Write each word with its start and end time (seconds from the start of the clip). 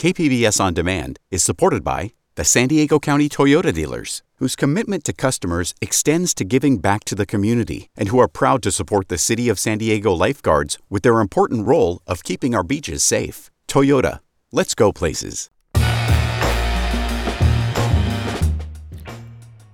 KPBS 0.00 0.58
On 0.62 0.72
Demand 0.72 1.18
is 1.30 1.44
supported 1.44 1.84
by 1.84 2.14
the 2.34 2.42
San 2.42 2.68
Diego 2.68 2.98
County 2.98 3.28
Toyota 3.28 3.70
dealers, 3.70 4.22
whose 4.36 4.56
commitment 4.56 5.04
to 5.04 5.12
customers 5.12 5.74
extends 5.82 6.32
to 6.36 6.42
giving 6.42 6.78
back 6.78 7.04
to 7.04 7.14
the 7.14 7.26
community 7.26 7.90
and 7.98 8.08
who 8.08 8.18
are 8.18 8.26
proud 8.26 8.62
to 8.62 8.72
support 8.72 9.08
the 9.08 9.18
City 9.18 9.50
of 9.50 9.58
San 9.58 9.76
Diego 9.76 10.14
lifeguards 10.14 10.78
with 10.88 11.02
their 11.02 11.20
important 11.20 11.66
role 11.66 12.00
of 12.06 12.24
keeping 12.24 12.54
our 12.54 12.62
beaches 12.62 13.02
safe. 13.02 13.50
Toyota, 13.68 14.20
let's 14.52 14.74
go 14.74 14.90
places. 14.90 15.50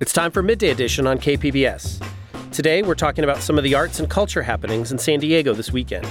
It's 0.00 0.12
time 0.12 0.32
for 0.32 0.42
Midday 0.42 0.70
Edition 0.70 1.06
on 1.06 1.18
KPBS. 1.20 2.04
Today, 2.50 2.82
we're 2.82 2.96
talking 2.96 3.22
about 3.22 3.42
some 3.42 3.58
of 3.58 3.62
the 3.62 3.76
arts 3.76 4.00
and 4.00 4.10
culture 4.10 4.42
happenings 4.42 4.90
in 4.90 4.98
San 4.98 5.20
Diego 5.20 5.54
this 5.54 5.70
weekend. 5.70 6.04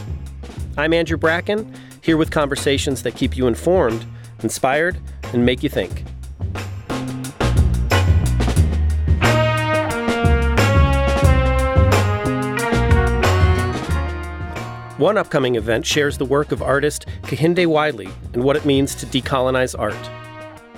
I'm 0.78 0.94
Andrew 0.94 1.18
Bracken, 1.18 1.74
here 2.06 2.18
with 2.18 2.30
conversations 2.30 3.02
that 3.02 3.16
keep 3.16 3.36
you 3.36 3.48
informed, 3.48 4.06
inspired, 4.44 4.96
and 5.34 5.44
make 5.44 5.64
you 5.64 5.70
think. 5.70 6.04
One 15.00 15.18
upcoming 15.18 15.56
event 15.56 15.86
shares 15.86 16.20
the 16.20 16.26
work 16.26 16.52
of 16.52 16.62
artist 16.62 17.08
Kehinde 17.24 17.66
Wiley 17.66 18.08
and 18.34 18.44
what 18.44 18.56
it 18.56 18.66
means 18.66 18.94
to 18.96 19.08
decolonize 19.08 19.78
art. 19.78 19.94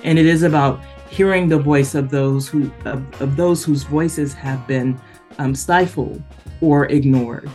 And 0.04 0.18
it 0.18 0.24
is 0.24 0.42
about 0.42 0.80
hearing 1.10 1.48
the 1.48 1.58
voice 1.58 1.94
of 1.94 2.08
those 2.08 2.48
who 2.48 2.72
of, 2.86 3.20
of 3.20 3.36
those 3.36 3.62
whose 3.62 3.82
voices 3.82 4.32
have 4.32 4.66
been 4.66 4.98
um, 5.38 5.54
stifled 5.54 6.22
or 6.62 6.86
ignored. 6.86 7.50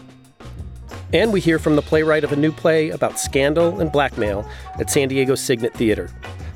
And 1.13 1.31
we 1.31 1.39
hear 1.39 1.59
from 1.59 1.75
the 1.75 1.81
playwright 1.81 2.23
of 2.23 2.31
a 2.31 2.35
new 2.35 2.51
play 2.51 2.89
about 2.89 3.19
scandal 3.19 3.79
and 3.79 3.91
blackmail 3.91 4.49
at 4.79 4.89
San 4.89 5.07
Diego 5.07 5.35
Cygnet 5.35 5.73
Theater. 5.75 6.09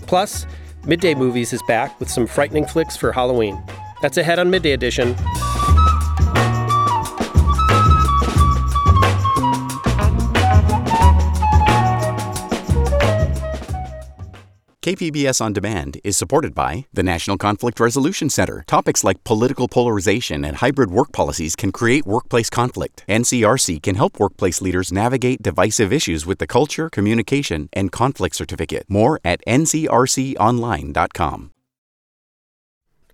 Plus, 0.08 0.48
Midday 0.86 1.14
Movies 1.14 1.54
is 1.54 1.62
back 1.68 2.00
with 2.00 2.10
some 2.10 2.26
frightening 2.26 2.66
flicks 2.66 2.98
for 2.98 3.12
Halloween. 3.12 3.62
That's 4.02 4.18
ahead 4.18 4.40
on 4.40 4.50
Midday 4.50 4.72
Edition. 4.72 5.16
KPBS 14.88 15.42
On 15.42 15.52
Demand 15.52 16.00
is 16.06 16.16
supported 16.16 16.56
by 16.56 16.86
the 16.94 17.04
National 17.04 17.38
Conflict 17.38 17.78
Resolution 17.78 18.30
Center. 18.30 18.64
Topics 18.68 19.04
like 19.04 19.22
political 19.26 19.68
polarization 19.68 20.46
and 20.46 20.56
hybrid 20.56 20.92
work 20.92 21.12
policies 21.12 21.58
can 21.58 21.74
create 21.74 22.08
workplace 22.08 22.50
conflict. 22.50 23.04
NCRC 23.10 23.84
can 23.84 23.96
help 23.96 24.18
workplace 24.18 24.62
leaders 24.62 24.94
navigate 24.94 25.44
divisive 25.44 25.92
issues 25.92 26.26
with 26.26 26.40
the 26.40 26.48
Culture, 26.48 26.90
Communication, 26.90 27.68
and 27.74 27.92
Conflict 27.92 28.34
Certificate. 28.34 28.86
More 28.88 29.20
at 29.26 29.42
ncrconline.com. 29.46 31.52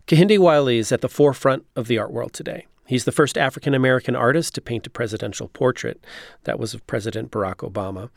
Kehinde 0.06 0.38
Wiley 0.38 0.78
is 0.78 0.92
at 0.92 1.02
the 1.02 1.10
forefront 1.10 1.66
of 1.76 1.88
the 1.88 1.98
art 1.98 2.12
world 2.12 2.34
today. 2.34 2.68
He's 2.86 3.06
the 3.06 3.12
first 3.12 3.38
African 3.38 3.73
American 3.73 4.16
artist 4.16 4.56
to 4.56 4.62
paint 4.62 4.88
a 4.88 4.89
presidential 4.89 5.48
portrait. 5.48 6.03
That 6.44 6.59
was 6.59 6.73
of 6.73 6.86
President 6.86 7.31
Barack 7.31 7.58
Obama 7.58 8.09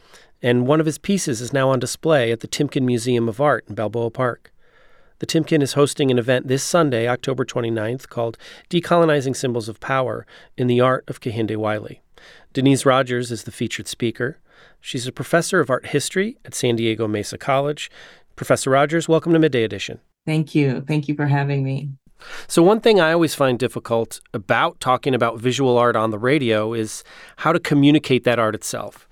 and 0.42 0.66
one 0.66 0.80
of 0.80 0.86
his 0.86 0.98
pieces 0.98 1.40
is 1.40 1.52
now 1.52 1.70
on 1.70 1.78
display 1.78 2.30
at 2.30 2.40
the 2.40 2.48
Timken 2.48 2.82
Museum 2.82 3.28
of 3.28 3.40
Art 3.40 3.64
in 3.68 3.74
Balboa 3.74 4.10
Park. 4.10 4.52
The 5.18 5.26
Timken 5.26 5.62
is 5.62 5.72
hosting 5.72 6.10
an 6.10 6.18
event 6.18 6.46
this 6.46 6.62
Sunday, 6.62 7.08
October 7.08 7.44
29th, 7.44 8.08
called 8.08 8.36
Decolonizing 8.68 9.34
Symbols 9.34 9.68
of 9.68 9.80
Power 9.80 10.26
in 10.58 10.66
the 10.66 10.80
Art 10.80 11.04
of 11.08 11.20
Kehinde 11.20 11.56
Wiley. 11.56 12.02
Denise 12.52 12.84
Rogers 12.84 13.30
is 13.30 13.44
the 13.44 13.52
featured 13.52 13.88
speaker. 13.88 14.38
She's 14.80 15.06
a 15.06 15.12
professor 15.12 15.60
of 15.60 15.70
art 15.70 15.86
history 15.86 16.36
at 16.44 16.54
San 16.54 16.76
Diego 16.76 17.08
Mesa 17.08 17.38
College. 17.38 17.90
Professor 18.36 18.70
Rogers, 18.70 19.08
welcome 19.08 19.32
to 19.32 19.38
Midday 19.38 19.64
Edition. 19.64 20.00
Thank 20.26 20.54
you. 20.54 20.82
Thank 20.82 21.08
you 21.08 21.14
for 21.14 21.26
having 21.26 21.64
me. 21.64 21.90
So, 22.48 22.62
one 22.62 22.80
thing 22.80 23.00
I 23.00 23.12
always 23.12 23.34
find 23.34 23.58
difficult 23.58 24.20
about 24.32 24.80
talking 24.80 25.14
about 25.14 25.40
visual 25.40 25.78
art 25.78 25.96
on 25.96 26.10
the 26.10 26.18
radio 26.18 26.72
is 26.72 27.04
how 27.38 27.52
to 27.52 27.60
communicate 27.60 28.24
that 28.24 28.38
art 28.38 28.54
itself. 28.54 29.08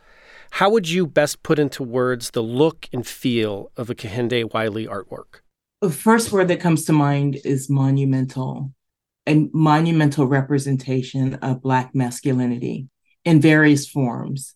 How 0.52 0.70
would 0.70 0.88
you 0.88 1.06
best 1.06 1.42
put 1.42 1.58
into 1.58 1.82
words 1.82 2.30
the 2.30 2.42
look 2.42 2.88
and 2.92 3.06
feel 3.06 3.72
of 3.76 3.90
a 3.90 3.94
Kehinde 3.94 4.52
Wiley 4.52 4.86
artwork? 4.86 5.40
The 5.80 5.90
first 5.90 6.32
word 6.32 6.48
that 6.48 6.60
comes 6.60 6.84
to 6.84 6.92
mind 6.92 7.38
is 7.44 7.68
monumental, 7.68 8.72
a 9.26 9.48
monumental 9.52 10.26
representation 10.26 11.34
of 11.42 11.60
Black 11.60 11.94
masculinity 11.94 12.88
in 13.24 13.40
various 13.40 13.88
forms, 13.88 14.54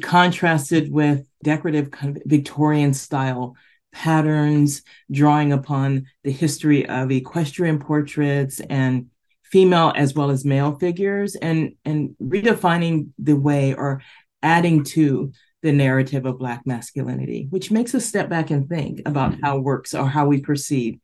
contrasted 0.00 0.90
with 0.90 1.26
decorative 1.42 1.90
Victorian 2.24 2.94
style 2.94 3.54
patterns, 3.94 4.82
drawing 5.10 5.52
upon 5.52 6.06
the 6.24 6.32
history 6.32 6.86
of 6.86 7.10
equestrian 7.10 7.78
portraits 7.78 8.60
and 8.68 9.06
female 9.44 9.92
as 9.94 10.14
well 10.14 10.30
as 10.30 10.44
male 10.44 10.76
figures 10.78 11.36
and 11.36 11.76
and 11.84 12.16
redefining 12.20 13.10
the 13.18 13.36
way 13.36 13.72
or 13.72 14.02
adding 14.42 14.82
to 14.82 15.32
the 15.62 15.72
narrative 15.72 16.26
of 16.26 16.38
Black 16.38 16.66
masculinity, 16.66 17.46
which 17.50 17.70
makes 17.70 17.94
us 17.94 18.04
step 18.04 18.28
back 18.28 18.50
and 18.50 18.68
think 18.68 19.00
about 19.06 19.32
mm-hmm. 19.32 19.44
how 19.44 19.58
works 19.58 19.94
or 19.94 20.08
how 20.08 20.26
we 20.26 20.40
perceive 20.40 20.98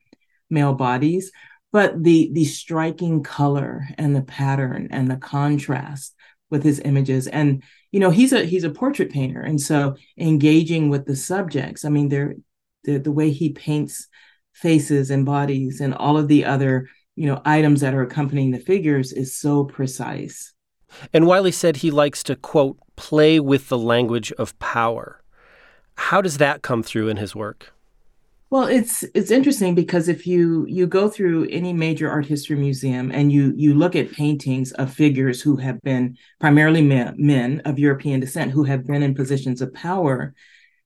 male 0.51 0.75
bodies. 0.75 1.31
But 1.73 2.03
the 2.03 2.31
the 2.33 2.45
striking 2.45 3.23
color 3.23 3.87
and 3.97 4.15
the 4.15 4.23
pattern 4.23 4.89
and 4.91 5.09
the 5.09 5.17
contrast 5.17 6.15
with 6.51 6.65
his 6.65 6.81
images, 6.81 7.29
and 7.29 7.63
you 7.93 8.01
know, 8.01 8.11
he's 8.11 8.33
a 8.33 8.45
he's 8.45 8.65
a 8.65 8.71
portrait 8.71 9.11
painter, 9.11 9.41
and 9.41 9.61
so 9.61 9.97
engaging 10.19 10.91
with 10.91 11.07
the 11.07 11.17
subjects. 11.17 11.85
I 11.85 11.89
mean, 11.89 12.09
they're 12.09 12.35
the 12.85 12.99
the 12.99 13.13
way 13.13 13.31
he 13.31 13.51
paints 13.51 14.09
faces 14.53 15.11
and 15.11 15.25
bodies 15.25 15.81
and 15.81 15.95
all 15.95 16.17
of 16.17 16.29
the 16.29 16.45
other 16.45 16.89
you 17.17 17.27
know 17.27 17.41
items 17.45 17.81
that 17.81 17.95
are 17.95 18.03
accompanying 18.03 18.51
the 18.51 18.59
figures 18.59 19.13
is 19.13 19.37
so 19.37 19.65
precise 19.65 20.53
and 21.13 21.27
Wiley 21.27 21.53
said 21.53 21.77
he 21.77 21.91
likes 21.91 22.23
to, 22.25 22.37
quote, 22.37 22.79
play 22.97 23.41
with 23.41 23.69
the 23.69 23.79
language 23.79 24.33
of 24.33 24.59
power. 24.59 25.23
How 25.95 26.21
does 26.21 26.39
that 26.39 26.63
come 26.63 26.83
through 26.83 27.09
in 27.09 27.17
his 27.17 27.35
work? 27.35 27.73
Well, 28.49 28.67
it's 28.67 29.05
it's 29.15 29.31
interesting 29.31 29.77
because 29.77 30.09
if 30.09 30.27
you 30.27 30.67
you 30.69 30.89
go 30.89 31.09
through 31.09 31.47
any 31.51 31.73
major 31.73 32.11
art 32.11 32.27
history 32.27 32.57
museum 32.57 33.13
and 33.13 33.31
you 33.31 33.53
you 33.57 33.75
look 33.75 33.95
at 33.95 34.11
paintings 34.11 34.73
of 34.73 34.93
figures 34.93 35.41
who 35.41 35.55
have 35.57 35.81
been 35.83 36.17
primarily 36.41 36.83
men, 36.83 37.15
men 37.17 37.63
of 37.65 37.79
European 37.79 38.19
descent 38.19 38.51
who 38.51 38.65
have 38.65 38.85
been 38.89 39.05
in 39.05 39.15
positions 39.15 39.63
of 39.63 39.73
power, 39.73 40.35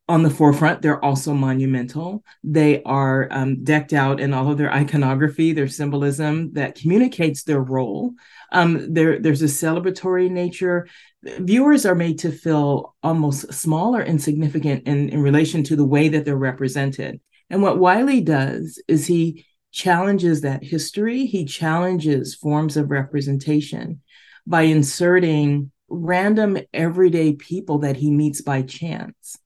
on 0.06 0.22
the 0.22 0.30
forefront. 0.30 0.82
They're 0.82 1.02
also 1.02 1.32
monumental. 1.32 2.22
They 2.42 2.82
are 2.82 3.26
um, 3.30 3.64
decked 3.64 3.92
out 3.92 4.20
in 4.20 4.34
all 4.34 4.50
of 4.50 4.58
their 4.58 4.72
iconography, 4.72 5.52
their 5.52 5.68
symbolism 5.68 6.52
that 6.52 6.74
communicates 6.74 7.44
their 7.44 7.60
role. 7.60 8.12
Um, 8.52 8.92
there, 8.92 9.18
there's 9.18 9.42
a 9.42 9.46
celebratory 9.46 10.30
nature. 10.30 10.86
Viewers 11.22 11.86
are 11.86 11.94
made 11.94 12.18
to 12.20 12.32
feel 12.32 12.94
almost 13.02 13.52
small 13.52 13.96
or 13.96 14.02
insignificant 14.02 14.86
in, 14.86 15.08
in 15.08 15.22
relation 15.22 15.62
to 15.64 15.76
the 15.76 15.86
way 15.86 16.08
that 16.08 16.26
they're 16.26 16.36
represented. 16.36 17.20
And 17.48 17.62
what 17.62 17.78
Wiley 17.78 18.20
does 18.20 18.82
is 18.86 19.06
he 19.06 19.46
challenges 19.72 20.42
that 20.42 20.62
history, 20.62 21.26
he 21.26 21.46
challenges 21.46 22.34
forms 22.34 22.76
of 22.76 22.90
representation 22.90 24.02
by 24.46 24.62
inserting 24.62 25.72
random 25.88 26.58
everyday 26.72 27.32
people 27.32 27.78
that 27.78 27.96
he 27.96 28.10
meets 28.10 28.40
by 28.40 28.62
chance. 28.62 29.38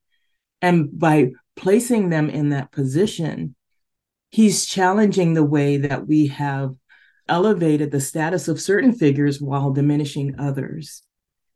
And 0.61 0.97
by 0.97 1.31
placing 1.55 2.09
them 2.09 2.29
in 2.29 2.49
that 2.49 2.71
position, 2.71 3.55
he's 4.29 4.65
challenging 4.65 5.33
the 5.33 5.43
way 5.43 5.77
that 5.77 6.07
we 6.07 6.27
have 6.27 6.75
elevated 7.27 7.91
the 7.91 8.01
status 8.01 8.47
of 8.47 8.59
certain 8.59 8.91
figures 8.91 9.41
while 9.41 9.71
diminishing 9.71 10.35
others. 10.39 11.03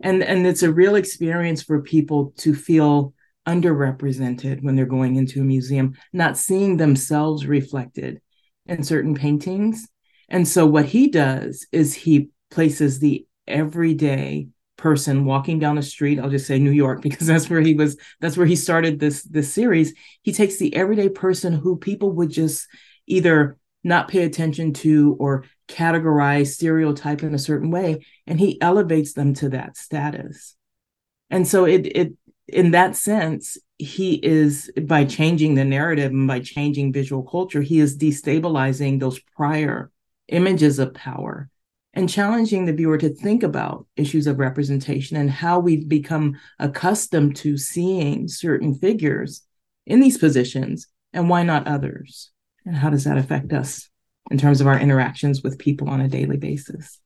And, 0.02 0.24
and 0.24 0.46
it's 0.46 0.64
a 0.64 0.72
real 0.72 0.96
experience 0.96 1.64
for 1.64 1.82
people 1.82 2.34
to 2.38 2.54
feel 2.54 3.14
underrepresented 3.48 4.62
when 4.62 4.76
they're 4.76 4.86
going 4.86 5.16
into 5.16 5.42
a 5.42 5.46
museum, 5.46 5.96
not 6.12 6.38
seeing 6.38 6.78
themselves 6.78 7.46
reflected 7.46 8.22
in 8.66 8.84
certain 8.84 9.16
paintings. 9.16 9.88
And 10.30 10.48
so 10.48 10.66
what 10.66 10.86
he 10.86 11.10
does 11.10 11.68
is 11.72 11.94
he 11.94 12.30
places 12.50 13.00
the 13.00 13.26
everyday 13.48 14.48
person 14.84 15.26
walking 15.26 15.60
down 15.60 15.78
the 15.78 15.82
street 15.82 16.20
i'll 16.20 16.30
just 16.30 16.46
say 16.46 16.60
new 16.60 16.72
york 16.72 17.02
because 17.08 17.26
that's 17.26 17.50
where 17.50 17.62
he 17.62 17.74
was 17.74 17.98
that's 18.20 18.38
where 18.38 18.46
he 18.46 18.56
started 18.56 19.00
this 19.00 19.24
this 19.24 19.52
series 19.52 19.94
he 20.22 20.32
takes 20.32 20.58
the 20.58 20.76
everyday 20.76 21.10
person 21.10 21.54
who 21.54 21.78
people 21.78 22.12
would 22.12 22.30
just 22.30 22.68
either 23.08 23.58
not 23.84 24.08
pay 24.08 24.24
attention 24.24 24.74
to 24.74 25.16
or 25.20 25.46
categorize, 25.68 26.48
stereotype 26.48 27.24
in 27.24 27.34
a 27.34 27.40
certain 27.40 27.72
way, 27.72 28.06
and 28.26 28.40
he 28.40 28.60
elevates 28.62 29.14
them 29.14 29.34
to 29.36 29.50
that 29.50 29.78
status. 29.78 30.56
And 31.30 31.48
so 31.48 31.66
it 31.66 31.86
it 31.88 32.14
in 32.48 32.72
that 32.72 32.96
sense, 32.96 33.58
he 33.78 34.16
is 34.16 34.72
by 34.84 35.06
changing 35.06 35.56
the 35.56 35.66
narrative 35.66 36.12
and 36.12 36.28
by 36.28 36.40
changing 36.40 36.94
visual 36.94 37.24
culture, 37.24 37.62
he 37.62 37.80
is 37.80 37.98
destabilizing 37.98 39.00
those 39.00 39.20
prior 39.36 39.92
images 40.28 40.80
of 40.80 40.94
power 40.94 41.50
and 41.94 42.10
challenging 42.10 42.66
the 42.66 42.74
viewer 42.74 42.98
to 42.98 43.10
think 43.10 43.44
about 43.44 43.86
issues 43.96 44.28
of 44.28 44.40
representation 44.40 45.16
and 45.16 45.30
how 45.30 45.60
we've 45.60 45.88
become 45.88 46.36
accustomed 46.60 47.36
to 47.38 47.58
seeing 47.58 48.28
certain 48.28 48.74
figures 48.74 49.44
in 49.86 50.00
these 50.00 50.18
positions 50.18 50.88
and 51.14 51.30
why 51.30 51.44
not 51.44 51.68
others? 51.68 52.32
And 52.66 52.76
how 52.76 52.90
does 52.90 53.04
that 53.04 53.18
affect 53.18 53.54
us 53.54 53.90
in 54.32 54.38
terms 54.38 54.62
of 54.62 54.68
our 54.68 54.80
interactions 54.80 55.44
with 55.44 55.60
people 55.60 55.90
on 55.90 56.02
a 56.02 56.08
daily 56.08 56.38
basis? 56.38 57.00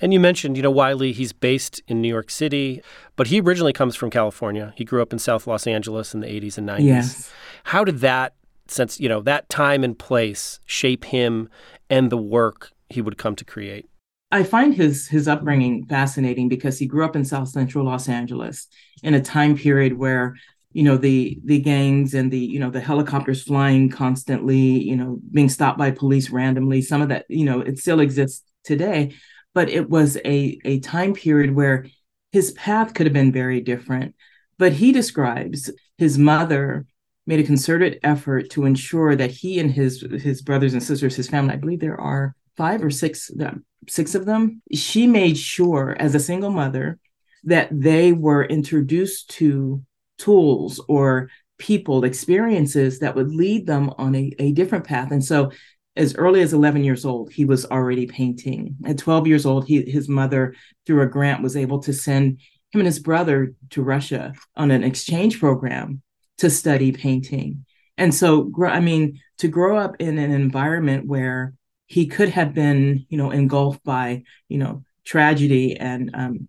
And 0.00 0.12
you 0.12 0.20
mentioned, 0.20 0.56
you 0.56 0.62
know, 0.62 0.70
Wiley, 0.70 1.12
he's 1.12 1.32
based 1.32 1.82
in 1.88 2.00
New 2.00 2.08
York 2.08 2.30
City, 2.30 2.82
but 3.16 3.26
he 3.26 3.40
originally 3.40 3.72
comes 3.72 3.96
from 3.96 4.10
California. 4.10 4.72
He 4.76 4.84
grew 4.84 5.02
up 5.02 5.12
in 5.12 5.18
South 5.18 5.46
Los 5.46 5.66
Angeles 5.66 6.14
in 6.14 6.20
the 6.20 6.26
80s 6.26 6.58
and 6.58 6.68
90s. 6.68 6.84
Yes. 6.84 7.32
How 7.64 7.84
did 7.84 7.98
that 7.98 8.34
sense, 8.66 9.00
you 9.00 9.08
know, 9.08 9.20
that 9.22 9.48
time 9.48 9.84
and 9.84 9.98
place 9.98 10.60
shape 10.64 11.04
him 11.04 11.48
and 11.90 12.10
the 12.10 12.16
work 12.16 12.70
he 12.88 13.00
would 13.00 13.18
come 13.18 13.36
to 13.36 13.44
create? 13.44 13.86
I 14.34 14.42
find 14.42 14.74
his 14.74 15.06
his 15.06 15.28
upbringing 15.28 15.86
fascinating 15.86 16.48
because 16.48 16.76
he 16.76 16.86
grew 16.86 17.04
up 17.04 17.14
in 17.14 17.24
South 17.24 17.50
Central 17.50 17.84
Los 17.84 18.08
Angeles 18.08 18.66
in 19.04 19.14
a 19.14 19.20
time 19.20 19.56
period 19.56 19.96
where 19.96 20.34
you 20.72 20.82
know 20.82 20.96
the 20.96 21.38
the 21.44 21.60
gangs 21.60 22.14
and 22.14 22.32
the 22.32 22.40
you 22.40 22.58
know 22.58 22.68
the 22.68 22.80
helicopters 22.80 23.44
flying 23.44 23.88
constantly 23.88 24.58
you 24.58 24.96
know 24.96 25.20
being 25.30 25.48
stopped 25.48 25.78
by 25.78 25.92
police 25.92 26.30
randomly 26.30 26.82
some 26.82 27.00
of 27.00 27.10
that 27.10 27.26
you 27.28 27.44
know 27.44 27.60
it 27.60 27.78
still 27.78 28.00
exists 28.00 28.42
today. 28.64 29.14
But 29.54 29.68
it 29.68 29.88
was 29.88 30.16
a 30.24 30.58
a 30.64 30.80
time 30.80 31.14
period 31.14 31.54
where 31.54 31.86
his 32.32 32.50
path 32.50 32.92
could 32.92 33.06
have 33.06 33.12
been 33.12 33.30
very 33.30 33.60
different. 33.60 34.16
But 34.58 34.72
he 34.72 34.90
describes 34.90 35.70
his 35.96 36.18
mother 36.18 36.86
made 37.24 37.38
a 37.38 37.44
concerted 37.44 38.00
effort 38.02 38.50
to 38.50 38.64
ensure 38.64 39.14
that 39.14 39.30
he 39.30 39.60
and 39.60 39.70
his 39.70 40.00
his 40.00 40.42
brothers 40.42 40.72
and 40.72 40.82
sisters 40.82 41.14
his 41.14 41.28
family 41.28 41.54
i 41.54 41.56
believe 41.56 41.80
there 41.80 41.98
are 41.98 42.34
five 42.56 42.82
or 42.82 42.90
six 42.90 43.28
them, 43.28 43.64
six 43.88 44.14
of 44.14 44.26
them 44.26 44.62
she 44.72 45.06
made 45.06 45.36
sure 45.36 45.96
as 45.98 46.14
a 46.14 46.20
single 46.20 46.50
mother 46.50 46.98
that 47.44 47.68
they 47.70 48.12
were 48.12 48.44
introduced 48.44 49.30
to 49.30 49.82
tools 50.18 50.80
or 50.88 51.28
people 51.58 52.04
experiences 52.04 52.98
that 52.98 53.14
would 53.14 53.32
lead 53.32 53.66
them 53.66 53.90
on 53.98 54.14
a, 54.14 54.32
a 54.38 54.52
different 54.52 54.84
path. 54.84 55.10
And 55.10 55.24
so 55.24 55.52
as 55.96 56.14
early 56.16 56.40
as 56.40 56.52
11 56.52 56.82
years 56.82 57.04
old 57.04 57.32
he 57.32 57.44
was 57.44 57.66
already 57.66 58.06
painting. 58.06 58.76
At 58.84 58.98
12 58.98 59.26
years 59.26 59.46
old 59.46 59.66
he, 59.66 59.82
his 59.88 60.08
mother 60.08 60.54
through 60.86 61.02
a 61.02 61.06
grant 61.06 61.42
was 61.42 61.56
able 61.56 61.80
to 61.80 61.92
send 61.92 62.40
him 62.72 62.80
and 62.80 62.86
his 62.86 62.98
brother 62.98 63.54
to 63.70 63.82
russia 63.82 64.32
on 64.56 64.72
an 64.72 64.82
exchange 64.82 65.38
program 65.38 66.02
to 66.38 66.50
study 66.50 66.90
painting. 66.90 67.64
And 67.96 68.12
so 68.12 68.50
i 68.66 68.80
mean 68.80 69.20
to 69.38 69.48
grow 69.48 69.78
up 69.78 69.96
in 70.00 70.18
an 70.18 70.32
environment 70.32 71.06
where 71.06 71.54
he 71.94 72.06
could 72.06 72.28
have 72.28 72.52
been 72.52 73.06
you 73.08 73.16
know 73.16 73.30
engulfed 73.30 73.84
by 73.84 74.24
you 74.48 74.58
know 74.58 74.82
tragedy 75.04 75.76
and 75.76 76.10
um, 76.14 76.48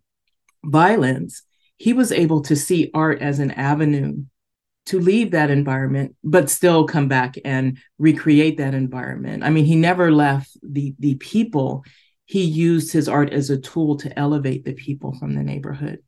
violence 0.66 1.44
he 1.78 1.94
was 1.94 2.12
able 2.12 2.42
to 2.42 2.56
see 2.56 2.90
art 2.96 3.22
as 3.22 3.38
an 3.38 3.52
avenue 3.52 4.24
to 4.88 5.00
leave 5.00 5.32
that 5.32 5.52
environment 5.52 6.16
but 6.24 6.50
still 6.50 6.86
come 6.86 7.08
back 7.08 7.36
and 7.46 7.78
recreate 8.00 8.58
that 8.58 8.74
environment. 8.74 9.44
I 9.44 9.50
mean 9.52 9.66
he 9.66 9.76
never 9.76 10.12
left 10.12 10.58
the 10.64 10.96
the 11.00 11.16
people. 11.16 11.84
He 12.26 12.42
used 12.42 12.92
his 12.92 13.08
art 13.08 13.32
as 13.32 13.52
a 13.52 13.60
tool 13.60 13.98
to 13.98 14.18
elevate 14.18 14.66
the 14.66 14.74
people 14.74 15.14
from 15.20 15.36
the 15.36 15.44
neighborhood. 15.44 16.00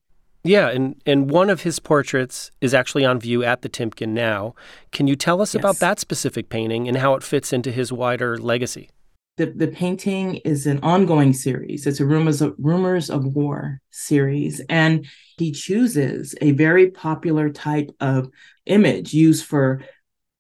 Yeah 0.44 0.70
and 0.70 1.00
and 1.06 1.30
one 1.30 1.52
of 1.52 1.62
his 1.62 1.80
portraits 1.80 2.50
is 2.60 2.74
actually 2.74 3.06
on 3.06 3.20
view 3.20 3.44
at 3.44 3.62
the 3.62 3.70
timken 3.70 4.10
now. 4.10 4.56
Can 4.92 5.06
you 5.06 5.16
tell 5.16 5.44
us 5.44 5.54
yes. 5.54 5.62
about 5.62 5.78
that 5.78 6.00
specific 6.00 6.50
painting 6.50 6.88
and 6.88 6.98
how 6.98 7.14
it 7.14 7.24
fits 7.24 7.54
into 7.54 7.72
his 7.72 7.92
wider 7.92 8.38
legacy 8.38 8.90
the, 9.38 9.46
the 9.46 9.68
painting 9.68 10.38
is 10.38 10.66
an 10.66 10.80
ongoing 10.82 11.32
series. 11.32 11.86
It's 11.86 12.00
a 12.00 12.06
rumors 12.06 12.42
of 12.42 12.56
rumors 12.58 13.10
of 13.10 13.24
war 13.24 13.82
series, 13.92 14.62
and 14.68 15.06
he 15.38 15.52
chooses 15.52 16.36
a 16.42 16.52
very 16.52 16.90
popular 16.90 17.50
type 17.50 17.92
of 18.00 18.30
image 18.66 19.14
used 19.14 19.46
for 19.46 19.84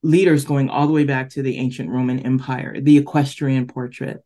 leaders 0.01 0.45
going 0.45 0.69
all 0.69 0.87
the 0.87 0.93
way 0.93 1.03
back 1.03 1.29
to 1.29 1.43
the 1.43 1.57
ancient 1.57 1.89
Roman 1.89 2.19
Empire, 2.19 2.81
the 2.81 2.97
equestrian 2.97 3.67
portrait. 3.67 4.23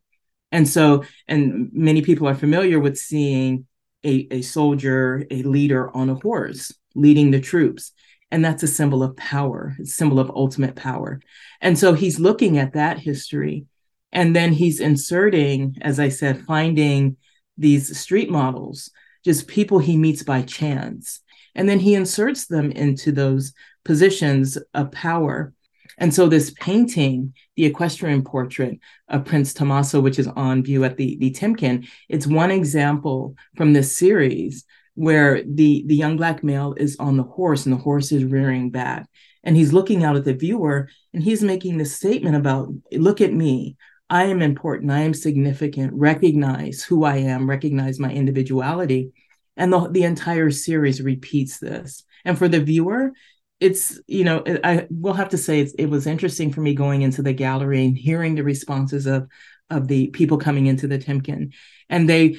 And 0.50 0.66
so, 0.68 1.04
and 1.28 1.70
many 1.72 2.02
people 2.02 2.26
are 2.26 2.34
familiar 2.34 2.80
with 2.80 2.98
seeing 2.98 3.66
a, 4.04 4.26
a 4.30 4.42
soldier, 4.42 5.26
a 5.30 5.42
leader 5.42 5.94
on 5.94 6.10
a 6.10 6.14
horse 6.14 6.72
leading 6.94 7.30
the 7.30 7.40
troops. 7.40 7.92
And 8.30 8.44
that's 8.44 8.62
a 8.62 8.68
symbol 8.68 9.02
of 9.02 9.16
power, 9.16 9.76
a 9.80 9.84
symbol 9.84 10.18
of 10.18 10.30
ultimate 10.30 10.76
power. 10.76 11.20
And 11.60 11.78
so 11.78 11.92
he's 11.92 12.18
looking 12.18 12.58
at 12.58 12.72
that 12.72 12.98
history 12.98 13.66
and 14.12 14.36
then 14.36 14.52
he's 14.52 14.80
inserting, 14.80 15.76
as 15.80 15.98
I 15.98 16.08
said, 16.08 16.44
finding 16.44 17.16
these 17.56 17.98
street 17.98 18.30
models, 18.30 18.90
just 19.24 19.48
people 19.48 19.78
he 19.78 19.96
meets 19.96 20.22
by 20.22 20.42
chance. 20.42 21.20
And 21.54 21.68
then 21.68 21.78
he 21.78 21.94
inserts 21.94 22.46
them 22.46 22.70
into 22.72 23.12
those 23.12 23.52
positions 23.84 24.58
of 24.74 24.92
power. 24.92 25.52
And 25.98 26.12
so 26.12 26.28
this 26.28 26.54
painting, 26.58 27.34
the 27.56 27.66
equestrian 27.66 28.22
portrait 28.24 28.78
of 29.08 29.24
Prince 29.24 29.52
Tommaso, 29.52 30.00
which 30.00 30.18
is 30.18 30.26
on 30.28 30.62
view 30.62 30.84
at 30.84 30.96
the, 30.96 31.16
the 31.18 31.30
Timken, 31.30 31.86
it's 32.08 32.26
one 32.26 32.50
example 32.50 33.34
from 33.56 33.72
this 33.72 33.96
series 33.96 34.64
where 34.94 35.42
the, 35.42 35.84
the 35.86 35.96
young 35.96 36.16
black 36.16 36.42
male 36.42 36.74
is 36.76 36.96
on 36.98 37.16
the 37.16 37.22
horse 37.22 37.66
and 37.66 37.74
the 37.74 37.80
horse 37.80 38.12
is 38.12 38.24
rearing 38.24 38.70
back. 38.70 39.06
And 39.44 39.56
he's 39.56 39.72
looking 39.72 40.04
out 40.04 40.16
at 40.16 40.24
the 40.24 40.34
viewer 40.34 40.88
and 41.12 41.22
he's 41.22 41.42
making 41.42 41.78
this 41.78 41.94
statement 41.94 42.36
about, 42.36 42.68
look 42.92 43.20
at 43.20 43.32
me. 43.32 43.76
I 44.12 44.24
am 44.24 44.42
important, 44.42 44.90
I 44.90 45.00
am 45.00 45.14
significant, 45.14 45.94
recognize 45.94 46.82
who 46.82 47.02
I 47.02 47.16
am, 47.16 47.48
recognize 47.48 47.98
my 47.98 48.12
individuality. 48.12 49.10
And 49.56 49.72
the, 49.72 49.88
the 49.88 50.02
entire 50.02 50.50
series 50.50 51.00
repeats 51.00 51.58
this. 51.58 52.04
And 52.26 52.36
for 52.36 52.46
the 52.46 52.60
viewer, 52.60 53.12
it's, 53.58 53.98
you 54.06 54.24
know, 54.24 54.44
I 54.62 54.86
will 54.90 55.14
have 55.14 55.30
to 55.30 55.38
say 55.38 55.60
it 55.60 55.88
was 55.88 56.06
interesting 56.06 56.52
for 56.52 56.60
me 56.60 56.74
going 56.74 57.00
into 57.00 57.22
the 57.22 57.32
gallery 57.32 57.86
and 57.86 57.96
hearing 57.96 58.34
the 58.34 58.44
responses 58.44 59.06
of 59.06 59.28
of 59.70 59.88
the 59.88 60.08
people 60.08 60.36
coming 60.36 60.66
into 60.66 60.86
the 60.86 60.98
Timken. 60.98 61.54
And 61.88 62.06
they, 62.06 62.36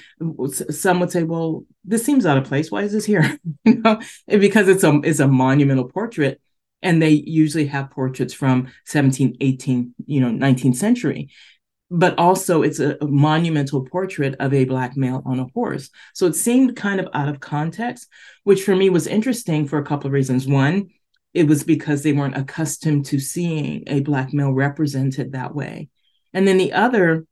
some 0.69 0.99
would 0.99 1.11
say, 1.11 1.23
well, 1.23 1.65
this 1.83 2.05
seems 2.05 2.27
out 2.27 2.37
of 2.37 2.43
place. 2.43 2.69
Why 2.69 2.83
is 2.83 2.91
this 2.91 3.05
here? 3.05 3.39
you 3.65 3.81
know, 3.81 3.99
because 4.27 4.67
it's 4.67 4.83
a, 4.83 5.01
it's 5.03 5.19
a 5.19 5.27
monumental 5.27 5.85
portrait 5.85 6.39
and 6.83 7.01
they 7.01 7.09
usually 7.09 7.65
have 7.65 7.89
portraits 7.89 8.33
from 8.33 8.67
17 8.85 9.37
18 9.39 9.95
you 10.05 10.21
know 10.21 10.27
19th 10.27 10.75
century 10.75 11.29
but 11.93 12.17
also 12.17 12.63
it's 12.63 12.79
a, 12.79 12.97
monumental 13.03 13.85
portrait 13.85 14.35
of 14.39 14.51
a 14.51 14.65
black 14.65 14.97
male 14.97 15.21
on 15.27 15.39
a 15.39 15.45
horse. 15.53 15.91
So 16.15 16.25
it 16.25 16.35
seemed 16.35 16.75
kind 16.75 16.99
of 16.99 17.07
out 17.13 17.29
of 17.29 17.39
context, 17.39 18.09
which 18.43 18.63
for 18.63 18.75
me 18.75 18.89
was 18.89 19.05
interesting 19.05 19.67
for 19.67 19.77
a 19.77 19.85
couple 19.85 20.07
of 20.07 20.13
reasons. 20.13 20.47
One, 20.47 20.89
it 21.35 21.45
was 21.45 21.63
because 21.63 22.01
they 22.01 22.11
weren't 22.11 22.35
accustomed 22.35 23.05
to 23.05 23.19
seeing 23.19 23.83
a 23.85 23.99
black 23.99 24.33
male 24.33 24.51
represented 24.51 25.33
that 25.33 25.53
way. 25.53 25.89
And 26.33 26.47
then 26.47 26.57
the 26.57 26.73
other 26.73 27.27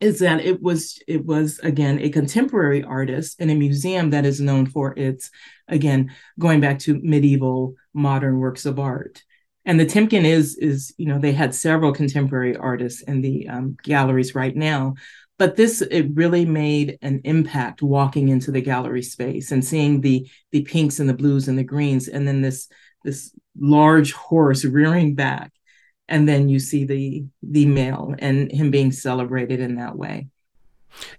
is 0.00 0.18
that 0.18 0.44
it 0.44 0.62
was 0.62 1.00
it 1.08 1.24
was 1.24 1.58
again 1.60 1.98
a 1.98 2.10
contemporary 2.10 2.84
artist 2.84 3.40
in 3.40 3.48
a 3.48 3.54
museum 3.54 4.10
that 4.10 4.26
is 4.26 4.38
known 4.38 4.66
for 4.66 4.96
its 4.96 5.30
again 5.66 6.14
going 6.38 6.60
back 6.60 6.78
to 6.78 7.00
medieval 7.02 7.74
modern 7.94 8.38
works 8.38 8.64
of 8.64 8.78
art 8.78 9.24
and 9.68 9.78
the 9.78 9.86
Timken 9.86 10.24
is 10.24 10.56
is 10.56 10.94
you 10.96 11.06
know 11.06 11.18
they 11.18 11.32
had 11.32 11.54
several 11.54 11.92
contemporary 11.92 12.56
artists 12.56 13.02
in 13.02 13.20
the 13.20 13.46
um, 13.48 13.76
galleries 13.82 14.34
right 14.34 14.56
now, 14.56 14.94
but 15.38 15.56
this 15.56 15.82
it 15.82 16.06
really 16.14 16.46
made 16.46 16.98
an 17.02 17.20
impact 17.24 17.82
walking 17.82 18.30
into 18.30 18.50
the 18.50 18.62
gallery 18.62 19.02
space 19.02 19.52
and 19.52 19.62
seeing 19.62 20.00
the 20.00 20.26
the 20.52 20.62
pinks 20.62 20.98
and 20.98 21.08
the 21.08 21.14
blues 21.14 21.48
and 21.48 21.58
the 21.58 21.64
greens, 21.64 22.08
and 22.08 22.26
then 22.26 22.40
this 22.40 22.68
this 23.04 23.30
large 23.60 24.12
horse 24.12 24.64
rearing 24.64 25.14
back, 25.14 25.52
and 26.08 26.26
then 26.26 26.48
you 26.48 26.58
see 26.58 26.86
the 26.86 27.26
the 27.42 27.66
male 27.66 28.14
and 28.18 28.50
him 28.50 28.70
being 28.70 28.90
celebrated 28.90 29.60
in 29.60 29.76
that 29.76 29.96
way. 29.96 30.28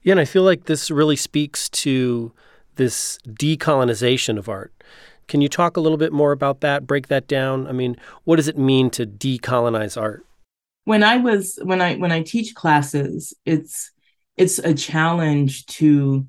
Yeah, 0.02 0.14
and 0.14 0.20
I 0.20 0.26
feel 0.26 0.44
like 0.44 0.66
this 0.66 0.90
really 0.90 1.16
speaks 1.16 1.70
to 1.70 2.34
this 2.78 3.20
decolonization 3.28 4.40
of 4.40 4.50
art 4.50 4.74
can 5.30 5.40
you 5.40 5.48
talk 5.48 5.78
a 5.78 5.80
little 5.80 5.98
bit 5.98 6.12
more 6.12 6.34
about 6.34 6.60
that? 6.62 6.86
Break 6.86 7.08
that 7.08 7.28
down. 7.28 7.68
I 7.68 7.72
mean, 7.72 7.96
what 8.26 8.36
does 8.36 8.48
it 8.48 8.58
mean 8.58 8.90
to 8.92 9.06
decolonize 9.06 10.00
art? 10.00 10.26
When 10.84 11.04
I 11.04 11.18
was 11.18 11.58
when 11.64 11.82
I 11.82 11.96
when 11.96 12.12
I 12.12 12.24
teach 12.24 12.56
classes, 12.56 13.34
it's 13.46 13.92
it's 14.36 14.60
a 14.60 14.74
challenge 14.74 15.66
to 15.68 16.28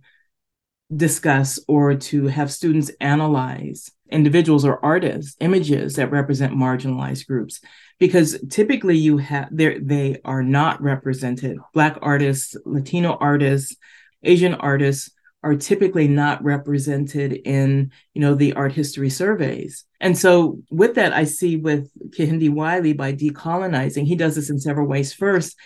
discuss 0.94 1.58
or 1.68 1.94
to 1.94 2.26
have 2.26 2.52
students 2.52 2.90
analyze 3.00 3.90
individuals 4.10 4.64
or 4.64 4.84
artists 4.84 5.36
images 5.40 5.94
that 5.94 6.10
represent 6.10 6.52
marginalized 6.52 7.26
groups 7.28 7.60
because 8.00 8.36
typically 8.50 8.98
you 8.98 9.18
have 9.18 9.48
they 9.52 9.78
they 9.78 10.20
are 10.24 10.42
not 10.42 10.82
represented 10.82 11.58
black 11.72 11.96
artists 12.02 12.56
latino 12.64 13.16
artists 13.20 13.76
asian 14.24 14.54
artists 14.54 15.12
are 15.42 15.54
typically 15.54 16.06
not 16.06 16.42
represented 16.44 17.32
in 17.32 17.90
you 18.14 18.20
know 18.20 18.34
the 18.34 18.52
art 18.54 18.72
history 18.72 19.10
surveys 19.10 19.84
and 20.00 20.16
so 20.16 20.58
with 20.70 20.94
that 20.94 21.12
i 21.12 21.24
see 21.24 21.56
with 21.56 21.90
kehinde 22.10 22.50
wiley 22.50 22.92
by 22.92 23.12
decolonizing 23.12 24.06
he 24.06 24.16
does 24.16 24.34
this 24.34 24.50
in 24.50 24.58
several 24.58 24.86
ways 24.86 25.12
first 25.12 25.56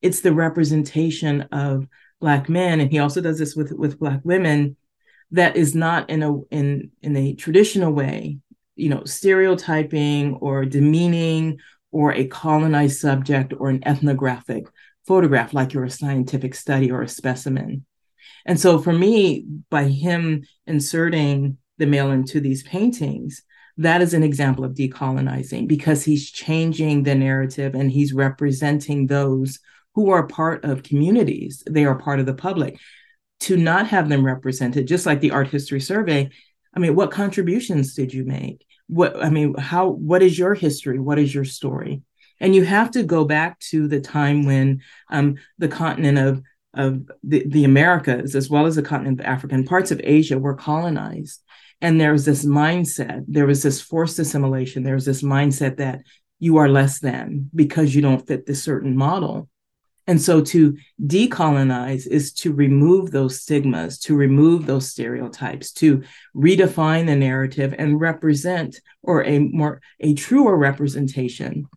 it's 0.00 0.20
the 0.20 0.32
representation 0.32 1.42
of 1.52 1.86
black 2.20 2.48
men 2.48 2.80
and 2.80 2.90
he 2.90 2.98
also 2.98 3.20
does 3.20 3.38
this 3.38 3.56
with 3.56 3.72
with 3.72 3.98
black 3.98 4.20
women 4.24 4.76
that 5.30 5.56
is 5.56 5.74
not 5.74 6.08
in 6.10 6.22
a 6.22 6.40
in 6.50 6.90
in 7.00 7.16
a 7.16 7.34
traditional 7.34 7.92
way 7.92 8.38
you 8.76 8.88
know, 8.88 9.04
stereotyping 9.04 10.34
or 10.36 10.64
demeaning 10.64 11.58
or 11.90 12.12
a 12.12 12.26
colonized 12.26 12.98
subject 12.98 13.52
or 13.58 13.68
an 13.68 13.86
ethnographic 13.86 14.66
photograph, 15.06 15.52
like 15.52 15.72
you're 15.72 15.84
a 15.84 15.90
scientific 15.90 16.54
study 16.54 16.90
or 16.90 17.02
a 17.02 17.08
specimen. 17.08 17.84
And 18.46 18.58
so 18.58 18.78
for 18.78 18.92
me, 18.92 19.46
by 19.70 19.84
him 19.84 20.44
inserting 20.66 21.58
the 21.78 21.86
male 21.86 22.10
into 22.10 22.40
these 22.40 22.62
paintings, 22.62 23.42
that 23.78 24.02
is 24.02 24.14
an 24.14 24.22
example 24.22 24.64
of 24.64 24.74
decolonizing 24.74 25.66
because 25.66 26.04
he's 26.04 26.30
changing 26.30 27.02
the 27.02 27.14
narrative 27.14 27.74
and 27.74 27.90
he's 27.90 28.12
representing 28.12 29.06
those 29.06 29.58
who 29.94 30.10
are 30.10 30.26
part 30.26 30.64
of 30.64 30.82
communities. 30.82 31.62
They 31.68 31.84
are 31.84 31.94
part 31.94 32.20
of 32.20 32.26
the 32.26 32.34
public. 32.34 32.78
To 33.40 33.56
not 33.56 33.88
have 33.88 34.08
them 34.08 34.24
represented, 34.24 34.86
just 34.86 35.04
like 35.04 35.20
the 35.20 35.32
art 35.32 35.48
history 35.48 35.80
survey, 35.80 36.30
I 36.74 36.78
mean, 36.78 36.94
what 36.94 37.10
contributions 37.10 37.94
did 37.94 38.14
you 38.14 38.24
make? 38.24 38.64
What 38.86 39.22
I 39.22 39.30
mean, 39.30 39.54
how 39.54 39.88
what 39.88 40.22
is 40.22 40.38
your 40.38 40.54
history? 40.54 41.00
What 41.00 41.18
is 41.18 41.34
your 41.34 41.44
story? 41.44 42.02
And 42.40 42.54
you 42.54 42.64
have 42.64 42.92
to 42.92 43.02
go 43.02 43.24
back 43.24 43.58
to 43.70 43.88
the 43.88 44.00
time 44.00 44.44
when 44.44 44.82
um, 45.10 45.36
the 45.58 45.68
continent 45.68 46.18
of 46.18 46.42
of 46.74 47.10
the, 47.22 47.44
the 47.46 47.64
Americas, 47.64 48.34
as 48.34 48.48
well 48.48 48.66
as 48.66 48.76
the 48.76 48.82
continent 48.82 49.20
of 49.20 49.26
Africa 49.26 49.54
and 49.54 49.66
parts 49.66 49.90
of 49.90 50.00
Asia, 50.02 50.38
were 50.38 50.54
colonized. 50.54 51.42
And 51.80 52.00
there 52.00 52.12
was 52.12 52.24
this 52.24 52.44
mindset, 52.44 53.24
there 53.26 53.46
was 53.46 53.62
this 53.62 53.80
forced 53.80 54.18
assimilation, 54.18 54.82
there 54.82 54.94
was 54.94 55.04
this 55.04 55.22
mindset 55.22 55.78
that 55.78 56.02
you 56.38 56.56
are 56.56 56.68
less 56.68 57.00
than 57.00 57.50
because 57.54 57.94
you 57.94 58.02
don't 58.02 58.26
fit 58.26 58.46
this 58.46 58.62
certain 58.62 58.96
model. 58.96 59.48
And 60.06 60.20
so 60.20 60.40
to 60.40 60.76
decolonize 61.04 62.06
is 62.06 62.32
to 62.34 62.52
remove 62.52 63.10
those 63.10 63.40
stigmas, 63.40 63.98
to 64.00 64.16
remove 64.16 64.66
those 64.66 64.90
stereotypes, 64.90 65.72
to 65.74 66.02
redefine 66.34 67.06
the 67.06 67.14
narrative 67.14 67.74
and 67.78 68.00
represent 68.00 68.80
or 69.02 69.24
a 69.24 69.38
more 69.38 69.80
a 70.00 70.14
truer 70.14 70.56
representation 70.56 71.68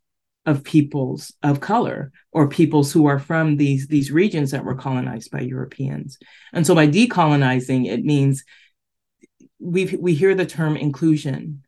of 0.45 0.63
peoples 0.63 1.33
of 1.41 1.59
color 1.59 2.11
or 2.31 2.47
peoples 2.47 2.91
who 2.91 3.07
are 3.07 3.19
from 3.19 3.57
these 3.57 3.87
these 3.87 4.11
regions 4.11 4.51
that 4.51 4.63
were 4.63 4.75
colonized 4.75 5.31
by 5.31 5.41
Europeans. 5.41 6.17
And 6.53 6.65
so 6.65 6.75
by 6.75 6.87
decolonizing 6.87 7.87
it 7.87 8.03
means 8.03 8.43
we 9.59 9.95
we 9.99 10.13
hear 10.13 10.35
the 10.35 10.45
term 10.45 10.77
inclusion, 10.77 11.63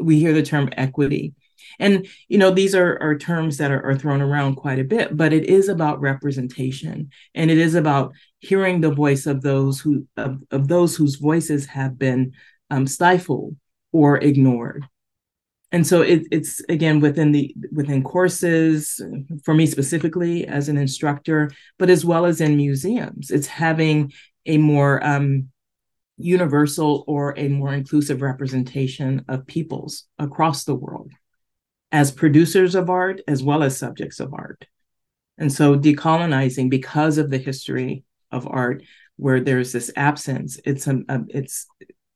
we 0.00 0.18
hear 0.18 0.32
the 0.32 0.42
term 0.42 0.70
equity. 0.76 1.34
And 1.78 2.06
you 2.28 2.38
know, 2.38 2.50
these 2.50 2.74
are, 2.74 2.98
are 3.00 3.18
terms 3.18 3.58
that 3.58 3.70
are, 3.70 3.82
are 3.84 3.96
thrown 3.96 4.22
around 4.22 4.56
quite 4.56 4.78
a 4.78 4.84
bit, 4.84 5.16
but 5.16 5.32
it 5.32 5.44
is 5.44 5.68
about 5.68 6.00
representation 6.00 7.10
and 7.34 7.50
it 7.50 7.58
is 7.58 7.74
about 7.74 8.12
hearing 8.38 8.80
the 8.80 8.92
voice 8.92 9.26
of 9.26 9.42
those 9.42 9.80
who 9.80 10.06
of, 10.16 10.40
of 10.50 10.68
those 10.68 10.96
whose 10.96 11.16
voices 11.16 11.66
have 11.66 11.98
been 11.98 12.32
um, 12.70 12.86
stifled 12.86 13.56
or 13.92 14.16
ignored. 14.18 14.86
And 15.74 15.84
so 15.84 16.02
it, 16.02 16.28
it's 16.30 16.60
again 16.68 17.00
within 17.00 17.32
the 17.32 17.52
within 17.72 18.04
courses 18.04 19.00
for 19.44 19.54
me 19.54 19.66
specifically 19.66 20.46
as 20.46 20.68
an 20.68 20.76
instructor, 20.76 21.50
but 21.80 21.90
as 21.90 22.04
well 22.04 22.26
as 22.26 22.40
in 22.40 22.56
museums. 22.56 23.32
It's 23.32 23.48
having 23.48 24.12
a 24.46 24.56
more 24.56 25.04
um, 25.04 25.48
universal 26.16 27.02
or 27.08 27.34
a 27.36 27.48
more 27.48 27.74
inclusive 27.74 28.22
representation 28.22 29.24
of 29.26 29.48
peoples 29.48 30.04
across 30.16 30.62
the 30.62 30.76
world 30.76 31.10
as 31.90 32.12
producers 32.12 32.76
of 32.76 32.88
art 32.88 33.20
as 33.26 33.42
well 33.42 33.64
as 33.64 33.76
subjects 33.76 34.20
of 34.20 34.32
art. 34.32 34.68
And 35.38 35.52
so 35.52 35.76
decolonizing 35.76 36.70
because 36.70 37.18
of 37.18 37.30
the 37.30 37.38
history 37.38 38.04
of 38.30 38.46
art 38.46 38.84
where 39.16 39.40
there's 39.40 39.72
this 39.72 39.90
absence, 39.96 40.56
it's 40.64 40.86
a, 40.86 41.00
a 41.08 41.20
it's 41.30 41.66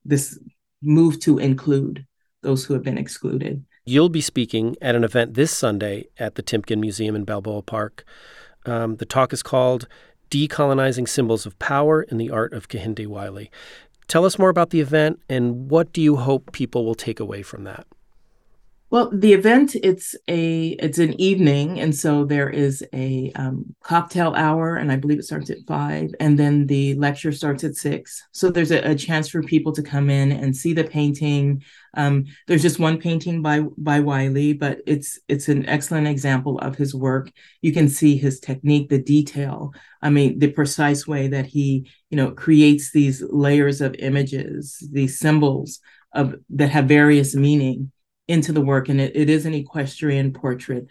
this 0.05 0.39
move 0.81 1.19
to 1.23 1.39
include 1.39 2.07
those 2.43 2.65
who 2.65 2.75
have 2.75 2.83
been 2.83 2.99
excluded. 2.99 3.65
You'll 3.85 4.09
be 4.09 4.21
speaking 4.21 4.77
at 4.83 4.95
an 4.95 5.05
event 5.05 5.35
this 5.35 5.51
Sunday 5.51 6.07
at 6.19 6.35
the 6.35 6.43
Timken 6.43 6.79
Museum 6.79 7.17
in 7.17 7.25
Balboa 7.25 7.63
Park. 7.63 8.05
Um, 8.67 8.97
the 8.97 9.07
talk 9.07 9.33
is 9.33 9.43
called 9.43 9.89
Decolonizing 10.31 11.09
Symbols 11.09 11.47
of 11.47 11.59
Power 11.59 12.03
in 12.03 12.19
the 12.19 12.31
Art 12.31 12.53
of 12.53 12.69
Kehinde 12.69 13.07
Wiley. 13.07 13.51
Tell 14.09 14.25
us 14.25 14.39
more 14.39 14.51
about 14.51 14.71
the 14.71 14.81
event 14.81 15.21
and 15.29 15.71
what 15.71 15.93
do 15.93 16.01
you 16.01 16.17
hope 16.17 16.53
people 16.53 16.85
will 16.85 16.95
take 16.95 17.21
away 17.21 17.43
from 17.43 17.65
that? 17.65 17.87
Well, 18.91 19.11
the 19.13 19.35
event 19.35 19.75
it's 19.75 20.15
a 20.29 20.69
it's 20.81 20.97
an 20.97 21.21
evening, 21.21 21.79
and 21.79 21.95
so 21.95 22.25
there 22.25 22.49
is 22.49 22.83
a 22.95 23.31
um, 23.35 23.75
cocktail 23.83 24.33
hour, 24.35 24.77
and 24.77 24.91
I 24.91 24.97
believe 24.97 25.19
it 25.19 25.25
starts 25.25 25.51
at 25.51 25.59
five, 25.67 26.09
and 26.21 26.39
then 26.39 26.67
the 26.67 26.95
lecture 26.95 27.31
starts 27.31 27.65
at 27.65 27.77
six. 27.77 28.27
So 28.33 28.51
there's 28.51 28.71
a, 28.71 28.79
a 28.93 28.95
chance 28.95 29.29
for 29.29 29.43
people 29.43 29.73
to 29.73 29.83
come 29.83 30.09
in 30.09 30.33
and 30.33 30.57
see 30.57 30.73
the 30.73 30.85
painting. 30.85 31.63
Um, 31.93 32.25
there's 32.47 32.63
just 32.63 32.79
one 32.79 32.99
painting 32.99 33.43
by 33.43 33.61
by 33.77 34.01
Wiley, 34.01 34.55
but 34.55 34.79
it's 34.87 35.19
it's 35.29 35.49
an 35.49 35.67
excellent 35.67 36.09
example 36.09 36.59
of 36.61 36.77
his 36.77 36.95
work. 36.95 37.31
You 37.61 37.75
can 37.75 37.91
see 37.91 38.17
his 38.17 38.41
technique, 38.41 38.89
the 38.89 39.03
detail. 39.03 39.75
I 40.01 40.09
mean, 40.09 40.39
the 40.39 40.51
precise 40.51 41.07
way 41.07 41.29
that 41.29 41.45
he 41.45 41.91
you 42.09 42.17
know 42.17 42.31
creates 42.31 42.91
these 42.91 43.23
layers 43.23 43.83
of 43.83 43.95
images, 43.97 44.83
these 44.91 45.19
symbols 45.19 45.81
of 46.15 46.37
that 46.49 46.71
have 46.71 46.87
various 46.87 47.35
meaning 47.35 47.93
into 48.29 48.53
the 48.53 48.61
work, 48.61 48.89
and 48.89 49.01
it, 49.01 49.17
it 49.17 49.29
is 49.29 49.47
an 49.47 49.55
equestrian 49.55 50.33
portrait 50.33 50.87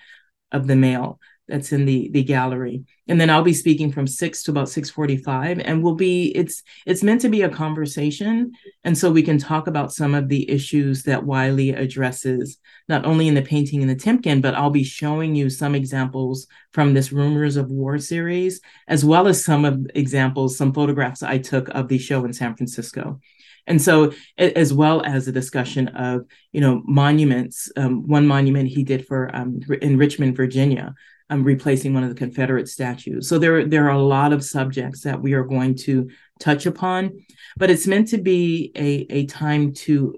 of 0.51 0.67
the 0.67 0.75
male 0.75 1.20
that's 1.48 1.72
in 1.72 1.86
the 1.86 2.10
the 2.12 2.24
gallery. 2.24 2.84
And 3.08 3.20
then 3.20 3.29
i'll 3.29 3.44
be 3.44 3.53
speaking 3.53 3.91
from 3.91 4.06
6 4.06 4.44
to 4.44 4.51
about 4.51 4.67
6.45 4.67 5.62
and 5.63 5.82
we'll 5.82 5.96
be 5.96 6.36
it's 6.36 6.62
it's 6.86 7.03
meant 7.03 7.22
to 7.22 7.29
be 7.29 7.41
a 7.41 7.50
conversation 7.50 8.51
and 8.84 8.98
so 8.98 9.12
we 9.12 9.24
can 9.24 9.38
talk 9.38 9.67
about 9.67 9.94
some 9.94 10.13
of 10.13 10.27
the 10.27 10.50
issues 10.50 11.03
that 11.03 11.25
wiley 11.25 11.70
addresses 11.70 12.58
not 12.89 13.06
only 13.06 13.27
in 13.27 13.34
the 13.34 13.41
painting 13.41 13.82
in 13.82 13.88
the 13.88 13.96
timken 13.96 14.41
but 14.41 14.56
i'll 14.56 14.70
be 14.70 14.84
showing 14.84 15.36
you 15.36 15.50
some 15.50 15.74
examples 15.74 16.48
from 16.74 16.94
this 16.94 17.12
rumors 17.13 17.56
of 17.56 17.72
war 17.72 17.98
series 17.98 18.60
as 18.88 19.06
well 19.06 19.27
as 19.27 19.44
some 19.44 19.63
of 19.63 19.88
examples 19.96 20.58
some 20.58 20.74
photographs 20.74 21.24
i 21.24 21.38
took 21.38 21.70
of 21.70 21.88
the 21.88 21.98
show 21.98 22.25
in 22.25 22.34
san 22.34 22.56
francisco 22.56 23.20
and 23.67 23.81
so, 23.81 24.13
as 24.38 24.74
well 24.74 25.01
as 25.05 25.27
a 25.27 25.31
discussion 25.31 25.89
of, 25.89 26.25
you 26.51 26.62
know, 26.62 26.81
monuments. 26.86 27.71
Um, 27.75 28.07
one 28.07 28.25
monument 28.25 28.69
he 28.69 28.83
did 28.83 29.05
for 29.05 29.33
um, 29.36 29.59
in 29.81 29.97
Richmond, 29.97 30.36
Virginia, 30.38 30.95
um, 31.29 31.43
replacing 31.43 31.93
one 31.93 32.03
of 32.03 32.09
the 32.09 32.15
Confederate 32.15 32.69
statues. 32.69 33.27
So 33.27 33.38
there, 33.38 33.65
there 33.65 33.86
are 33.86 33.91
a 33.91 34.01
lot 34.01 34.33
of 34.33 34.43
subjects 34.43 35.01
that 35.01 35.21
we 35.21 35.33
are 35.33 35.43
going 35.43 35.75
to 35.79 36.09
touch 36.39 36.65
upon, 36.65 37.25
but 37.57 37.69
it's 37.69 37.88
meant 37.88 38.07
to 38.09 38.17
be 38.17 38.71
a, 38.75 39.05
a 39.09 39.25
time 39.25 39.74
to 39.74 40.15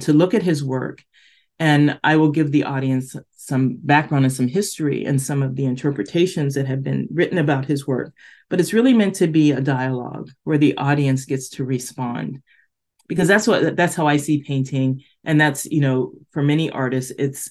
to 0.00 0.14
look 0.14 0.32
at 0.32 0.42
his 0.42 0.64
work, 0.64 1.04
and 1.58 2.00
I 2.02 2.16
will 2.16 2.30
give 2.30 2.52
the 2.52 2.64
audience 2.64 3.14
some 3.36 3.78
background 3.82 4.24
and 4.24 4.32
some 4.32 4.48
history 4.48 5.04
and 5.04 5.20
some 5.20 5.42
of 5.42 5.56
the 5.56 5.64
interpretations 5.64 6.54
that 6.54 6.66
have 6.66 6.82
been 6.82 7.06
written 7.10 7.38
about 7.38 7.66
his 7.66 7.86
work. 7.86 8.14
But 8.50 8.60
it's 8.60 8.72
really 8.72 8.94
meant 8.94 9.14
to 9.16 9.26
be 9.26 9.52
a 9.52 9.60
dialogue 9.60 10.30
where 10.44 10.58
the 10.58 10.76
audience 10.76 11.26
gets 11.26 11.50
to 11.50 11.64
respond 11.64 12.42
because 13.08 13.26
that's 13.26 13.46
what 13.46 13.74
that's 13.74 13.94
how 13.94 14.06
I 14.06 14.18
see 14.18 14.42
painting. 14.42 15.02
And 15.24 15.40
that's 15.40 15.64
you 15.66 15.80
know 15.80 16.12
for 16.30 16.42
many 16.42 16.70
artists 16.70 17.12
it's 17.18 17.50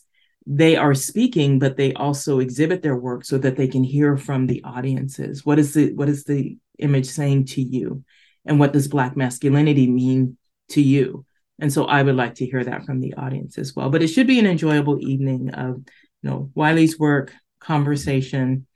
they 0.49 0.77
are 0.77 0.93
speaking 0.93 1.59
but 1.59 1.75
they 1.75 1.91
also 1.93 2.39
exhibit 2.39 2.81
their 2.81 2.95
work 2.95 3.25
so 3.25 3.37
that 3.37 3.57
they 3.57 3.67
can 3.67 3.83
hear 3.83 4.15
from 4.15 4.47
the 4.47 4.63
audiences. 4.63 5.45
What 5.45 5.59
is 5.59 5.73
the 5.73 5.93
what 5.93 6.07
is 6.07 6.23
the 6.23 6.57
image 6.79 7.07
saying 7.07 7.45
to 7.45 7.61
you? 7.61 8.03
And 8.45 8.59
what 8.59 8.71
does 8.71 8.87
black 8.87 9.17
masculinity 9.17 9.87
mean 9.87 10.37
to 10.69 10.81
you? 10.81 11.25
And 11.59 11.73
so 11.73 11.85
I 11.85 12.03
would 12.03 12.15
like 12.15 12.35
to 12.35 12.45
hear 12.45 12.63
that 12.63 12.85
from 12.85 13.01
the 13.01 13.15
audience 13.15 13.57
as 13.57 13.75
well. 13.75 13.89
But 13.89 14.03
it 14.03 14.07
should 14.07 14.27
be 14.27 14.39
an 14.39 14.45
enjoyable 14.45 14.99
evening 15.01 15.49
of 15.49 15.77
you 16.21 16.29
know 16.29 16.51
Wiley's 16.55 16.97
work 16.99 17.33
conversation 17.59 18.67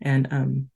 and 0.00 0.28
um 0.30 0.68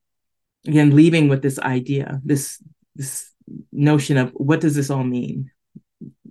again 0.67 0.97
leaving 0.97 1.29
with 1.29 1.43
this 1.43 1.59
idea 1.59 2.21
this 2.25 2.63
this 2.95 3.31
notion 3.73 4.17
of 4.17 4.31
what 4.31 4.61
does 4.61 4.75
this 4.75 4.91
all 4.91 5.05
mean? 5.05 5.51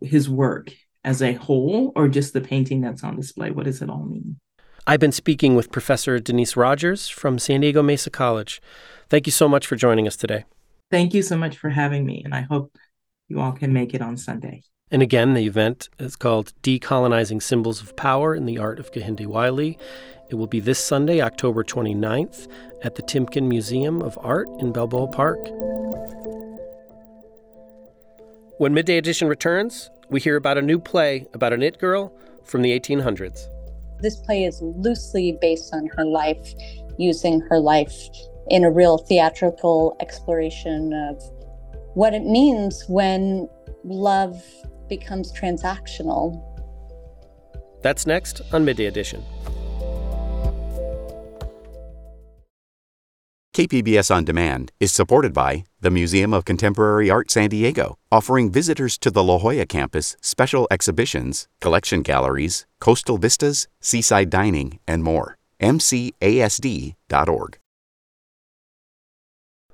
His 0.01 0.29
work 0.29 0.71
as 1.03 1.21
a 1.21 1.33
whole, 1.33 1.93
or 1.95 2.07
just 2.07 2.33
the 2.33 2.41
painting 2.41 2.81
that's 2.81 3.03
on 3.03 3.15
display? 3.15 3.51
What 3.51 3.65
does 3.65 3.81
it 3.81 3.89
all 3.89 4.05
mean? 4.05 4.39
I've 4.87 4.99
been 4.99 5.11
speaking 5.11 5.55
with 5.55 5.71
Professor 5.71 6.19
Denise 6.19 6.55
Rogers 6.55 7.09
from 7.09 7.39
San 7.39 7.61
Diego 7.61 7.81
Mesa 7.81 8.09
College. 8.09 8.61
Thank 9.09 9.27
you 9.27 9.31
so 9.31 9.47
much 9.47 9.65
for 9.67 9.75
joining 9.75 10.07
us 10.07 10.15
today. 10.15 10.45
Thank 10.91 11.13
you 11.13 11.21
so 11.21 11.37
much 11.37 11.57
for 11.57 11.69
having 11.69 12.05
me, 12.05 12.21
and 12.23 12.33
I 12.33 12.41
hope 12.41 12.75
you 13.27 13.39
all 13.39 13.51
can 13.51 13.73
make 13.73 13.93
it 13.93 14.01
on 14.01 14.17
Sunday. 14.17 14.63
And 14.91 15.01
again, 15.01 15.33
the 15.33 15.45
event 15.45 15.89
is 15.99 16.15
called 16.15 16.53
Decolonizing 16.61 17.41
Symbols 17.41 17.81
of 17.81 17.95
Power 17.95 18.35
in 18.35 18.45
the 18.45 18.59
Art 18.59 18.79
of 18.79 18.91
Kehinde 18.91 19.25
Wiley. 19.25 19.77
It 20.29 20.35
will 20.35 20.47
be 20.47 20.59
this 20.59 20.79
Sunday, 20.79 21.21
October 21.21 21.63
29th, 21.63 22.47
at 22.83 22.95
the 22.95 23.03
Timken 23.03 23.47
Museum 23.47 24.01
of 24.01 24.17
Art 24.21 24.47
in 24.59 24.71
Balboa 24.71 25.07
Park. 25.07 25.39
When 28.57 28.73
Midday 28.73 28.97
Edition 28.97 29.27
returns, 29.27 29.89
we 30.09 30.21
hear 30.21 30.37
about 30.37 30.57
a 30.57 30.61
new 30.61 30.79
play 30.79 31.27
about 31.33 31.51
an 31.51 31.61
it 31.61 31.77
girl 31.77 32.13
from 32.45 32.61
the 32.61 32.79
1800s. 32.79 33.49
This 33.99 34.15
play 34.15 34.45
is 34.45 34.61
loosely 34.61 35.37
based 35.41 35.73
on 35.73 35.87
her 35.97 36.05
life, 36.05 36.53
using 36.97 37.41
her 37.49 37.59
life 37.59 37.93
in 38.49 38.63
a 38.63 38.71
real 38.71 38.97
theatrical 38.97 39.97
exploration 39.99 40.93
of 40.93 41.21
what 41.95 42.13
it 42.13 42.23
means 42.23 42.85
when 42.87 43.49
love 43.83 44.41
becomes 44.87 45.33
transactional. 45.33 46.41
That's 47.81 48.07
next 48.07 48.39
on 48.53 48.63
Midday 48.63 48.85
Edition. 48.85 49.21
KPBS 53.55 54.13
On 54.13 54.25
Demand 54.25 54.73
is 54.81 54.91
supported 54.91 55.31
by 55.31 55.63
the 55.79 55.89
Museum 55.89 56.33
of 56.33 56.43
Contemporary 56.43 57.09
Art 57.09 57.31
San 57.31 57.49
Diego, 57.49 57.97
offering 58.11 58.51
visitors 58.51 58.97
to 58.97 59.09
the 59.09 59.23
La 59.23 59.37
Jolla 59.37 59.65
campus 59.65 60.17
special 60.19 60.67
exhibitions, 60.69 61.47
collection 61.61 62.01
galleries, 62.01 62.65
coastal 62.81 63.17
vistas, 63.17 63.69
seaside 63.79 64.29
dining, 64.29 64.81
and 64.85 65.05
more. 65.05 65.37
MCASD.org. 65.61 67.57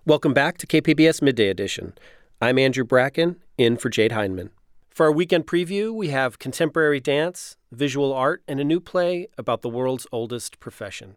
Welcome 0.06 0.36
back 0.36 0.60
to 0.60 0.68
KPBS 0.68 1.24
Midday 1.24 1.48
Edition. 1.50 1.94
I'm 2.40 2.60
Andrew 2.60 2.84
Bracken, 2.84 3.38
in 3.58 3.78
for 3.78 3.90
Jade 3.90 4.12
Hindman. 4.12 4.52
For 4.92 5.08
our 5.08 5.12
weekend 5.12 5.48
preview, 5.48 5.92
we 5.92 6.10
have 6.10 6.38
contemporary 6.38 7.00
dance, 7.00 7.58
visual 7.72 8.14
art, 8.14 8.44
and 8.48 8.60
a 8.60 8.64
new 8.64 8.80
play 8.80 9.26
about 9.40 9.64
the 9.64 9.70
world's 9.70 10.06
oldest 10.12 10.60
profession. 10.60 11.16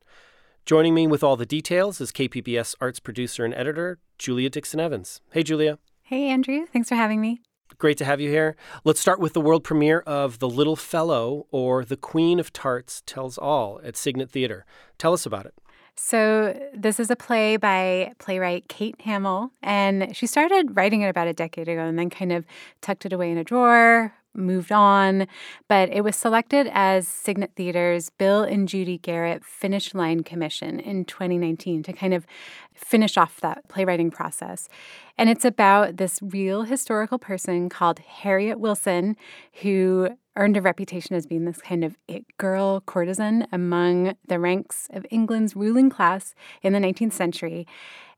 Joining 0.66 0.94
me 0.94 1.06
with 1.06 1.22
all 1.22 1.36
the 1.36 1.44
details 1.44 2.00
is 2.00 2.10
KPBS 2.10 2.74
arts 2.80 2.98
producer 2.98 3.44
and 3.44 3.52
editor, 3.52 3.98
Julia 4.16 4.48
Dixon 4.48 4.80
Evans. 4.80 5.20
Hey, 5.30 5.42
Julia. 5.42 5.78
Hey, 6.04 6.28
Andrew. 6.28 6.64
Thanks 6.72 6.88
for 6.88 6.94
having 6.94 7.20
me. 7.20 7.42
Great 7.76 7.98
to 7.98 8.04
have 8.06 8.18
you 8.18 8.30
here. 8.30 8.56
Let's 8.82 8.98
start 8.98 9.20
with 9.20 9.34
the 9.34 9.42
world 9.42 9.62
premiere 9.62 10.00
of 10.06 10.38
The 10.38 10.48
Little 10.48 10.74
Fellow, 10.74 11.46
or 11.50 11.84
The 11.84 11.98
Queen 11.98 12.40
of 12.40 12.50
Tarts 12.50 13.02
Tells 13.04 13.36
All 13.36 13.78
at 13.84 13.94
Cygnet 13.94 14.30
Theater. 14.30 14.64
Tell 14.96 15.12
us 15.12 15.26
about 15.26 15.44
it. 15.44 15.52
So, 15.96 16.58
this 16.74 16.98
is 16.98 17.10
a 17.10 17.16
play 17.16 17.58
by 17.58 18.12
playwright 18.18 18.66
Kate 18.68 18.98
Hamill, 19.02 19.50
and 19.62 20.16
she 20.16 20.26
started 20.26 20.74
writing 20.78 21.02
it 21.02 21.08
about 21.10 21.28
a 21.28 21.34
decade 21.34 21.68
ago 21.68 21.82
and 21.82 21.98
then 21.98 22.08
kind 22.08 22.32
of 22.32 22.46
tucked 22.80 23.04
it 23.04 23.12
away 23.12 23.30
in 23.30 23.36
a 23.36 23.44
drawer, 23.44 24.14
moved 24.34 24.72
on, 24.72 25.26
but 25.68 25.88
it 25.90 26.02
was 26.02 26.16
selected 26.16 26.68
as 26.72 27.06
Cygnet 27.08 27.52
Theater's 27.56 28.10
Bill 28.10 28.42
and 28.42 28.68
Judy 28.68 28.98
Garrett 28.98 29.44
Finish 29.44 29.94
Line 29.94 30.22
Commission 30.22 30.80
in 30.80 31.04
2019 31.04 31.82
to 31.84 31.92
kind 31.92 32.14
of 32.14 32.26
finish 32.74 33.16
off 33.16 33.40
that 33.40 33.66
playwriting 33.68 34.10
process. 34.10 34.68
And 35.16 35.30
it's 35.30 35.44
about 35.44 35.96
this 35.96 36.18
real 36.22 36.62
historical 36.64 37.18
person 37.18 37.68
called 37.68 38.00
Harriet 38.00 38.58
Wilson, 38.58 39.16
who 39.62 40.10
earned 40.36 40.56
a 40.56 40.62
reputation 40.62 41.14
as 41.14 41.26
being 41.26 41.44
this 41.44 41.60
kind 41.60 41.84
of 41.84 41.96
it 42.08 42.24
girl 42.38 42.80
courtesan 42.80 43.46
among 43.52 44.16
the 44.26 44.38
ranks 44.38 44.88
of 44.92 45.06
England's 45.10 45.54
ruling 45.54 45.90
class 45.90 46.34
in 46.62 46.72
the 46.72 46.80
19th 46.80 47.12
century. 47.12 47.66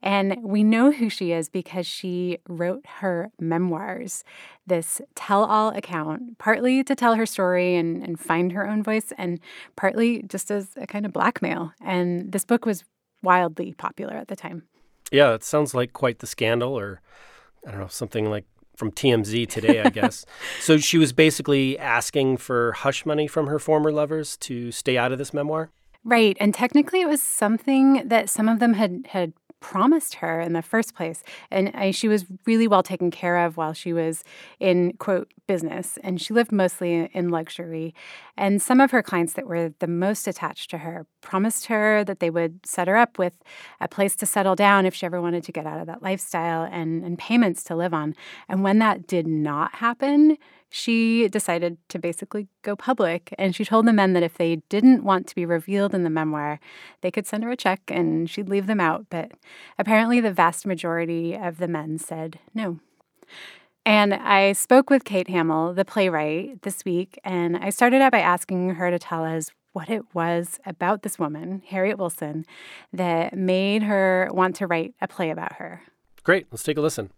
And 0.03 0.43
we 0.43 0.63
know 0.63 0.93
who 0.93 1.09
she 1.09 1.33
is 1.33 1.49
because 1.49 1.87
she 1.87 2.39
wrote 2.49 2.85
her 2.99 3.31
memoirs, 3.41 4.25
this 4.67 5.01
tell 5.15 5.45
all 5.45 5.71
account, 5.71 6.39
partly 6.39 6.85
to 6.85 6.95
tell 6.95 7.15
her 7.15 7.27
story 7.27 7.77
and, 7.77 8.03
and 8.03 8.19
find 8.19 8.53
her 8.53 8.69
own 8.69 8.83
voice, 8.83 9.13
and 9.19 9.41
partly 9.75 10.23
just 10.23 10.51
as 10.51 10.71
a 10.77 10.87
kind 10.87 11.07
of 11.07 11.13
blackmail. 11.13 11.73
And 11.81 12.33
this 12.33 12.45
book 12.45 12.67
was 12.67 12.85
wildly 13.23 13.73
popular 13.73 14.15
at 14.15 14.29
the 14.29 14.37
time. 14.37 14.65
Yeah, 15.11 15.35
it 15.35 15.45
sounds 15.45 15.75
like 15.75 15.93
quite 15.93 16.19
the 16.19 16.27
scandal, 16.27 16.79
or 16.79 17.01
I 17.67 17.71
don't 17.71 17.81
know, 17.81 17.89
something 17.89 18.29
like 18.31 18.45
from 18.77 18.93
TMZ 18.93 19.49
today, 19.49 19.83
I 19.83 19.91
guess. 19.91 20.25
so 20.61 20.77
she 20.79 20.99
was 20.99 21.13
basically 21.13 21.79
asking 21.79 22.37
for 22.37 22.73
hush 22.73 23.07
money 23.07 23.27
from 23.27 23.47
her 23.47 23.59
former 23.59 23.91
lovers 23.91 24.37
to 24.39 24.71
stay 24.71 24.97
out 24.99 25.13
of 25.13 25.19
this 25.19 25.33
memoir? 25.33 25.71
Right. 26.05 26.37
And 26.39 26.55
technically, 26.55 27.01
it 27.01 27.09
was 27.09 27.23
something 27.23 28.07
that 28.07 28.31
some 28.31 28.49
of 28.49 28.61
them 28.61 28.75
had, 28.75 29.09
had 29.11 29.33
promised 29.61 30.15
her 30.17 30.41
in 30.41 30.53
the 30.53 30.63
first 30.63 30.95
place. 30.95 31.23
And 31.51 31.71
I, 31.75 31.91
she 31.91 32.09
was 32.09 32.27
really 32.47 32.69
well 32.69 32.83
taken 32.83 33.11
care 33.11 33.45
of 33.45 33.57
while 33.57 33.73
she 33.73 33.93
was 33.93 34.23
in, 34.61 34.93
quote, 34.99 35.33
business. 35.47 35.99
And 36.03 36.21
she 36.21 36.35
lived 36.35 36.53
mostly 36.53 37.11
in 37.13 37.31
luxury. 37.31 37.95
And 38.37 38.61
some 38.61 38.81
of 38.81 38.91
her 38.91 39.03
clients 39.03 39.33
that 39.35 39.47
were 39.47 39.73
the 39.79 39.87
most 39.87 40.29
attached 40.29 40.71
to 40.71 40.79
her 40.79 41.07
promised 41.21 41.67
her 41.67 42.05
that 42.05 42.21
they 42.21 42.31
would 42.31 42.65
set 42.67 42.89
her 42.89 42.97
up 42.97 43.19
with 43.19 43.35
a 43.81 43.89
place 43.89 44.15
to 44.17 44.27
settle 44.27 44.55
down 44.55 44.87
if 44.87 44.95
she 44.95 45.07
ever 45.07 45.21
wanted 45.21 45.45
to 45.45 45.53
get 45.53 45.67
out 45.67 45.81
of 45.81 45.87
that 45.87 46.03
lifestyle 46.03 46.69
and, 46.71 47.05
and 47.05 47.19
payments 47.19 47.65
to 47.65 47.77
live 47.77 47.95
on. 47.95 48.15
And 48.49 48.63
when 48.63 48.79
that 48.81 49.07
did 49.07 49.27
not 49.27 49.77
happen, 49.77 50.39
she 50.69 51.29
decided 51.29 51.79
to 51.89 51.99
basically 51.99 52.49
go 52.63 52.77
public. 52.77 53.35
And 53.39 53.55
she 53.55 53.65
told 53.65 53.87
the 53.87 53.93
men 53.93 54.13
that 54.13 54.23
if 54.23 54.35
they 54.35 54.57
didn't 54.69 55.05
want 55.05 55.27
to 55.29 55.35
be 55.35 55.47
revealed 55.47 55.95
in 55.95 56.05
the 56.05 56.11
memoir, 56.11 56.61
they 57.01 57.11
could 57.11 57.27
send 57.27 57.45
her 57.45 57.51
a 57.51 57.57
check 57.57 57.81
and 57.89 58.29
she'd 58.29 58.49
leave 58.49 58.67
them 58.67 58.81
out. 58.81 59.07
But 59.11 59.33
apparently, 59.79 60.21
the 60.21 60.33
vast 60.33 60.67
majority 60.67 61.35
of 61.35 61.59
the 61.59 61.69
men 61.69 61.99
said 61.99 62.39
no. 62.55 62.81
And 63.85 64.15
I 64.15 64.53
spoke 64.53 64.91
with 64.91 65.05
Kate 65.05 65.29
Hamill, 65.29 65.73
the 65.73 65.85
playwright, 65.85 66.63
this 66.63 66.85
week, 66.85 67.21
and 67.23 67.57
I 67.57 67.71
started 67.71 68.03
out 68.03 68.11
by 68.11 68.19
asking 68.19 68.71
her 68.71 68.91
to 68.91 68.99
tell 68.99 69.25
us 69.25 69.53
what 69.75 69.89
it 69.89 70.03
was 70.13 70.59
about 70.67 71.03
this 71.03 71.19
woman, 71.19 71.63
Harriet 71.69 71.99
Wilson, 71.99 72.47
that 72.93 73.37
made 73.37 73.85
her 73.85 74.29
want 74.33 74.57
to 74.57 74.67
write 74.67 74.95
a 75.01 75.07
play 75.07 75.31
about 75.31 75.53
her. 75.55 75.83
Great. 76.25 76.47
Let's 76.51 76.65
take 76.65 76.79
a 76.79 76.81
listen. 76.81 77.11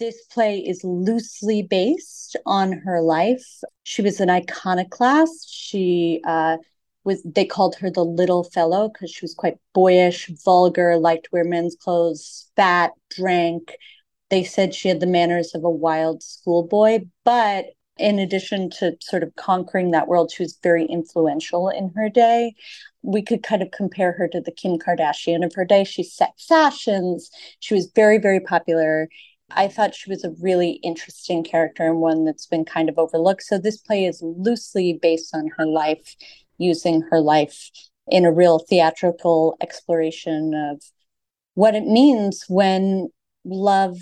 This 0.00 0.24
play 0.24 0.60
is 0.60 0.82
loosely 0.82 1.62
based 1.62 2.34
on 2.46 2.72
her 2.72 3.02
life. 3.02 3.46
She 3.82 4.00
was 4.00 4.18
an 4.18 4.30
iconoclast. 4.30 5.46
She 5.52 6.22
uh, 6.26 6.56
was, 7.04 7.22
they 7.22 7.44
called 7.44 7.76
her 7.76 7.90
the 7.90 8.04
little 8.04 8.42
fellow 8.42 8.88
because 8.88 9.10
she 9.10 9.22
was 9.22 9.34
quite 9.34 9.58
boyish, 9.74 10.30
vulgar, 10.42 10.96
liked 10.96 11.24
to 11.24 11.30
wear 11.34 11.44
men's 11.44 11.76
clothes, 11.76 12.50
fat, 12.56 12.92
drank. 13.10 13.76
They 14.30 14.42
said 14.42 14.74
she 14.74 14.88
had 14.88 15.00
the 15.00 15.06
manners 15.06 15.54
of 15.54 15.64
a 15.64 15.70
wild 15.70 16.22
schoolboy, 16.22 17.00
but 17.22 17.66
in 17.98 18.18
addition 18.18 18.70
to 18.70 18.96
sort 19.02 19.22
of 19.22 19.36
conquering 19.36 19.90
that 19.90 20.08
world, 20.08 20.32
she 20.32 20.42
was 20.42 20.58
very 20.62 20.86
influential 20.86 21.68
in 21.68 21.92
her 21.94 22.08
day. 22.08 22.54
We 23.02 23.20
could 23.20 23.42
kind 23.42 23.60
of 23.60 23.70
compare 23.70 24.12
her 24.12 24.28
to 24.28 24.40
the 24.40 24.52
Kim 24.52 24.78
Kardashian 24.78 25.44
of 25.44 25.54
her 25.56 25.66
day. 25.66 25.84
She 25.84 26.02
set 26.04 26.32
fashions. 26.38 27.30
She 27.58 27.74
was 27.74 27.92
very, 27.94 28.16
very 28.16 28.40
popular. 28.40 29.08
I 29.52 29.68
thought 29.68 29.94
she 29.94 30.10
was 30.10 30.24
a 30.24 30.34
really 30.40 30.72
interesting 30.82 31.44
character 31.44 31.86
and 31.86 32.00
one 32.00 32.24
that's 32.24 32.46
been 32.46 32.64
kind 32.64 32.88
of 32.88 32.98
overlooked. 32.98 33.42
So 33.42 33.58
this 33.58 33.78
play 33.78 34.04
is 34.04 34.22
loosely 34.22 34.98
based 35.00 35.34
on 35.34 35.48
her 35.56 35.66
life, 35.66 36.14
using 36.58 37.02
her 37.10 37.20
life 37.20 37.70
in 38.08 38.24
a 38.24 38.32
real 38.32 38.58
theatrical 38.58 39.56
exploration 39.60 40.54
of 40.54 40.82
what 41.54 41.74
it 41.74 41.84
means 41.84 42.44
when 42.48 43.08
love 43.44 43.98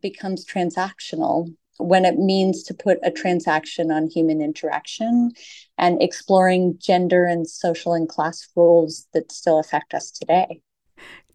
becomes 0.00 0.44
transactional, 0.46 1.54
when 1.78 2.04
it 2.04 2.18
means 2.18 2.62
to 2.64 2.74
put 2.74 2.98
a 3.02 3.10
transaction 3.10 3.90
on 3.90 4.08
human 4.08 4.40
interaction, 4.40 5.30
and 5.78 6.02
exploring 6.02 6.76
gender 6.78 7.24
and 7.24 7.48
social 7.48 7.92
and 7.92 8.08
class 8.08 8.48
roles 8.56 9.06
that 9.14 9.32
still 9.32 9.58
affect 9.58 9.94
us 9.94 10.10
today. 10.10 10.60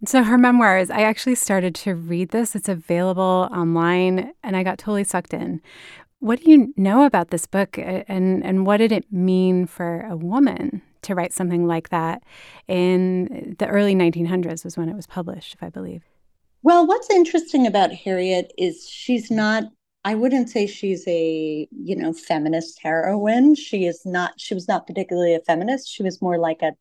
So 0.06 0.24
her 0.24 0.38
memoirs, 0.38 0.90
I 0.90 1.02
actually 1.02 1.36
started 1.36 1.74
to 1.76 1.96
read 1.96 2.30
this. 2.30 2.56
It's 2.56 2.70
available 2.70 3.50
online 3.52 4.34
and 4.44 4.56
I 4.56 4.64
got 4.64 4.78
totally 4.78 5.04
sucked 5.04 5.34
in. 5.34 5.62
What 6.20 6.42
do 6.42 6.52
you 6.52 6.74
know 6.78 7.06
about 7.06 7.30
this 7.30 7.46
book 7.46 7.78
uh, 7.78 8.04
and 8.08 8.44
and 8.44 8.66
what 8.66 8.78
did 8.78 8.92
it 8.92 9.12
mean 9.12 9.68
for 9.68 10.02
a 10.02 10.16
woman 10.16 10.82
to 11.04 11.16
write 11.16 11.34
something 11.34 11.68
like 11.68 11.90
that 11.90 12.24
in 12.68 13.56
the 13.60 13.68
early 13.68 13.96
1900s 13.96 14.64
was 14.64 14.78
when 14.78 14.90
it 14.90 14.96
was 14.96 15.08
published, 15.08 15.54
if 15.54 15.64
I 15.64 15.70
believe. 15.70 16.04
Well, 16.64 16.88
what's 16.88 17.10
interesting 17.10 17.68
about 17.68 17.94
Harriet 17.94 18.52
is 18.58 18.88
she's 18.90 19.32
not 19.32 19.66
I 20.06 20.16
wouldn't 20.16 20.50
say 20.50 20.68
she's 20.68 21.06
a, 21.08 21.68
you 21.70 21.96
know, 21.96 22.14
feminist 22.14 22.80
heroine. 22.82 23.56
She 23.56 23.86
is 23.86 24.04
not 24.06 24.34
she 24.38 24.54
was 24.54 24.68
not 24.68 24.86
particularly 24.86 25.34
a 25.36 25.40
feminist. 25.40 25.92
She 25.92 26.04
was 26.04 26.22
more 26.22 26.38
like 26.38 26.62
a 26.62 26.74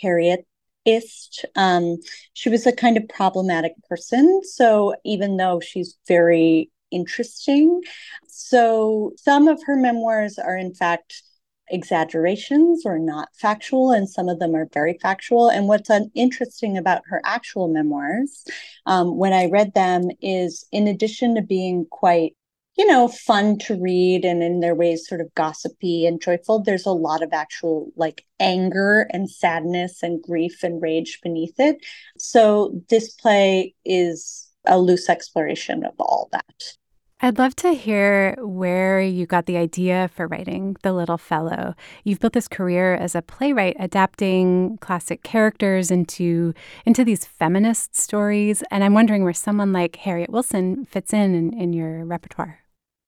Harriet 0.00 0.46
ist. 0.84 1.44
Um, 1.56 1.98
she 2.32 2.48
was 2.48 2.66
a 2.66 2.72
kind 2.72 2.96
of 2.96 3.08
problematic 3.08 3.72
person. 3.88 4.40
So 4.44 4.94
even 5.04 5.36
though 5.36 5.60
she's 5.60 5.96
very 6.08 6.70
interesting, 6.90 7.80
so 8.26 9.12
some 9.16 9.48
of 9.48 9.62
her 9.64 9.76
memoirs 9.76 10.38
are 10.38 10.56
in 10.56 10.74
fact 10.74 11.22
exaggerations 11.70 12.84
or 12.84 12.98
not 12.98 13.28
factual, 13.34 13.92
and 13.92 14.08
some 14.08 14.28
of 14.28 14.38
them 14.38 14.54
are 14.54 14.68
very 14.72 14.98
factual. 15.00 15.48
And 15.48 15.68
what's 15.68 15.90
interesting 16.14 16.76
about 16.76 17.02
her 17.06 17.20
actual 17.24 17.68
memoirs, 17.68 18.44
um, 18.86 19.16
when 19.16 19.32
I 19.32 19.46
read 19.46 19.72
them, 19.74 20.08
is 20.20 20.66
in 20.70 20.86
addition 20.86 21.34
to 21.36 21.42
being 21.42 21.86
quite 21.90 22.36
you 22.76 22.86
know, 22.86 23.08
fun 23.08 23.58
to 23.58 23.78
read 23.80 24.24
and 24.24 24.42
in 24.42 24.60
their 24.60 24.74
ways 24.74 25.06
sort 25.06 25.20
of 25.20 25.34
gossipy 25.34 26.06
and 26.06 26.22
joyful. 26.22 26.62
There's 26.62 26.86
a 26.86 26.92
lot 26.92 27.22
of 27.22 27.32
actual 27.32 27.92
like 27.96 28.24
anger 28.40 29.06
and 29.10 29.30
sadness 29.30 30.02
and 30.02 30.22
grief 30.22 30.62
and 30.62 30.80
rage 30.80 31.20
beneath 31.22 31.58
it. 31.58 31.84
So 32.18 32.80
this 32.88 33.12
play 33.12 33.74
is 33.84 34.48
a 34.66 34.78
loose 34.78 35.08
exploration 35.08 35.84
of 35.84 35.94
all 35.98 36.28
that. 36.32 36.76
I'd 37.24 37.38
love 37.38 37.54
to 37.56 37.72
hear 37.72 38.34
where 38.40 39.00
you 39.00 39.26
got 39.26 39.46
the 39.46 39.56
idea 39.56 40.10
for 40.12 40.26
writing 40.26 40.76
The 40.82 40.92
Little 40.92 41.18
Fellow. 41.18 41.76
You've 42.02 42.18
built 42.18 42.32
this 42.32 42.48
career 42.48 42.94
as 42.94 43.14
a 43.14 43.22
playwright 43.22 43.76
adapting 43.78 44.78
classic 44.78 45.22
characters 45.22 45.92
into 45.92 46.52
into 46.84 47.04
these 47.04 47.24
feminist 47.24 47.94
stories 47.94 48.64
and 48.72 48.82
I'm 48.82 48.94
wondering 48.94 49.22
where 49.22 49.32
someone 49.32 49.72
like 49.72 49.96
Harriet 49.96 50.30
Wilson 50.30 50.84
fits 50.86 51.12
in 51.12 51.34
in, 51.36 51.52
in 51.56 51.72
your 51.72 52.04
repertoire. 52.04 52.61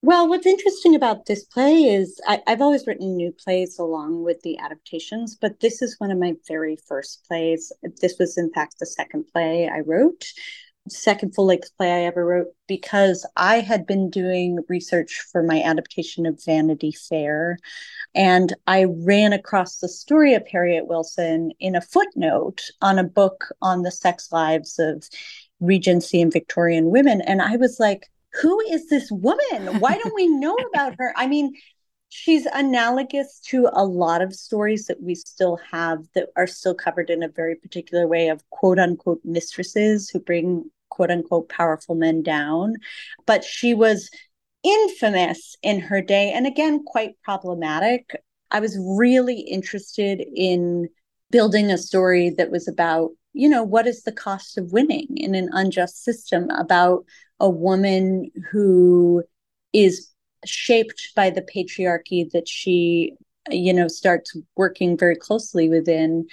Well, 0.06 0.28
what's 0.28 0.44
interesting 0.44 0.94
about 0.94 1.24
this 1.24 1.44
play 1.44 1.84
is 1.84 2.20
I, 2.28 2.42
have 2.46 2.60
always 2.60 2.86
written 2.86 3.16
new 3.16 3.32
plays 3.32 3.78
along 3.78 4.22
with 4.22 4.42
the 4.42 4.58
adaptations, 4.58 5.34
but 5.34 5.60
this 5.60 5.80
is 5.80 5.98
one 5.98 6.10
of 6.10 6.18
my 6.18 6.34
very 6.46 6.76
first 6.76 7.24
plays. 7.26 7.72
This 8.02 8.16
was, 8.18 8.36
in 8.36 8.52
fact, 8.52 8.74
the 8.78 8.84
second 8.84 9.24
play 9.32 9.66
I 9.66 9.80
wrote, 9.80 10.26
second 10.90 11.34
full 11.34 11.46
length 11.46 11.74
play 11.78 11.90
I 11.90 12.04
ever 12.04 12.22
wrote, 12.22 12.48
because 12.68 13.26
I 13.34 13.60
had 13.60 13.86
been 13.86 14.10
doing 14.10 14.58
research 14.68 15.24
for 15.32 15.42
my 15.42 15.62
adaptation 15.62 16.26
of 16.26 16.44
Vanity 16.44 16.92
Fair. 16.92 17.56
And 18.14 18.54
I 18.66 18.84
ran 18.84 19.32
across 19.32 19.78
the 19.78 19.88
story 19.88 20.34
of 20.34 20.46
Harriet 20.46 20.86
Wilson 20.86 21.52
in 21.60 21.74
a 21.74 21.80
footnote 21.80 22.60
on 22.82 22.98
a 22.98 23.04
book 23.04 23.46
on 23.62 23.80
the 23.80 23.90
sex 23.90 24.30
lives 24.30 24.78
of 24.78 25.08
Regency 25.60 26.20
and 26.20 26.30
Victorian 26.30 26.90
women. 26.90 27.22
And 27.22 27.40
I 27.40 27.56
was 27.56 27.80
like, 27.80 28.10
who 28.40 28.60
is 28.60 28.88
this 28.88 29.10
woman? 29.10 29.80
Why 29.80 29.96
don't 29.96 30.14
we 30.14 30.28
know 30.28 30.54
about 30.74 30.94
her? 30.98 31.12
I 31.16 31.26
mean, 31.26 31.54
she's 32.08 32.46
analogous 32.46 33.40
to 33.46 33.68
a 33.72 33.84
lot 33.84 34.22
of 34.22 34.34
stories 34.34 34.86
that 34.86 35.02
we 35.02 35.14
still 35.14 35.58
have 35.70 36.04
that 36.14 36.28
are 36.36 36.46
still 36.46 36.74
covered 36.74 37.10
in 37.10 37.22
a 37.22 37.28
very 37.28 37.56
particular 37.56 38.06
way 38.06 38.28
of 38.28 38.48
quote 38.50 38.78
unquote 38.78 39.20
mistresses 39.24 40.08
who 40.08 40.20
bring 40.20 40.70
quote 40.90 41.10
unquote 41.10 41.48
powerful 41.48 41.94
men 41.94 42.22
down. 42.22 42.74
But 43.26 43.44
she 43.44 43.74
was 43.74 44.10
infamous 44.62 45.56
in 45.62 45.80
her 45.80 46.00
day 46.00 46.32
and 46.32 46.46
again, 46.46 46.84
quite 46.84 47.20
problematic. 47.22 48.16
I 48.50 48.60
was 48.60 48.78
really 48.80 49.40
interested 49.40 50.24
in 50.34 50.88
building 51.30 51.70
a 51.70 51.78
story 51.78 52.30
that 52.30 52.50
was 52.50 52.68
about 52.68 53.10
you 53.34 53.48
know, 53.48 53.62
what 53.62 53.86
is 53.86 54.04
the 54.04 54.12
cost 54.12 54.56
of 54.56 54.72
winning 54.72 55.08
in 55.16 55.34
an 55.34 55.50
unjust 55.52 56.02
system 56.02 56.48
about 56.50 57.04
a 57.40 57.50
woman 57.50 58.30
who 58.50 59.22
is 59.72 60.08
shaped 60.46 61.10
by 61.16 61.30
the 61.30 61.42
patriarchy 61.42 62.30
that 62.30 62.48
she, 62.48 63.12
you 63.50 63.72
know, 63.72 63.88
starts 63.88 64.36
working 64.56 64.96
very 64.96 65.16
closely 65.16 65.68
within, 65.68 66.26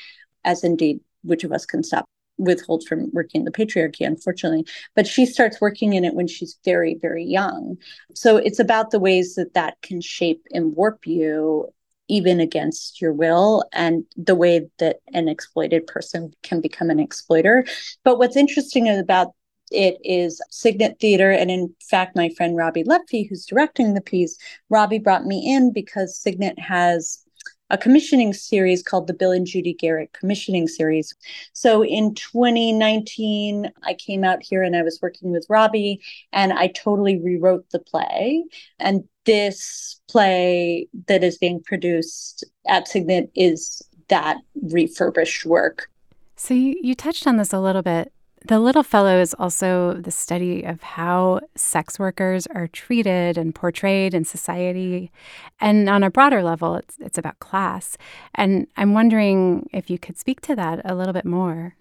as 0.45 0.63
indeed 0.63 0.99
which 1.23 1.43
of 1.43 1.51
us 1.51 1.65
can 1.65 1.83
stop 1.83 2.05
withhold 2.37 2.83
from 2.87 3.09
working 3.13 3.45
the 3.45 3.51
patriarchy 3.51 4.05
unfortunately. 4.05 4.65
But 4.95 5.07
she 5.07 5.25
starts 5.25 5.61
working 5.61 5.93
in 5.93 6.05
it 6.05 6.15
when 6.15 6.27
she's 6.27 6.57
very 6.63 6.97
very 7.01 7.25
young. 7.25 7.77
So 8.13 8.37
it's 8.37 8.59
about 8.59 8.91
the 8.91 8.99
ways 8.99 9.35
that 9.35 9.53
that 9.53 9.81
can 9.81 10.01
shape 10.01 10.45
and 10.51 10.75
warp 10.75 11.05
you 11.05 11.67
even 12.11 12.39
against 12.41 13.01
your 13.01 13.13
will 13.13 13.63
and 13.71 14.03
the 14.17 14.35
way 14.35 14.67
that 14.79 14.97
an 15.13 15.29
exploited 15.29 15.87
person 15.87 16.33
can 16.43 16.59
become 16.59 16.89
an 16.89 16.99
exploiter. 16.99 17.65
But 18.03 18.19
what's 18.19 18.35
interesting 18.35 18.89
about 18.89 19.29
it 19.71 19.97
is 20.03 20.41
Cygnet 20.49 20.99
Theater. 20.99 21.31
And 21.31 21.49
in 21.49 21.73
fact, 21.89 22.15
my 22.15 22.29
friend 22.35 22.57
Robbie 22.57 22.83
Lutfy, 22.83 23.27
who's 23.27 23.45
directing 23.45 23.93
the 23.93 24.01
piece, 24.01 24.37
Robbie 24.69 24.99
brought 24.99 25.25
me 25.25 25.53
in 25.55 25.71
because 25.71 26.17
Cygnet 26.17 26.59
has 26.59 27.23
a 27.71 27.77
commissioning 27.77 28.33
series 28.33 28.83
called 28.83 29.07
the 29.07 29.13
Bill 29.13 29.31
and 29.31 29.47
Judy 29.47 29.73
Garrett 29.73 30.11
Commissioning 30.11 30.67
Series. 30.67 31.15
So 31.53 31.83
in 31.83 32.13
2019, 32.15 33.71
I 33.83 33.93
came 33.93 34.25
out 34.25 34.43
here 34.43 34.61
and 34.61 34.75
I 34.75 34.83
was 34.83 34.99
working 35.01 35.31
with 35.31 35.47
Robbie 35.49 36.01
and 36.33 36.51
I 36.51 36.67
totally 36.67 37.19
rewrote 37.19 37.69
the 37.71 37.79
play. 37.79 38.43
And 38.77 39.05
this 39.25 40.01
play 40.09 40.89
that 41.07 41.23
is 41.23 41.37
being 41.37 41.63
produced 41.63 42.43
at 42.67 42.89
Cygnet 42.89 43.31
is 43.35 43.81
that 44.09 44.37
refurbished 44.61 45.45
work. 45.45 45.89
So 46.35 46.53
you, 46.53 46.75
you 46.81 46.93
touched 46.93 47.25
on 47.25 47.37
this 47.37 47.53
a 47.53 47.59
little 47.59 47.83
bit 47.83 48.11
the 48.43 48.59
Little 48.59 48.83
Fellow 48.83 49.19
is 49.19 49.35
also 49.35 49.93
the 49.93 50.11
study 50.11 50.63
of 50.63 50.81
how 50.81 51.41
sex 51.55 51.99
workers 51.99 52.47
are 52.47 52.67
treated 52.67 53.37
and 53.37 53.53
portrayed 53.53 54.13
in 54.13 54.25
society. 54.25 55.11
And 55.59 55.87
on 55.87 56.03
a 56.03 56.09
broader 56.09 56.41
level, 56.41 56.75
it's, 56.75 56.97
it's 56.99 57.17
about 57.17 57.39
class. 57.39 57.97
And 58.33 58.67
I'm 58.77 58.93
wondering 58.93 59.69
if 59.71 59.89
you 59.89 59.99
could 59.99 60.17
speak 60.17 60.41
to 60.41 60.55
that 60.55 60.81
a 60.85 60.95
little 60.95 61.13
bit 61.13 61.25
more. 61.25 61.75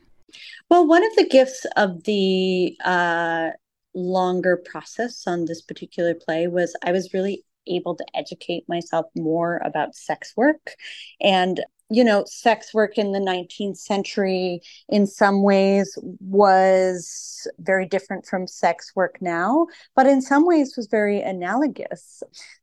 Well, 0.69 0.87
one 0.87 1.05
of 1.05 1.17
the 1.17 1.29
gifts 1.29 1.67
of 1.77 2.05
the 2.05 2.77
uh, 2.85 3.51
longer 3.95 4.57
process 4.57 5.27
on 5.27 5.47
this 5.47 5.63
particular 5.63 6.15
play 6.15 6.47
was 6.47 6.77
I 6.85 6.93
was 6.93 7.15
really 7.15 7.43
able 7.67 7.97
to 7.97 8.05
educate 8.15 8.69
myself 8.69 9.07
more 9.17 9.61
about 9.65 9.95
sex 9.95 10.35
work. 10.37 10.75
And 11.21 11.61
you 11.91 12.05
know, 12.05 12.25
sex 12.27 12.73
work 12.73 12.97
in 12.97 13.13
the 13.13 13.19
19th 13.19 13.77
century 13.77 14.63
in 14.89 15.07
some 15.07 15.43
ways 15.43 15.99
was 16.21 17.47
very 17.59 17.87
different 17.87 18.25
from 18.27 18.47
sex 18.47 18.93
work 18.95 19.17
now, 19.21 19.67
but 19.97 20.07
in 20.07 20.23
some 20.23 20.47
ways 20.47 20.77
was 20.77 20.87
very 20.87 21.21
analogous. 21.21 22.23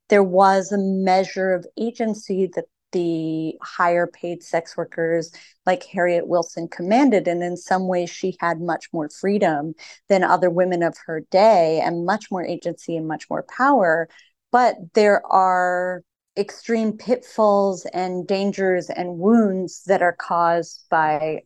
There 0.09 0.23
was 0.23 0.71
a 0.71 0.77
measure 0.77 1.53
of 1.53 1.67
agency 1.77 2.49
that 2.55 2.65
the 2.93 3.55
higher 3.61 4.07
paid 4.07 4.41
sex 4.41 4.77
workers 4.77 5.31
like 5.65 5.83
Harriet 5.83 6.27
Wilson 6.27 6.67
commanded. 6.67 7.27
And 7.27 7.43
in 7.43 7.57
some 7.57 7.87
ways, 7.87 8.09
she 8.09 8.37
had 8.39 8.61
much 8.61 8.87
more 8.93 9.09
freedom 9.09 9.73
than 10.07 10.23
other 10.23 10.49
women 10.49 10.83
of 10.83 10.95
her 11.05 11.21
day 11.29 11.81
and 11.83 12.05
much 12.05 12.31
more 12.31 12.45
agency 12.45 12.95
and 12.95 13.07
much 13.07 13.29
more 13.29 13.43
power. 13.43 14.07
But 14.51 14.77
there 14.93 15.25
are 15.25 16.01
extreme 16.37 16.93
pitfalls 16.93 17.85
and 17.93 18.27
dangers 18.27 18.89
and 18.89 19.17
wounds 19.17 19.83
that 19.85 20.01
are 20.01 20.15
caused 20.15 20.83
by 20.89 21.41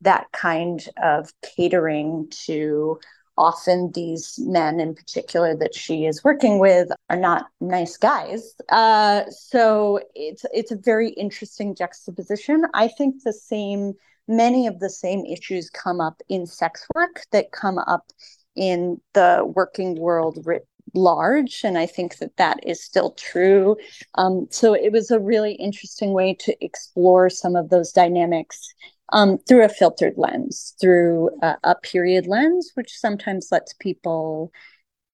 that 0.00 0.26
kind 0.32 0.88
of 1.02 1.32
catering 1.42 2.28
to 2.46 2.98
often 3.38 3.90
these 3.94 4.38
men 4.40 4.78
in 4.78 4.94
particular 4.94 5.56
that 5.56 5.74
she 5.74 6.04
is 6.04 6.22
working 6.22 6.58
with 6.58 6.88
are 7.08 7.16
not 7.16 7.46
nice 7.60 7.96
guys. 7.96 8.54
Uh, 8.68 9.22
so 9.30 10.00
it's 10.14 10.44
it's 10.52 10.70
a 10.70 10.76
very 10.76 11.10
interesting 11.10 11.74
juxtaposition. 11.74 12.64
I 12.74 12.88
think 12.88 13.22
the 13.22 13.32
same 13.32 13.94
many 14.28 14.66
of 14.66 14.78
the 14.80 14.90
same 14.90 15.24
issues 15.24 15.70
come 15.70 16.00
up 16.00 16.20
in 16.28 16.46
sex 16.46 16.86
work 16.94 17.22
that 17.32 17.52
come 17.52 17.78
up 17.78 18.12
in 18.54 19.00
the 19.14 19.42
working 19.56 19.98
world 19.98 20.38
writ 20.44 20.66
large 20.94 21.62
and 21.64 21.78
i 21.78 21.86
think 21.86 22.18
that 22.18 22.36
that 22.36 22.58
is 22.66 22.82
still 22.82 23.12
true 23.12 23.76
um, 24.16 24.46
so 24.50 24.74
it 24.74 24.92
was 24.92 25.10
a 25.10 25.18
really 25.18 25.52
interesting 25.54 26.12
way 26.12 26.34
to 26.34 26.54
explore 26.64 27.30
some 27.30 27.56
of 27.56 27.70
those 27.70 27.92
dynamics 27.92 28.74
um, 29.12 29.38
through 29.48 29.64
a 29.64 29.68
filtered 29.68 30.14
lens 30.16 30.74
through 30.80 31.30
a, 31.42 31.56
a 31.64 31.74
period 31.76 32.26
lens 32.26 32.70
which 32.74 32.98
sometimes 32.98 33.48
lets 33.50 33.72
people 33.74 34.52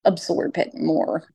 absorb 0.04 0.56
it 0.58 0.70
more 0.74 1.28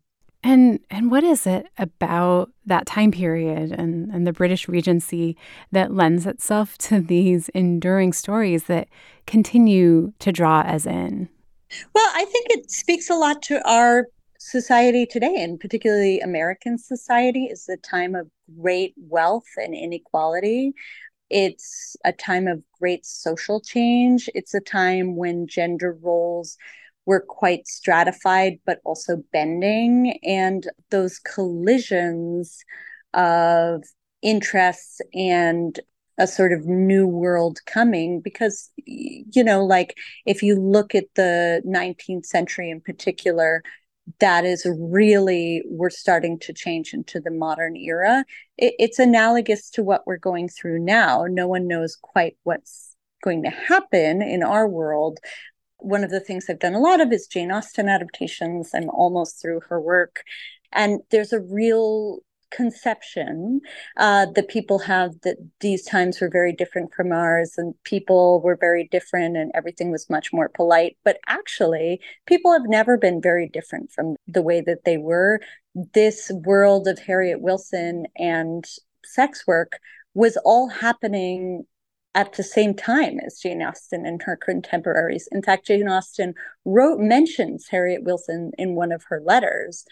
and 0.44 0.80
and 0.90 1.10
what 1.10 1.24
is 1.24 1.48
it 1.48 1.68
about 1.78 2.52
that 2.66 2.86
time 2.86 3.12
period 3.12 3.72
and, 3.72 4.10
and 4.12 4.28
the 4.28 4.34
British 4.34 4.68
Regency 4.68 5.38
that 5.72 5.94
lends 5.94 6.26
itself 6.26 6.78
to 6.90 7.00
these 7.00 7.50
enduring 7.50 8.14
stories 8.14 8.66
that 8.66 8.90
continue 9.26 10.12
to 10.20 10.32
draw 10.32 10.60
us 10.60 10.86
in? 10.86 11.30
Well, 11.96 12.12
I 12.14 12.26
think 12.26 12.48
it 12.50 12.70
speaks 12.70 13.10
a 13.10 13.16
lot 13.16 13.42
to 13.44 13.68
our 13.68 14.08
society 14.44 15.06
today, 15.06 15.36
and 15.38 15.60
particularly 15.60 16.20
American 16.20 16.78
society, 16.78 17.46
is 17.46 17.68
a 17.70 17.78
time 17.78 18.16
of 18.16 18.30
great 18.60 18.94
wealth 18.98 19.48
and 19.58 19.74
inequality. 19.74 20.74
It's 21.30 21.96
a 22.04 22.12
time 22.12 22.48
of 22.48 22.62
great 22.80 23.06
social 23.06 23.62
change. 23.62 24.30
It's 24.36 24.54
a 24.54 24.60
time 24.60 25.16
when 25.16 25.48
gender 25.48 25.98
roles 26.02 26.58
were 27.06 27.22
quite 27.22 27.68
stratified, 27.68 28.60
but 28.66 28.80
also 28.84 29.24
bending. 29.32 30.20
And 30.24 30.68
those 30.92 31.20
collisions 31.20 32.64
of 33.14 33.84
interests 34.22 35.02
and 35.14 35.80
a 36.18 36.28
sort 36.28 36.54
of 36.54 36.66
new 36.66 37.08
world 37.08 37.60
coming 37.66 38.22
because 38.22 38.70
you 38.78 39.44
know 39.44 39.66
like 39.66 39.98
if 40.28 40.44
you 40.44 40.56
look 40.56 40.94
at 40.94 41.06
the 41.16 41.62
19th 41.66 42.26
century 42.26 42.70
in 42.70 42.80
particular 42.80 43.64
that 44.20 44.46
is 44.46 44.68
really 44.80 45.64
we're 45.66 45.90
starting 45.90 46.38
to 46.40 46.54
change 46.54 46.94
into 46.94 47.20
the 47.20 47.32
modern 47.32 47.76
era. 47.76 48.26
It, 48.58 48.74
it's 48.80 49.00
analogous 49.00 49.70
to 49.72 49.84
what 49.84 50.06
we're 50.06 50.18
going 50.18 50.50
through 50.50 50.80
now. 50.80 51.26
No 51.30 51.48
one 51.48 51.68
knows 51.68 51.96
quite 51.96 52.38
what's 52.44 52.96
going 53.24 53.44
to 53.44 53.50
happen 53.50 54.22
in 54.22 54.44
our 54.44 54.68
world. 54.68 55.20
One 55.78 56.04
of 56.04 56.12
the 56.12 56.20
things 56.20 56.46
i've 56.50 56.60
done 56.60 56.74
a 56.74 56.80
lot 56.80 57.02
of 57.02 57.12
is 57.12 57.28
jane 57.28 57.52
austen 57.52 57.88
adaptations. 57.90 58.72
I'm 58.74 58.90
almost 58.90 59.42
through 59.42 59.62
her 59.70 59.80
work. 59.80 60.24
And 60.72 61.02
there's 61.12 61.34
a 61.34 61.40
real 61.40 62.20
conception 62.54 63.60
uh, 63.98 64.28
that 64.36 64.48
people 64.48 64.80
have 64.80 65.20
that 65.22 65.38
these 65.60 65.84
times 65.84 66.22
were 66.22 66.30
very 66.30 66.54
different 66.54 66.94
from 66.94 67.12
ours 67.12 67.56
and 67.58 67.74
people 67.84 68.42
were 68.42 68.56
very 68.56 68.88
different 68.92 69.36
and 69.36 69.52
everything 69.54 69.92
was 69.92 70.10
much 70.10 70.32
more 70.32 70.50
polite. 70.50 70.98
But 71.04 71.20
actually, 71.28 72.00
people 72.28 72.54
have 72.54 72.68
never 72.68 72.98
been 72.98 73.22
very 73.22 73.50
different 73.50 73.92
from 73.92 74.16
the 74.28 74.42
way 74.42 74.62
that 74.62 74.86
they 74.86 74.98
were. 74.98 75.40
This 75.94 76.32
world 76.46 76.88
of 76.88 77.00
Harriet 77.00 77.42
Wilson 77.42 78.06
and 78.16 78.66
sex 79.04 79.46
work 79.48 79.80
was 80.14 80.38
all 80.46 80.70
happening 80.70 81.66
at 82.16 82.34
the 82.34 82.44
same 82.44 82.76
time 82.76 83.20
as 83.26 83.40
Jane 83.40 83.62
Austen 83.64 84.06
and 84.06 84.22
her 84.22 84.36
contemporaries. 84.36 85.28
In 85.32 85.42
fact, 85.42 85.66
Jane 85.66 85.88
Austen 85.88 86.36
wrote 86.64 87.00
mentions 87.00 87.68
Harriet 87.70 88.04
Wilson 88.04 88.52
in 88.58 88.76
one 88.76 88.92
of 88.92 89.04
her 89.06 89.20
letters 89.26 89.86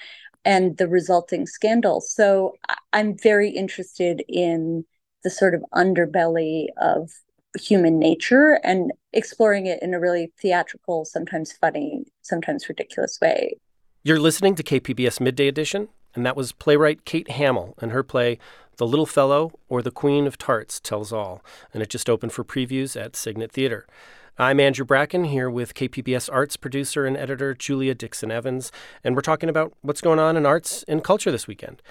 and 0.46 0.78
the 0.78 0.88
resulting 0.88 1.46
scandal. 1.46 2.02
So 2.02 2.56
I'm 2.94 3.18
very 3.18 3.50
interested 3.50 4.24
in 4.28 4.86
the 5.24 5.30
sort 5.30 5.54
of 5.54 5.64
underbelly 5.74 6.68
of 6.78 7.12
human 7.60 8.00
nature 8.00 8.60
and 8.64 8.92
exploring 9.14 9.66
it 9.66 9.82
in 9.82 9.94
a 9.94 10.00
really 10.00 10.32
theatrical, 10.40 11.06
sometimes 11.06 11.52
funny, 11.52 12.06
sometimes 12.22 12.70
ridiculous 12.70 13.20
way. 13.22 13.58
You're 14.04 14.20
listening 14.20 14.56
to 14.56 14.64
KPBS 14.64 15.20
Midday 15.20 15.48
Edition, 15.48 15.90
and 16.16 16.26
that 16.26 16.36
was 16.36 16.54
playwright 16.54 17.06
Kate 17.06 17.30
Hamill 17.30 17.76
and 17.80 17.92
her 17.92 18.04
play 18.04 18.40
The 18.78 18.88
Little 18.88 19.06
Fellow 19.06 19.52
or 19.70 19.82
The 19.82 19.92
Queen 19.92 20.26
of 20.26 20.38
Tarts 20.38 20.80
Tells 20.80 21.14
All, 21.14 21.44
and 21.74 21.84
it 21.84 21.90
just 21.90 22.10
opened 22.10 22.34
for 22.34 22.44
previews 22.44 23.00
at 23.00 23.16
Cygnet 23.16 23.52
Theater. 23.52 23.86
I'm 24.42 24.60
Andrew 24.60 24.86
Bracken 24.86 25.26
here 25.26 25.52
with 25.52 25.76
KPBS 25.76 26.28
arts 26.34 26.58
producer 26.58 27.06
and 27.06 27.16
editor 27.16 27.54
Julia 27.54 27.94
Dixon 27.94 28.32
Evans, 28.32 28.72
and 29.04 29.14
we're 29.14 29.22
talking 29.22 29.50
about 29.50 29.72
what's 29.84 30.02
going 30.02 30.18
on 30.18 30.36
in 30.36 30.48
arts 30.48 30.84
and 30.88 31.04
culture 31.04 31.30
this 31.30 31.48
weekend. 31.48 31.84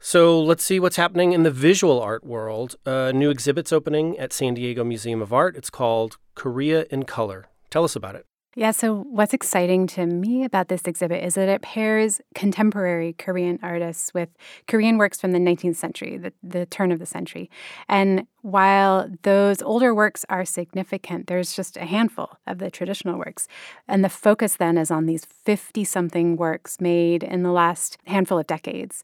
So 0.00 0.42
let's 0.42 0.64
see 0.64 0.80
what's 0.80 0.96
happening 0.96 1.30
in 1.30 1.44
the 1.44 1.52
visual 1.52 2.00
art 2.02 2.24
world. 2.24 2.74
A 2.84 3.12
new 3.12 3.30
exhibit's 3.30 3.72
opening 3.72 4.18
at 4.18 4.32
San 4.32 4.54
Diego 4.54 4.82
Museum 4.82 5.22
of 5.22 5.32
Art. 5.32 5.54
It's 5.54 5.70
called 5.70 6.18
Korea 6.34 6.84
in 6.90 7.04
Color. 7.04 7.46
Tell 7.70 7.84
us 7.84 7.94
about 7.94 8.16
it. 8.16 8.26
Yeah, 8.56 8.70
so 8.70 9.04
what's 9.10 9.34
exciting 9.34 9.88
to 9.88 10.06
me 10.06 10.44
about 10.44 10.68
this 10.68 10.82
exhibit 10.82 11.24
is 11.24 11.34
that 11.34 11.48
it 11.48 11.62
pairs 11.62 12.20
contemporary 12.36 13.12
Korean 13.14 13.58
artists 13.64 14.14
with 14.14 14.28
Korean 14.68 14.96
works 14.96 15.20
from 15.20 15.32
the 15.32 15.40
19th 15.40 15.74
century, 15.74 16.18
the, 16.18 16.32
the 16.40 16.64
turn 16.66 16.92
of 16.92 17.00
the 17.00 17.06
century. 17.06 17.50
And 17.88 18.28
while 18.42 19.10
those 19.22 19.60
older 19.60 19.92
works 19.92 20.24
are 20.28 20.44
significant, 20.44 21.26
there's 21.26 21.56
just 21.56 21.76
a 21.76 21.84
handful 21.84 22.30
of 22.46 22.58
the 22.58 22.70
traditional 22.70 23.18
works. 23.18 23.48
And 23.88 24.04
the 24.04 24.08
focus 24.08 24.56
then 24.56 24.78
is 24.78 24.90
on 24.90 25.06
these 25.06 25.24
50 25.24 25.82
something 25.84 26.36
works 26.36 26.80
made 26.80 27.24
in 27.24 27.42
the 27.42 27.52
last 27.52 27.98
handful 28.06 28.38
of 28.38 28.46
decades. 28.46 29.02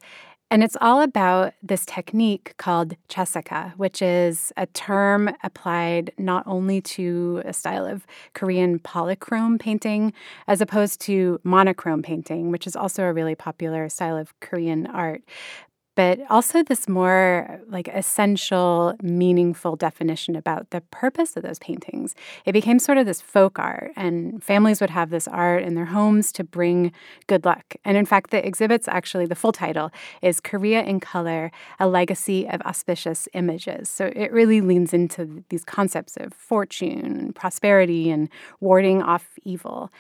And 0.53 0.65
it's 0.65 0.77
all 0.81 1.01
about 1.01 1.55
this 1.63 1.87
technique 1.87 2.55
called 2.57 2.97
chaesaekhwa, 3.09 3.77
which 3.77 4.03
is 4.03 4.53
a 4.57 4.67
term 4.67 5.31
applied 5.45 6.11
not 6.19 6.43
only 6.45 6.81
to 6.81 7.41
a 7.45 7.53
style 7.53 7.87
of 7.87 8.05
Korean 8.35 8.81
polychrome 8.81 9.61
painting, 9.61 10.13
as 10.49 10.61
opposed 10.61 11.01
to 11.03 11.41
monochrome 11.45 12.03
painting, 12.03 12.51
which 12.51 12.67
is 12.67 12.75
also 12.75 13.05
a 13.05 13.13
really 13.13 13.37
popular 13.37 13.89
style 13.89 14.17
of 14.17 14.39
Korean 14.41 14.89
art, 14.89 15.23
but 15.95 16.19
also 16.31 16.63
this 16.63 16.89
more 16.89 17.61
like 17.69 17.89
essential, 17.89 18.95
meaningful 19.03 19.77
definition 19.77 20.37
about 20.37 20.71
the 20.71 20.81
purpose 20.91 21.37
of 21.37 21.43
those 21.43 21.59
paintings. 21.59 22.15
It 22.45 22.53
became 22.53 22.79
sort 22.79 22.99
of 22.99 23.07
this 23.07 23.21
folk 23.21 23.59
art, 23.59 23.93
and 23.97 24.43
families 24.43 24.81
would 24.81 24.91
have 24.91 25.11
this 25.11 25.29
art 25.29 25.63
in 25.63 25.75
their 25.75 25.87
homes 25.87 26.33
to 26.33 26.45
bring 26.45 26.93
good 27.27 27.45
luck. 27.45 27.75
And 27.85 27.97
in 27.97 28.07
fact, 28.07 28.31
the 28.31 28.45
exhibit's 28.47 28.89
actually 28.89 29.27
the 29.27 29.35
full 29.35 29.53
title 29.53 29.91
is 30.23 30.41
Korea 30.41 30.83
in 30.83 31.01
Color 31.01 31.51
A 31.79 31.89
Legacy 31.89 32.49
of 32.49 32.61
Auspicious 32.63 33.29
Images. 33.35 33.89
So 33.89 34.13
it 34.15 34.33
really 34.33 34.61
leans 34.61 34.95
into 34.95 35.45
these 35.49 35.65
concepts 35.65 36.17
of 36.17 36.33
fortune 36.33 37.17
and 37.21 37.35
prosperity 37.35 38.11
and 38.11 38.29
warding 38.61 39.03
off 39.03 39.39
evil. 39.45 39.91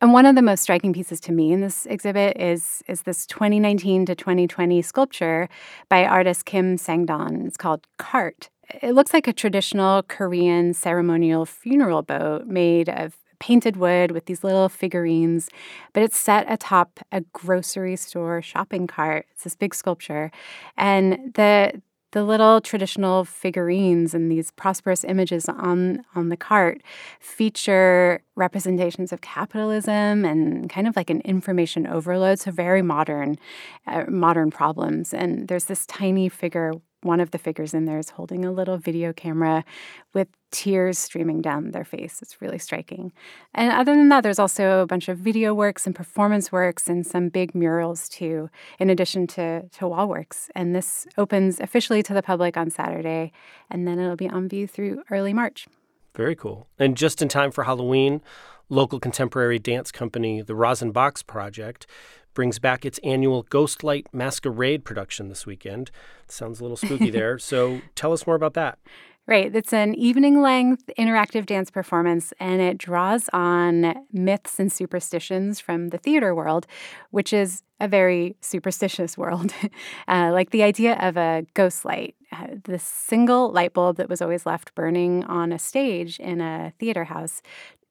And 0.00 0.12
one 0.12 0.26
of 0.26 0.34
the 0.34 0.42
most 0.42 0.62
striking 0.62 0.92
pieces 0.92 1.20
to 1.20 1.32
me 1.32 1.52
in 1.52 1.60
this 1.60 1.86
exhibit 1.86 2.36
is, 2.36 2.82
is 2.88 3.02
this 3.02 3.26
2019 3.26 4.06
to 4.06 4.14
2020 4.14 4.82
sculpture 4.82 5.48
by 5.88 6.04
artist 6.04 6.44
Kim 6.44 6.76
Sang-don. 6.76 7.46
It's 7.46 7.56
called 7.56 7.86
Cart. 7.98 8.50
It 8.82 8.92
looks 8.92 9.14
like 9.14 9.28
a 9.28 9.32
traditional 9.32 10.02
Korean 10.02 10.74
ceremonial 10.74 11.46
funeral 11.46 12.02
boat 12.02 12.46
made 12.46 12.88
of 12.88 13.16
painted 13.38 13.76
wood 13.76 14.10
with 14.10 14.26
these 14.26 14.42
little 14.44 14.68
figurines, 14.68 15.48
but 15.92 16.02
it's 16.02 16.16
set 16.16 16.50
atop 16.50 17.00
a 17.12 17.20
grocery 17.32 17.96
store 17.96 18.40
shopping 18.40 18.86
cart. 18.86 19.26
It's 19.32 19.44
this 19.44 19.56
big 19.56 19.74
sculpture. 19.74 20.30
And 20.76 21.34
the 21.34 21.82
the 22.14 22.22
little 22.22 22.60
traditional 22.60 23.24
figurines 23.24 24.14
and 24.14 24.30
these 24.30 24.52
prosperous 24.52 25.02
images 25.02 25.48
on 25.48 26.04
on 26.14 26.28
the 26.28 26.36
cart 26.36 26.80
feature 27.18 28.22
representations 28.36 29.12
of 29.12 29.20
capitalism 29.20 30.24
and 30.24 30.70
kind 30.70 30.86
of 30.86 30.94
like 30.94 31.10
an 31.10 31.20
information 31.22 31.88
overload 31.88 32.38
so 32.38 32.52
very 32.52 32.82
modern 32.82 33.36
uh, 33.88 34.04
modern 34.08 34.50
problems. 34.52 35.12
And 35.12 35.48
there's 35.48 35.64
this 35.64 35.84
tiny 35.86 36.28
figure 36.28 36.72
one 37.04 37.20
of 37.20 37.30
the 37.30 37.38
figures 37.38 37.74
in 37.74 37.84
there 37.84 37.98
is 37.98 38.10
holding 38.10 38.44
a 38.44 38.50
little 38.50 38.78
video 38.78 39.12
camera 39.12 39.64
with 40.12 40.28
tears 40.50 40.98
streaming 40.98 41.42
down 41.42 41.72
their 41.72 41.84
face. 41.84 42.20
It's 42.22 42.40
really 42.40 42.58
striking. 42.58 43.12
And 43.52 43.70
other 43.72 43.94
than 43.94 44.08
that, 44.08 44.22
there's 44.22 44.38
also 44.38 44.80
a 44.80 44.86
bunch 44.86 45.08
of 45.08 45.18
video 45.18 45.52
works 45.52 45.86
and 45.86 45.94
performance 45.94 46.50
works 46.50 46.88
and 46.88 47.06
some 47.06 47.28
big 47.28 47.54
murals 47.54 48.08
too, 48.08 48.48
in 48.78 48.88
addition 48.88 49.26
to, 49.28 49.68
to 49.68 49.88
wall 49.88 50.08
works. 50.08 50.50
And 50.54 50.74
this 50.74 51.06
opens 51.18 51.60
officially 51.60 52.02
to 52.04 52.14
the 52.14 52.22
public 52.22 52.56
on 52.56 52.70
Saturday, 52.70 53.32
and 53.70 53.86
then 53.86 53.98
it'll 53.98 54.16
be 54.16 54.28
on 54.28 54.48
view 54.48 54.66
through 54.66 55.02
early 55.10 55.32
March. 55.32 55.66
Very 56.14 56.36
cool. 56.36 56.68
And 56.78 56.96
just 56.96 57.20
in 57.20 57.28
time 57.28 57.50
for 57.50 57.64
Halloween, 57.64 58.22
local 58.68 59.00
contemporary 59.00 59.58
dance 59.58 59.90
company, 59.90 60.40
the 60.40 60.54
Rosin 60.54 60.92
Box 60.92 61.22
Project, 61.22 61.86
brings 62.34 62.58
back 62.58 62.84
its 62.84 62.98
annual 63.02 63.44
Ghostlight 63.44 64.06
Masquerade 64.12 64.84
production 64.84 65.28
this 65.28 65.46
weekend. 65.46 65.90
Sounds 66.28 66.60
a 66.60 66.62
little 66.62 66.76
spooky 66.76 67.10
there. 67.10 67.38
So 67.38 67.80
tell 67.94 68.12
us 68.12 68.26
more 68.26 68.36
about 68.36 68.54
that. 68.54 68.78
Right. 69.26 69.56
It's 69.56 69.72
an 69.72 69.94
evening 69.94 70.42
length 70.42 70.90
interactive 70.98 71.46
dance 71.46 71.70
performance, 71.70 72.34
and 72.38 72.60
it 72.60 72.76
draws 72.76 73.30
on 73.32 73.94
myths 74.12 74.60
and 74.60 74.70
superstitions 74.70 75.60
from 75.60 75.88
the 75.88 75.96
theater 75.96 76.34
world, 76.34 76.66
which 77.10 77.32
is 77.32 77.62
a 77.80 77.88
very 77.88 78.36
superstitious 78.42 79.16
world. 79.16 79.54
uh, 80.08 80.30
like 80.30 80.50
the 80.50 80.62
idea 80.62 80.96
of 81.00 81.16
a 81.16 81.46
ghost 81.54 81.86
light, 81.86 82.16
uh, 82.32 82.48
the 82.64 82.78
single 82.78 83.50
light 83.50 83.72
bulb 83.72 83.96
that 83.96 84.10
was 84.10 84.20
always 84.20 84.44
left 84.44 84.74
burning 84.74 85.24
on 85.24 85.52
a 85.52 85.58
stage 85.58 86.20
in 86.20 86.42
a 86.42 86.74
theater 86.78 87.04
house 87.04 87.40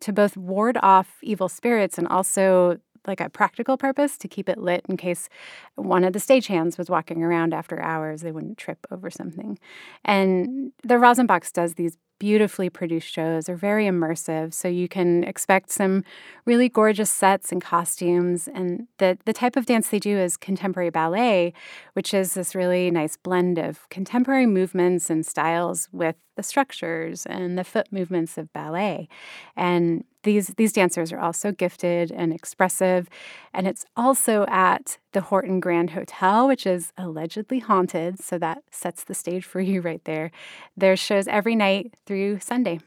to 0.02 0.14
both 0.14 0.38
ward 0.38 0.78
off 0.84 1.18
evil 1.24 1.50
spirits 1.50 1.98
and 1.98 2.08
also 2.10 2.78
like 3.08 3.22
a 3.22 3.30
practical 3.30 3.78
purpose 3.78 4.18
to 4.18 4.28
keep 4.28 4.50
it 4.50 4.58
lit 4.58 4.86
in 4.88 4.98
case 4.98 5.30
one 5.76 6.04
of 6.04 6.14
the 6.14 6.20
stagehands 6.20 6.78
was 6.78 6.90
walking 6.90 7.24
around 7.24 7.54
after 7.54 7.82
hours, 7.82 8.22
they 8.22 8.32
wouldn't 8.32 8.58
trip 8.58 8.86
over 8.92 9.10
something. 9.10 9.60
And 10.06 10.72
the 10.84 10.98
Rosin 10.98 11.26
Box 11.26 11.52
does 11.52 11.76
these 11.76 11.98
beautifully 12.20 12.70
produced 12.70 13.10
shows. 13.10 13.46
They're 13.46 13.56
very 13.58 13.86
immersive, 13.86 14.54
so 14.54 14.70
you 14.70 14.88
can 14.88 15.26
expect 15.26 15.72
some 15.72 16.06
really 16.46 16.70
gorgeous 16.70 17.12
sets 17.12 17.52
and 17.52 17.62
costumes. 17.62 18.48
And 18.48 18.88
the, 18.98 19.18
the 19.26 19.34
type 19.34 19.58
of 19.58 19.66
dance 19.66 19.90
they 19.90 20.00
do 20.00 20.18
is 20.18 20.38
contemporary 20.38 20.90
ballet, 20.90 21.54
which 21.94 22.14
is 22.14 22.34
this 22.34 22.56
really 22.56 22.90
nice 22.92 23.18
blend 23.18 23.58
of 23.58 23.90
contemporary 23.90 24.46
movements 24.46 25.10
and 25.10 25.26
styles 25.26 25.90
with 25.92 26.16
the 26.38 26.44
structures 26.44 27.26
and 27.26 27.58
the 27.58 27.66
foot 27.66 27.92
movements 27.92 28.38
of 28.38 28.54
ballet. 28.54 29.10
And 29.58 30.06
these 30.24 30.48
these 30.58 30.74
dancers 30.74 31.12
are 31.12 31.20
also 31.20 31.52
gifted 31.52 32.12
and 32.12 32.34
expressive 32.34 33.10
and 33.54 33.68
it's 33.68 33.86
also 33.96 34.46
at 34.48 34.98
the 35.12 35.22
Horton 35.22 35.60
Grand 35.60 35.92
Hotel 35.92 36.48
which 36.48 36.66
is 36.66 36.92
allegedly 36.98 37.60
haunted 37.60 38.20
so 38.20 38.38
that 38.40 38.64
sets 38.72 39.04
the 39.04 39.14
stage 39.14 39.46
for 39.46 39.62
you 39.70 39.82
right 39.82 40.04
there 40.06 40.32
there's 40.76 41.00
shows 41.00 41.28
every 41.28 41.56
night 41.56 41.94
through 42.06 42.40
Sunday 42.40 42.80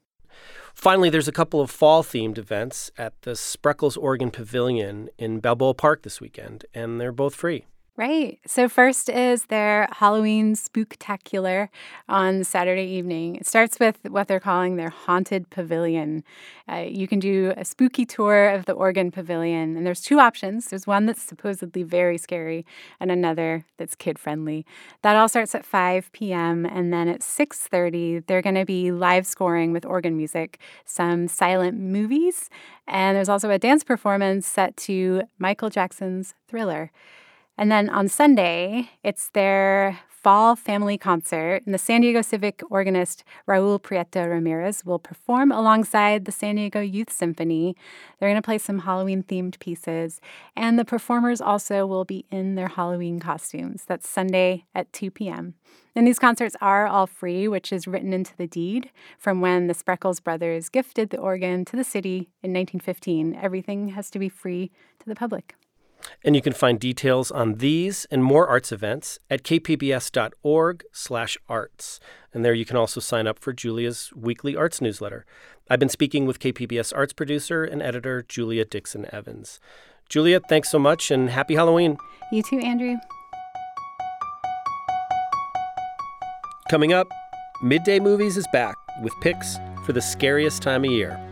Finally, 0.75 1.09
there's 1.09 1.27
a 1.27 1.33
couple 1.33 1.63
of 1.63 1.71
fall 1.71 2.03
themed 2.03 2.37
events 2.37 2.91
at 2.99 3.15
the 3.23 3.31
Spreckels 3.31 3.97
Organ 3.97 4.31
Pavilion 4.31 5.09
in 5.17 5.41
Balboa 5.41 5.73
Park 5.73 6.03
this 6.03 6.21
weekend, 6.21 6.67
and 6.75 7.01
they're 7.01 7.13
both 7.13 7.35
free. 7.35 7.65
Right. 7.99 8.39
So, 8.47 8.69
first 8.69 9.09
is 9.09 9.47
their 9.47 9.89
Halloween 9.91 10.55
spooktacular 10.55 11.71
on 12.11 12.45
Saturday 12.45 12.85
evening. 12.85 13.37
It 13.37 13.47
starts 13.47 13.79
with 13.81 13.99
what 14.11 14.29
they're 14.29 14.39
calling 14.39 14.77
their 14.77 14.91
Haunted 14.91 15.49
Pavilion. 15.49 16.23
Uh, 16.71 16.85
you 16.87 17.09
can 17.09 17.19
do 17.19 17.55
a 17.57 17.65
spooky 17.65 18.05
tour 18.05 18.51
of 18.51 18.67
the 18.67 18.75
Organ 18.75 19.11
Pavilion, 19.11 19.79
and 19.79 19.87
there's 19.87 20.03
two 20.03 20.21
options. 20.21 20.67
There's 20.67 20.87
one 20.87 21.07
that's 21.07 21.23
supposedly 21.23 21.85
very 21.85 22.19
scary, 22.19 22.67
and 23.01 23.11
another 23.11 23.65
that's 23.79 23.95
kid 23.95 24.19
friendly. 24.19 24.67
That 25.01 25.17
all 25.17 25.27
starts 25.29 25.55
at 25.55 25.65
5 25.65 26.13
p.m., 26.13 26.67
and 26.67 26.93
then 26.93 27.09
at 27.09 27.23
6:30, 27.23 28.27
they're 28.27 28.43
going 28.43 28.57
to 28.57 28.67
be 28.67 28.93
live 28.93 29.27
scoring 29.27 29.73
with 29.73 29.87
organ 29.87 30.19
music, 30.19 30.59
some 30.85 31.29
silent 31.29 31.79
movies, 31.81 32.51
and 32.87 33.17
there's 33.17 33.31
also 33.31 33.49
a 33.49 33.59
dance 33.59 33.83
performance 33.83 34.47
set 34.47 34.77
to 34.77 35.23
Michael 35.39 35.71
Jackson's 35.71 36.35
Thriller. 36.47 36.91
And 37.59 37.73
then 37.73 37.89
on 37.89 38.09
Sunday, 38.09 38.91
it's 39.03 39.31
their 39.31 39.99
fall 40.27 40.57
family 40.57 40.99
concert, 40.99 41.63
and 41.65 41.73
the 41.73 41.79
San 41.79 42.01
Diego 42.01 42.21
Civic 42.21 42.61
organist 42.69 43.23
Raul 43.47 43.81
Prieto 43.81 44.29
Ramirez 44.29 44.85
will 44.85 44.99
perform 44.99 45.53
alongside 45.53 46.25
the 46.25 46.33
San 46.33 46.57
Diego 46.57 46.81
Youth 46.81 47.13
Symphony. 47.13 47.77
They're 48.19 48.29
going 48.29 48.43
to 48.43 48.45
play 48.45 48.59
some 48.59 48.81
Halloween 48.81 49.23
themed 49.23 49.59
pieces, 49.61 50.21
and 50.57 50.81
the 50.81 50.85
performers 50.85 51.41
also 51.41 51.87
will 51.87 52.05
be 52.05 52.27
in 52.29 52.57
their 52.57 52.67
Halloween 52.67 53.21
costumes. 53.21 53.85
That's 53.87 54.09
Sunday 54.09 54.65
at 54.75 54.93
2 54.93 55.13
p.m. 55.13 55.55
And 55.95 56.07
these 56.07 56.19
concerts 56.19 56.57
are 56.61 56.89
all 56.89 57.07
free, 57.07 57.47
which 57.47 57.73
is 57.73 57.87
written 57.87 58.13
into 58.13 58.37
the 58.37 58.49
deed 58.49 58.91
from 59.19 59.41
when 59.41 59.69
the 59.69 59.75
Spreckels 59.75 60.21
brothers 60.21 60.69
gifted 60.69 61.11
the 61.11 61.19
organ 61.19 61.65
to 61.67 61.77
the 61.77 61.85
city 61.85 62.31
in 62.43 62.53
1915. 62.53 63.39
Everything 63.41 63.91
has 63.91 64.11
to 64.11 64.19
be 64.19 64.29
free 64.29 64.73
to 64.99 65.07
the 65.07 65.15
public. 65.15 65.55
And 66.25 66.35
you 66.35 66.43
can 66.43 66.53
find 66.53 66.81
details 66.81 67.31
on 67.31 67.55
these 67.55 68.07
and 68.11 68.23
more 68.23 68.47
arts 68.47 68.73
events 68.73 69.19
at 69.31 69.43
kpbs.org/arts. 69.43 72.01
And 72.33 72.45
there 72.45 72.55
you 72.55 72.65
can 72.65 72.77
also 72.77 73.01
sign 73.01 73.27
up 73.27 73.39
for 73.39 73.53
Julia's 73.53 74.13
weekly 74.15 74.57
arts 74.57 74.81
newsletter. 74.81 75.25
I've 75.69 75.81
been 75.81 75.89
speaking 75.89 76.27
with 76.27 76.39
KPBS 76.39 76.93
arts 76.95 77.13
producer 77.13 77.65
and 77.65 77.83
editor 77.83 78.23
Julia 78.23 78.65
Dixon 78.65 79.07
Evans. 79.13 79.59
Julia, 80.09 80.41
thanks 80.49 80.71
so 80.71 80.79
much 80.79 81.11
and 81.11 81.31
happy 81.31 81.55
Halloween. 81.55 81.97
You 82.31 82.43
too, 82.43 82.59
Andrew. 82.59 82.97
Coming 86.71 86.93
up, 86.93 87.09
Midday 87.63 88.01
Movies 88.01 88.37
is 88.37 88.47
back 88.53 88.77
with 89.03 89.13
picks 89.21 89.57
for 89.85 89.93
the 89.93 90.03
scariest 90.03 90.63
time 90.63 90.85
of 90.85 90.91
year. 90.91 91.26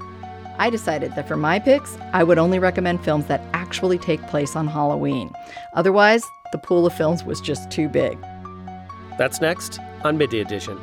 I 0.59 0.71
decided 0.71 1.14
that 1.17 1.27
for 1.27 1.37
my 1.37 1.59
picks, 1.59 1.97
I 2.12 2.23
would 2.23 2.38
only 2.38 2.59
recommend 2.59 3.05
films 3.05 3.27
that 3.27 3.43
actually 3.53 3.99
take 3.99 4.23
place 4.29 4.55
on 4.55 4.67
Halloween. 4.69 5.31
Otherwise, 5.75 6.25
the 6.53 6.59
pool 6.59 6.87
of 6.87 6.95
films 6.95 7.25
was 7.25 7.40
just 7.40 7.71
too 7.71 7.88
big. 7.88 8.19
That's 9.19 9.40
next 9.40 9.81
on 10.05 10.17
Midday 10.17 10.40
Edition. 10.40 10.79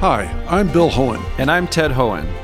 Hi, 0.00 0.24
I'm 0.48 0.70
Bill 0.70 0.90
Hoehn. 0.90 1.24
And 1.38 1.50
I'm 1.50 1.66
Ted 1.66 1.90
Hoehn. 1.90 2.43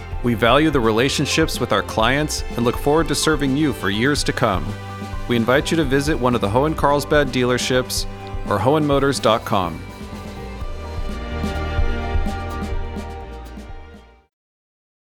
We 0.23 0.33
value 0.35 0.69
the 0.69 0.79
relationships 0.79 1.59
with 1.59 1.71
our 1.71 1.81
clients 1.81 2.43
and 2.55 2.63
look 2.63 2.77
forward 2.77 3.07
to 3.07 3.15
serving 3.15 3.57
you 3.57 3.73
for 3.73 3.89
years 3.89 4.23
to 4.25 4.33
come. 4.33 4.65
We 5.27 5.35
invite 5.35 5.71
you 5.71 5.77
to 5.77 5.83
visit 5.83 6.17
one 6.17 6.35
of 6.35 6.41
the 6.41 6.49
Hoehn 6.49 6.75
Carlsbad 6.75 7.29
dealerships 7.29 8.05
or 8.49 8.59
hoehnmotors.com. 8.59 9.79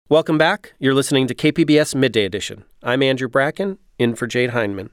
Welcome 0.07 0.37
back. 0.37 0.73
You're 0.77 0.93
listening 0.93 1.27
to 1.27 1.35
KPBS 1.35 1.95
Midday 1.95 2.25
Edition. 2.25 2.63
I'm 2.83 3.01
Andrew 3.01 3.27
Bracken, 3.27 3.79
in 3.97 4.15
for 4.15 4.27
Jade 4.27 4.51
Hindman. 4.51 4.91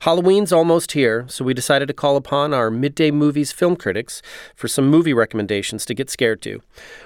Halloween's 0.00 0.52
almost 0.52 0.92
here, 0.92 1.24
so 1.28 1.44
we 1.44 1.54
decided 1.54 1.88
to 1.88 1.94
call 1.94 2.16
upon 2.16 2.54
our 2.54 2.70
midday 2.70 3.10
movies 3.10 3.52
film 3.52 3.76
critics 3.76 4.22
for 4.54 4.68
some 4.68 4.88
movie 4.88 5.14
recommendations 5.14 5.84
to 5.86 5.94
get 5.94 6.10
scared 6.10 6.42
to. 6.42 6.62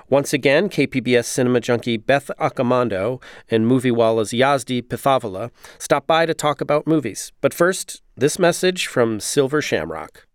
Once 0.08 0.32
again, 0.32 0.68
KPBS 0.68 1.24
cinema 1.24 1.60
junkie 1.60 1.96
Beth 1.96 2.30
Accomando 2.38 3.22
and 3.50 3.66
Movie 3.66 3.90
Walla's 3.90 4.32
Yazdi 4.32 4.82
Pithavala 4.82 5.50
stop 5.78 6.06
by 6.06 6.26
to 6.26 6.34
talk 6.34 6.60
about 6.60 6.86
movies. 6.86 7.32
But 7.40 7.54
first, 7.54 8.02
this 8.16 8.38
message 8.38 8.86
from 8.86 9.20
Silver 9.20 9.62
Shamrock. 9.62 10.26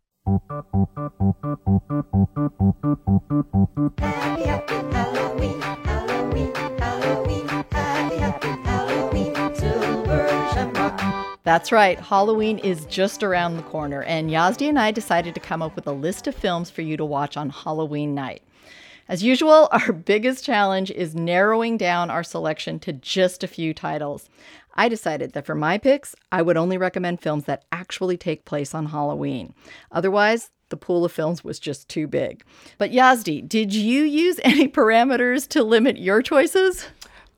Happy, 0.49 0.85
happy 0.95 1.25
Halloween, 3.99 5.61
Halloween, 5.61 6.53
That's 11.45 11.71
right, 11.71 11.99
Halloween 11.99 12.57
is 12.57 12.87
just 12.87 13.21
around 13.21 13.55
the 13.55 13.61
corner, 13.61 14.01
and 14.01 14.31
Yazdi 14.31 14.67
and 14.67 14.79
I 14.79 14.89
decided 14.89 15.35
to 15.35 15.39
come 15.39 15.61
up 15.61 15.75
with 15.75 15.85
a 15.85 15.91
list 15.91 16.25
of 16.25 16.33
films 16.33 16.71
for 16.71 16.81
you 16.81 16.97
to 16.97 17.05
watch 17.05 17.37
on 17.37 17.51
Halloween 17.51 18.15
night. 18.15 18.41
As 19.07 19.21
usual, 19.21 19.69
our 19.71 19.93
biggest 19.93 20.43
challenge 20.43 20.89
is 20.89 21.13
narrowing 21.13 21.77
down 21.77 22.09
our 22.09 22.23
selection 22.23 22.79
to 22.79 22.93
just 22.93 23.43
a 23.43 23.47
few 23.47 23.75
titles. 23.75 24.27
I 24.73 24.89
decided 24.89 25.33
that 25.33 25.45
for 25.45 25.53
my 25.53 25.77
picks, 25.77 26.15
I 26.31 26.41
would 26.41 26.57
only 26.57 26.79
recommend 26.79 27.21
films 27.21 27.45
that 27.45 27.65
actually 27.71 28.17
take 28.17 28.45
place 28.45 28.73
on 28.73 28.87
Halloween. 28.87 29.53
Otherwise, 29.91 30.49
the 30.69 30.77
pool 30.77 31.05
of 31.05 31.11
films 31.11 31.43
was 31.43 31.59
just 31.59 31.87
too 31.87 32.07
big. 32.07 32.43
But 32.79 32.89
Yazdi, 32.89 33.47
did 33.47 33.71
you 33.71 34.01
use 34.01 34.39
any 34.43 34.67
parameters 34.67 35.47
to 35.49 35.63
limit 35.63 35.99
your 35.99 36.23
choices? 36.23 36.87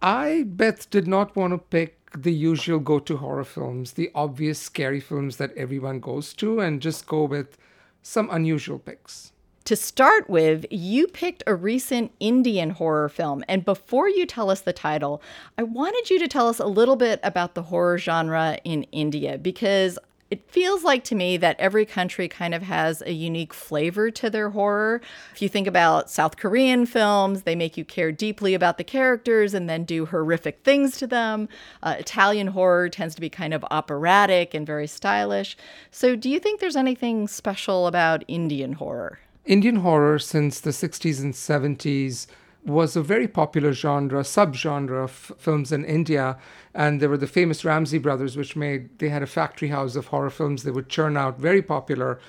I, 0.01 0.45
Beth, 0.47 0.89
did 0.89 1.09
not 1.09 1.35
want 1.35 1.51
to 1.51 1.57
pick 1.57 1.96
the 2.15 2.33
usual 2.33 2.79
go 2.79 2.99
to 2.99 3.17
horror 3.17 3.43
films, 3.43 3.93
the 3.93 4.11
obvious 4.13 4.59
scary 4.59 4.99
films 4.99 5.37
that 5.37 5.55
everyone 5.55 5.99
goes 5.99 6.33
to, 6.35 6.59
and 6.59 6.81
just 6.81 7.07
go 7.07 7.23
with 7.23 7.57
some 8.01 8.29
unusual 8.31 8.79
picks. 8.79 9.31
To 9.65 9.75
start 9.75 10.29
with, 10.29 10.65
you 10.71 11.07
picked 11.07 11.43
a 11.45 11.53
recent 11.53 12.13
Indian 12.21 12.69
horror 12.69 13.09
film. 13.09 13.43
And 13.49 13.65
before 13.65 14.07
you 14.07 14.25
tell 14.25 14.49
us 14.49 14.61
the 14.61 14.71
title, 14.71 15.21
I 15.57 15.63
wanted 15.63 16.09
you 16.09 16.19
to 16.19 16.27
tell 16.29 16.47
us 16.47 16.59
a 16.59 16.67
little 16.67 16.95
bit 16.95 17.19
about 17.21 17.53
the 17.53 17.63
horror 17.63 17.97
genre 17.97 18.59
in 18.63 18.83
India 18.93 19.37
because 19.37 19.99
it 20.29 20.49
feels 20.49 20.83
like 20.83 21.03
to 21.05 21.15
me 21.15 21.37
that 21.37 21.59
every 21.59 21.85
country 21.85 22.27
kind 22.27 22.53
of 22.53 22.63
has 22.63 23.01
a 23.01 23.13
unique 23.13 23.53
flavor 23.53 24.11
to 24.11 24.29
their 24.29 24.49
horror. 24.49 25.01
If 25.33 25.41
you 25.41 25.47
think 25.47 25.67
about 25.67 26.09
South 26.09 26.37
Korean 26.37 26.85
films, 26.85 27.43
they 27.43 27.55
make 27.55 27.77
you 27.77 27.85
care 27.85 28.11
deeply 28.11 28.53
about 28.53 28.77
the 28.77 28.83
characters 28.83 29.53
and 29.53 29.69
then 29.69 29.85
do 29.85 30.05
horrific 30.05 30.63
things 30.63 30.97
to 30.97 31.07
them. 31.07 31.47
Uh, 31.81 31.95
Italian 31.99 32.47
horror 32.47 32.89
tends 32.89 33.15
to 33.15 33.21
be 33.21 33.29
kind 33.29 33.53
of 33.53 33.63
operatic 33.71 34.53
and 34.53 34.67
very 34.67 34.87
stylish. 34.87 35.57
So, 35.91 36.15
do 36.15 36.29
you 36.29 36.39
think 36.39 36.59
there's 36.59 36.75
anything 36.75 37.27
special 37.27 37.87
about 37.87 38.23
Indian 38.27 38.73
horror? 38.73 39.19
Indian 39.45 39.77
horror, 39.77 40.19
since 40.19 40.59
the 40.59 40.71
60s 40.71 41.21
and 41.21 41.33
70s, 41.33 42.27
was 42.67 42.95
a 42.95 43.01
very 43.01 43.27
popular 43.27 43.71
genre, 43.71 44.21
subgenre 44.21 45.03
of 45.03 45.11
films 45.37 45.71
in 45.71 45.85
India. 45.85 46.37
And 46.73 47.01
there 47.01 47.09
were 47.09 47.17
the 47.17 47.27
famous 47.27 47.65
Ramsay 47.65 47.97
brothers, 47.97 48.37
which 48.37 48.55
made, 48.55 48.99
they 48.99 49.09
had 49.09 49.23
a 49.23 49.27
factory 49.27 49.69
house 49.69 49.95
of 49.95 50.07
horror 50.07 50.29
films 50.29 50.63
they 50.63 50.71
would 50.71 50.89
churn 50.89 51.17
out, 51.17 51.39
very 51.39 51.61
popular. 51.61 52.19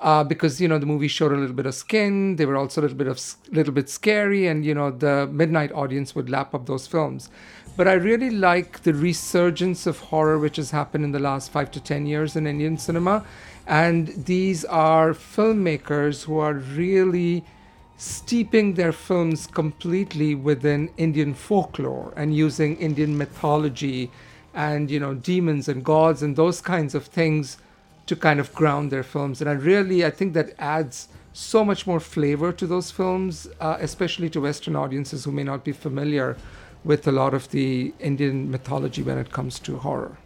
Uh, 0.00 0.24
because 0.24 0.60
you 0.60 0.66
know 0.66 0.78
the 0.78 0.86
movie 0.86 1.06
showed 1.06 1.30
a 1.30 1.36
little 1.36 1.54
bit 1.54 1.66
of 1.66 1.74
skin, 1.74 2.34
they 2.36 2.44
were 2.44 2.56
also 2.56 2.80
a 2.80 2.82
little 2.82 2.96
bit 2.96 3.06
of 3.06 3.20
little 3.52 3.72
bit 3.72 3.88
scary, 3.88 4.48
and 4.48 4.64
you 4.64 4.74
know 4.74 4.90
the 4.90 5.28
midnight 5.28 5.70
audience 5.72 6.16
would 6.16 6.28
lap 6.28 6.52
up 6.52 6.66
those 6.66 6.86
films. 6.86 7.30
But 7.76 7.86
I 7.86 7.92
really 7.92 8.30
like 8.30 8.82
the 8.82 8.92
resurgence 8.92 9.86
of 9.86 9.98
horror 10.00 10.38
which 10.38 10.56
has 10.56 10.72
happened 10.72 11.04
in 11.04 11.12
the 11.12 11.20
last 11.20 11.52
five 11.52 11.70
to 11.70 11.80
ten 11.80 12.06
years 12.06 12.34
in 12.34 12.46
Indian 12.46 12.76
cinema, 12.76 13.24
and 13.68 14.08
these 14.08 14.64
are 14.64 15.12
filmmakers 15.12 16.24
who 16.24 16.38
are 16.38 16.54
really 16.54 17.44
steeping 17.96 18.74
their 18.74 18.92
films 18.92 19.46
completely 19.46 20.34
within 20.34 20.90
Indian 20.96 21.34
folklore 21.34 22.12
and 22.16 22.34
using 22.34 22.76
Indian 22.76 23.16
mythology 23.16 24.10
and 24.52 24.90
you 24.90 25.00
know 25.00 25.14
demons 25.14 25.68
and 25.68 25.84
gods 25.84 26.22
and 26.22 26.36
those 26.36 26.60
kinds 26.60 26.94
of 26.94 27.04
things 27.06 27.58
to 28.06 28.14
kind 28.14 28.38
of 28.40 28.52
ground 28.54 28.90
their 28.90 29.02
films 29.02 29.40
and 29.40 29.48
I 29.48 29.54
really 29.54 30.04
I 30.04 30.10
think 30.10 30.34
that 30.34 30.54
adds 30.58 31.08
so 31.32 31.64
much 31.64 31.86
more 31.86 32.00
flavor 32.00 32.52
to 32.52 32.66
those 32.66 32.90
films 32.90 33.48
uh, 33.60 33.76
especially 33.80 34.30
to 34.30 34.40
western 34.40 34.76
audiences 34.76 35.24
who 35.24 35.32
may 35.32 35.44
not 35.44 35.64
be 35.64 35.72
familiar 35.72 36.36
with 36.84 37.08
a 37.08 37.12
lot 37.12 37.34
of 37.34 37.50
the 37.50 37.94
Indian 37.98 38.50
mythology 38.50 39.02
when 39.02 39.18
it 39.18 39.32
comes 39.32 39.58
to 39.60 39.78
horror. 39.78 40.18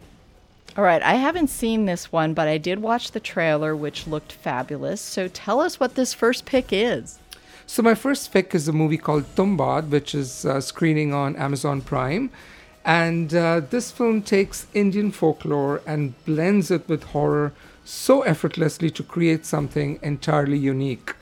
All 0.77 0.83
right, 0.83 1.01
I 1.01 1.15
haven't 1.15 1.49
seen 1.49 1.85
this 1.85 2.11
one, 2.11 2.33
but 2.33 2.47
I 2.47 2.57
did 2.57 2.79
watch 2.79 3.11
the 3.11 3.19
trailer, 3.19 3.75
which 3.75 4.07
looked 4.07 4.31
fabulous. 4.31 5.01
So 5.01 5.27
tell 5.27 5.61
us 5.61 5.79
what 5.79 5.95
this 5.95 6.13
first 6.13 6.45
pick 6.45 6.67
is. 6.71 7.19
So 7.71 7.83
my 7.83 7.93
first 7.93 8.33
pick 8.33 8.55
is 8.55 8.67
a 8.67 8.73
movie 8.73 8.97
called 8.97 9.25
Tumbad, 9.35 9.89
which 9.89 10.15
is 10.15 10.43
uh, 10.43 10.59
screening 10.59 11.13
on 11.13 11.35
Amazon 11.35 11.81
Prime. 11.81 12.31
And 12.83 13.31
uh, 13.31 13.59
this 13.59 13.91
film 13.91 14.23
takes 14.23 14.65
Indian 14.73 15.11
folklore 15.11 15.83
and 15.85 16.15
blends 16.25 16.71
it 16.71 16.89
with 16.89 17.03
horror 17.03 17.53
so 17.85 18.23
effortlessly 18.23 18.89
to 18.89 19.03
create 19.03 19.45
something 19.45 19.99
entirely 20.01 20.57
unique. 20.57 21.13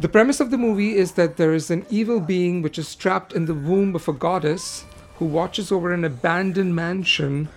The 0.00 0.08
premise 0.12 0.38
of 0.38 0.52
the 0.52 0.58
movie 0.58 0.94
is 0.94 1.10
that 1.14 1.38
there 1.38 1.54
is 1.54 1.72
an 1.72 1.84
evil 1.90 2.20
being 2.20 2.62
which 2.62 2.78
is 2.78 2.94
trapped 2.94 3.32
in 3.32 3.46
the 3.46 3.54
womb 3.54 3.96
of 3.96 4.06
a 4.06 4.12
goddess 4.12 4.84
who 5.16 5.24
watches 5.24 5.72
over 5.72 5.92
an 5.92 6.04
abandoned 6.04 6.76
mansion 6.76 7.48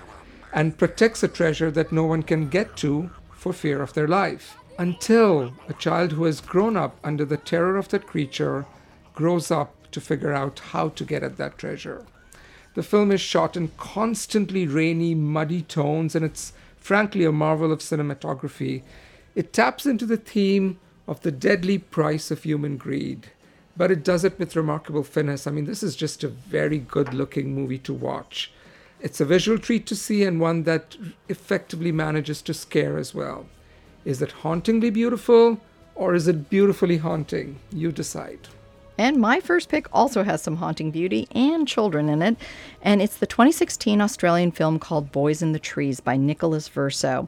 and 0.56 0.78
protects 0.78 1.22
a 1.22 1.28
treasure 1.28 1.70
that 1.70 1.91
no 1.91 2.06
one 2.06 2.24
can 2.24 2.47
get 2.47 2.78
to 2.78 3.12
for 3.32 3.51
fear 3.51 3.82
of 3.82 3.93
their 3.93 4.08
life. 4.08 4.56
Until 4.80 5.53
a 5.68 5.74
child 5.74 6.14
who 6.14 6.24
has 6.24 6.39
grown 6.39 6.78
up 6.78 6.97
under 7.03 7.26
the 7.26 7.38
terror 7.38 7.76
of 7.76 7.89
that 7.89 8.08
creature 8.08 8.66
grows 9.14 9.51
up 9.51 9.91
to 9.91 9.99
figure 9.99 10.32
out 10.34 10.60
how 10.72 10.89
to 10.89 11.03
get 11.03 11.24
at 11.24 11.36
that 11.38 11.58
treasure. 11.58 12.06
The 12.74 12.84
film 12.84 13.12
is 13.12 13.22
shot 13.22 13.58
in 13.58 13.72
constantly 13.78 14.66
rainy, 14.66 15.14
muddy 15.14 15.62
tones, 15.62 16.16
and 16.16 16.26
it's 16.26 16.53
frankly 16.78 17.26
a 17.26 17.32
marvel 17.32 17.72
of 17.72 17.80
cinematography. 17.80 18.82
It 19.36 19.53
taps 19.53 19.86
into 19.86 20.06
the 20.06 20.18
theme 20.18 20.80
of 21.08 21.22
the 21.22 21.32
deadly 21.32 21.78
price 21.78 22.32
of 22.32 22.43
human 22.43 22.78
greed, 22.78 23.28
but 23.76 23.91
it 23.91 24.03
does 24.03 24.24
it 24.24 24.39
with 24.39 24.56
remarkable 24.56 25.03
finesse. 25.03 25.47
I 25.47 25.51
mean, 25.51 25.66
this 25.66 25.84
is 25.84 25.95
just 25.95 26.24
a 26.24 26.30
very 26.30 26.80
good 26.80 27.14
looking 27.14 27.53
movie 27.53 27.80
to 27.80 27.93
watch. 27.93 28.51
It's 29.01 29.19
a 29.19 29.25
visual 29.25 29.57
treat 29.57 29.85
to 29.87 29.95
see 29.95 30.23
and 30.23 30.39
one 30.39 30.63
that 30.63 30.97
effectively 31.29 31.91
manages 31.91 32.41
to 32.43 32.53
scare 32.53 32.97
as 32.97 33.13
well. 33.13 33.45
Is 34.03 34.21
it 34.21 34.31
hauntingly 34.31 34.89
beautiful 34.89 35.59
or 35.95 36.15
is 36.15 36.27
it 36.27 36.49
beautifully 36.49 36.97
haunting? 36.97 37.59
You 37.71 37.91
decide. 37.91 38.47
And 38.97 39.17
my 39.17 39.41
first 39.41 39.69
pick 39.69 39.87
also 39.91 40.23
has 40.23 40.41
some 40.41 40.55
haunting 40.55 40.91
beauty 40.91 41.27
and 41.31 41.67
children 41.67 42.07
in 42.07 42.21
it. 42.21 42.37
And 42.81 43.01
it's 43.01 43.17
the 43.17 43.27
2016 43.27 43.99
Australian 43.99 44.51
film 44.51 44.79
called 44.79 45.11
Boys 45.11 45.41
in 45.41 45.51
the 45.51 45.59
Trees 45.59 45.99
by 45.99 46.15
Nicholas 46.15 46.69
Verso. 46.69 47.27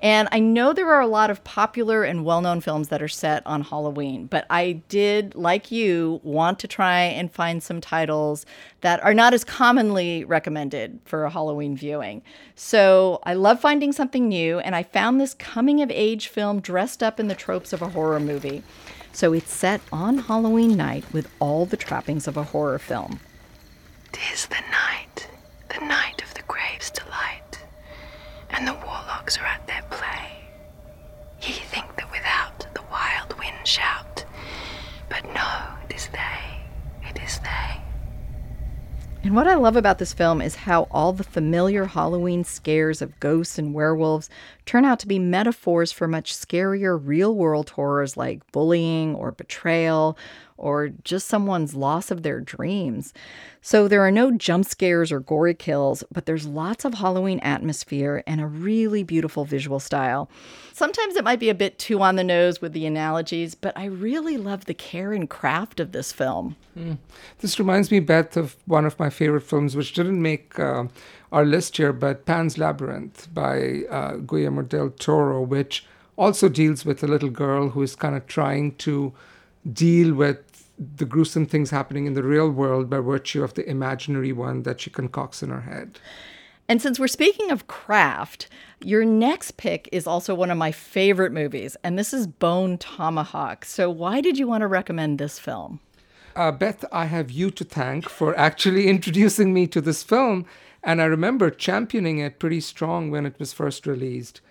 And 0.00 0.28
I 0.30 0.38
know 0.38 0.72
there 0.72 0.92
are 0.92 1.00
a 1.00 1.08
lot 1.08 1.30
of 1.30 1.42
popular 1.42 2.04
and 2.04 2.24
well 2.24 2.40
known 2.40 2.60
films 2.60 2.88
that 2.88 3.02
are 3.02 3.08
set 3.08 3.44
on 3.46 3.62
Halloween, 3.62 4.26
but 4.26 4.46
I 4.48 4.82
did, 4.88 5.34
like 5.34 5.72
you, 5.72 6.20
want 6.22 6.60
to 6.60 6.68
try 6.68 7.02
and 7.02 7.32
find 7.32 7.62
some 7.62 7.80
titles 7.80 8.46
that 8.80 9.02
are 9.02 9.14
not 9.14 9.34
as 9.34 9.42
commonly 9.42 10.24
recommended 10.24 11.00
for 11.04 11.24
a 11.24 11.30
Halloween 11.30 11.76
viewing. 11.76 12.22
So 12.54 13.20
I 13.24 13.34
love 13.34 13.60
finding 13.60 13.92
something 13.92 14.28
new, 14.28 14.60
and 14.60 14.76
I 14.76 14.84
found 14.84 15.20
this 15.20 15.34
coming 15.34 15.82
of 15.82 15.90
age 15.90 16.28
film 16.28 16.60
dressed 16.60 17.02
up 17.02 17.18
in 17.18 17.26
the 17.26 17.34
tropes 17.34 17.72
of 17.72 17.82
a 17.82 17.88
horror 17.88 18.20
movie. 18.20 18.62
So 19.12 19.32
it's 19.32 19.52
set 19.52 19.80
on 19.90 20.18
Halloween 20.18 20.76
night 20.76 21.04
with 21.12 21.28
all 21.40 21.66
the 21.66 21.76
trappings 21.76 22.28
of 22.28 22.36
a 22.36 22.44
horror 22.44 22.78
film. 22.78 23.18
Tis 24.12 24.46
the 24.46 24.62
night, 24.70 25.28
the 25.74 25.84
night 25.84 26.22
of 26.22 26.34
the 26.34 26.42
grave's 26.42 26.90
to 26.90 27.02
delight, 27.02 27.17
and 28.58 28.66
the 28.66 28.74
warlocks 28.74 29.38
are 29.38 29.46
at 29.46 29.64
their 29.68 29.82
play. 29.88 30.32
Ye 31.40 31.52
think 31.52 31.94
that 31.96 32.10
without 32.10 32.66
the 32.74 32.82
wild 32.90 33.38
wind 33.38 33.64
shout, 33.64 34.24
but 35.08 35.24
no, 35.32 35.48
it 35.88 35.94
is 35.94 36.08
they, 36.08 37.08
it 37.08 37.22
is 37.22 37.38
they. 37.38 37.80
And 39.22 39.36
what 39.36 39.46
I 39.46 39.54
love 39.54 39.76
about 39.76 39.98
this 39.98 40.12
film 40.12 40.42
is 40.42 40.56
how 40.56 40.88
all 40.90 41.12
the 41.12 41.22
familiar 41.22 41.84
Halloween 41.84 42.42
scares 42.42 43.00
of 43.00 43.20
ghosts 43.20 43.58
and 43.58 43.74
werewolves 43.74 44.28
turn 44.66 44.84
out 44.84 44.98
to 45.00 45.06
be 45.06 45.20
metaphors 45.20 45.92
for 45.92 46.08
much 46.08 46.34
scarier 46.34 47.00
real 47.00 47.36
world 47.36 47.70
horrors 47.70 48.16
like 48.16 48.50
bullying 48.50 49.14
or 49.14 49.30
betrayal 49.30 50.18
or 50.58 50.88
just 51.04 51.28
someone's 51.28 51.74
loss 51.74 52.10
of 52.10 52.22
their 52.22 52.40
dreams. 52.40 53.14
So 53.60 53.88
there 53.88 54.02
are 54.02 54.10
no 54.10 54.30
jump 54.30 54.66
scares 54.66 55.10
or 55.10 55.20
gory 55.20 55.54
kills, 55.54 56.04
but 56.12 56.26
there's 56.26 56.46
lots 56.46 56.84
of 56.84 56.94
Halloween 56.94 57.38
atmosphere 57.40 58.22
and 58.26 58.40
a 58.40 58.46
really 58.46 59.02
beautiful 59.02 59.44
visual 59.44 59.80
style. 59.80 60.30
Sometimes 60.72 61.16
it 61.16 61.24
might 61.24 61.40
be 61.40 61.48
a 61.48 61.54
bit 61.54 61.78
too 61.78 62.00
on 62.02 62.16
the 62.16 62.24
nose 62.24 62.60
with 62.60 62.72
the 62.72 62.86
analogies, 62.86 63.54
but 63.54 63.76
I 63.76 63.86
really 63.86 64.36
love 64.36 64.66
the 64.66 64.74
care 64.74 65.12
and 65.12 65.28
craft 65.28 65.80
of 65.80 65.92
this 65.92 66.12
film. 66.12 66.56
This 67.40 67.58
reminds 67.58 67.90
me, 67.90 67.98
Beth, 68.00 68.36
of 68.36 68.56
one 68.66 68.86
of 68.86 68.98
my 68.98 69.10
favorite 69.10 69.42
films, 69.42 69.74
which 69.74 69.92
didn't 69.92 70.22
make 70.22 70.58
uh, 70.58 70.84
our 71.32 71.44
list 71.44 71.76
here, 71.76 71.92
but 71.92 72.24
Pan's 72.24 72.56
Labyrinth 72.56 73.32
by 73.34 73.82
uh, 73.90 74.16
Guillermo 74.16 74.62
del 74.62 74.90
Toro, 74.90 75.40
which 75.40 75.84
also 76.16 76.48
deals 76.48 76.84
with 76.84 77.02
a 77.02 77.06
little 77.06 77.30
girl 77.30 77.70
who 77.70 77.82
is 77.82 77.96
kind 77.96 78.16
of 78.16 78.26
trying 78.26 78.74
to 78.76 79.12
deal 79.72 80.14
with 80.14 80.38
the 80.78 81.04
gruesome 81.04 81.46
things 81.46 81.70
happening 81.70 82.06
in 82.06 82.14
the 82.14 82.22
real 82.22 82.50
world 82.50 82.88
by 82.88 82.98
virtue 82.98 83.42
of 83.42 83.54
the 83.54 83.68
imaginary 83.68 84.32
one 84.32 84.62
that 84.62 84.80
she 84.80 84.90
concocts 84.90 85.42
in 85.42 85.50
her 85.50 85.62
head. 85.62 85.98
And 86.68 86.82
since 86.82 87.00
we're 87.00 87.08
speaking 87.08 87.50
of 87.50 87.66
craft, 87.66 88.48
your 88.80 89.04
next 89.04 89.56
pick 89.56 89.88
is 89.90 90.06
also 90.06 90.34
one 90.34 90.50
of 90.50 90.58
my 90.58 90.70
favorite 90.70 91.32
movies, 91.32 91.76
and 91.82 91.98
this 91.98 92.12
is 92.12 92.26
Bone 92.26 92.76
Tomahawk. 92.76 93.64
So, 93.64 93.90
why 93.90 94.20
did 94.20 94.38
you 94.38 94.46
want 94.46 94.60
to 94.60 94.66
recommend 94.66 95.18
this 95.18 95.38
film? 95.38 95.80
Uh, 96.36 96.52
Beth, 96.52 96.84
I 96.92 97.06
have 97.06 97.30
you 97.30 97.50
to 97.50 97.64
thank 97.64 98.08
for 98.08 98.38
actually 98.38 98.86
introducing 98.88 99.54
me 99.54 99.66
to 99.68 99.80
this 99.80 100.02
film, 100.02 100.44
and 100.84 101.00
I 101.00 101.06
remember 101.06 101.50
championing 101.50 102.18
it 102.18 102.38
pretty 102.38 102.60
strong 102.60 103.10
when 103.10 103.24
it 103.24 103.38
was 103.38 103.54
first 103.54 103.86
released. 103.86 104.42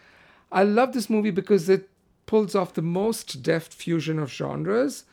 I 0.51 0.63
love 0.63 0.93
this 0.93 1.09
movie 1.09 1.31
because 1.31 1.69
it 1.69 1.87
pulls 2.25 2.55
off 2.55 2.73
the 2.73 2.81
most 2.81 3.43
deft 3.43 3.73
fusion 3.73 4.17
of 4.17 4.33
genres. 4.33 5.05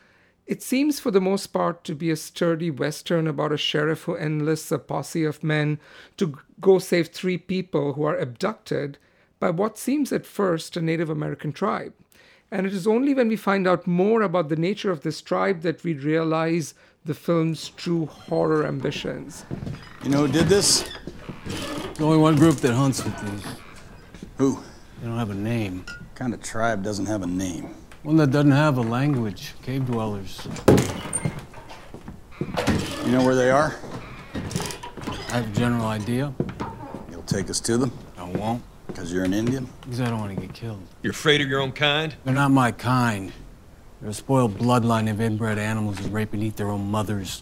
It 0.47 0.61
seems, 0.61 0.99
for 0.99 1.09
the 1.09 1.21
most 1.21 1.47
part, 1.47 1.83
to 1.85 1.95
be 1.95 2.11
a 2.11 2.15
sturdy 2.15 2.69
Western 2.69 3.27
about 3.27 3.51
a 3.51 3.57
sheriff 3.57 4.03
who 4.03 4.15
enlists 4.15 4.71
a 4.71 4.77
posse 4.77 5.23
of 5.23 5.43
men 5.43 5.79
to 6.17 6.37
go 6.61 6.77
save 6.77 7.07
three 7.07 7.37
people 7.37 7.93
who 7.93 8.03
are 8.03 8.17
abducted 8.17 8.99
by 9.39 9.49
what 9.49 9.77
seems 9.77 10.11
at 10.11 10.25
first 10.25 10.77
a 10.77 10.81
Native 10.81 11.09
American 11.09 11.51
tribe. 11.51 11.93
And 12.51 12.67
it 12.67 12.73
is 12.73 12.85
only 12.85 13.13
when 13.15 13.27
we 13.27 13.35
find 13.35 13.67
out 13.67 13.87
more 13.87 14.21
about 14.21 14.49
the 14.49 14.55
nature 14.55 14.91
of 14.91 15.01
this 15.01 15.19
tribe 15.19 15.61
that 15.61 15.83
we 15.83 15.93
realize 15.93 16.75
the 17.03 17.15
film's 17.15 17.69
true 17.69 18.05
horror 18.05 18.67
ambitions. 18.67 19.45
You 20.03 20.09
know 20.09 20.27
who 20.27 20.31
did 20.31 20.47
this? 20.47 20.87
There's 21.45 22.01
only 22.01 22.17
one 22.17 22.35
group 22.35 22.57
that 22.57 22.73
hunts 22.73 23.03
with 23.03 23.19
these. 23.21 23.45
Who? 24.37 24.59
They 25.01 25.07
don't 25.07 25.17
have 25.17 25.31
a 25.31 25.35
name. 25.35 25.85
kind 26.13 26.33
of 26.33 26.41
tribe 26.41 26.83
doesn't 26.83 27.07
have 27.07 27.23
a 27.23 27.27
name? 27.27 27.73
One 28.05 28.17
that 28.17 28.29
doesn't 28.29 28.51
have 28.51 28.77
a 28.77 28.83
language. 28.83 29.55
Cave 29.63 29.87
dwellers. 29.87 30.47
You 33.03 33.11
know 33.11 33.25
where 33.25 33.33
they 33.33 33.49
are? 33.49 33.73
I 35.29 35.37
have 35.37 35.49
a 35.49 35.59
general 35.59 35.87
idea. 35.87 36.31
You'll 37.09 37.23
take 37.23 37.49
us 37.49 37.59
to 37.61 37.79
them? 37.79 37.91
I 38.15 38.25
won't. 38.25 38.61
Because 38.85 39.11
you're 39.11 39.23
an 39.23 39.33
Indian? 39.33 39.67
Because 39.81 40.01
I 40.01 40.11
don't 40.11 40.19
want 40.19 40.35
to 40.35 40.39
get 40.39 40.53
killed. 40.53 40.83
You're 41.01 41.13
afraid 41.13 41.41
of 41.41 41.49
your 41.49 41.59
own 41.59 41.71
kind? 41.71 42.13
They're 42.23 42.35
not 42.35 42.51
my 42.51 42.71
kind. 42.71 43.33
They're 43.99 44.11
a 44.11 44.13
spoiled 44.13 44.59
bloodline 44.59 45.09
of 45.09 45.19
inbred 45.19 45.57
animals 45.57 45.97
who 45.97 46.09
rape 46.09 46.33
and 46.33 46.43
eat 46.43 46.57
their 46.57 46.69
own 46.69 46.91
mothers. 46.91 47.41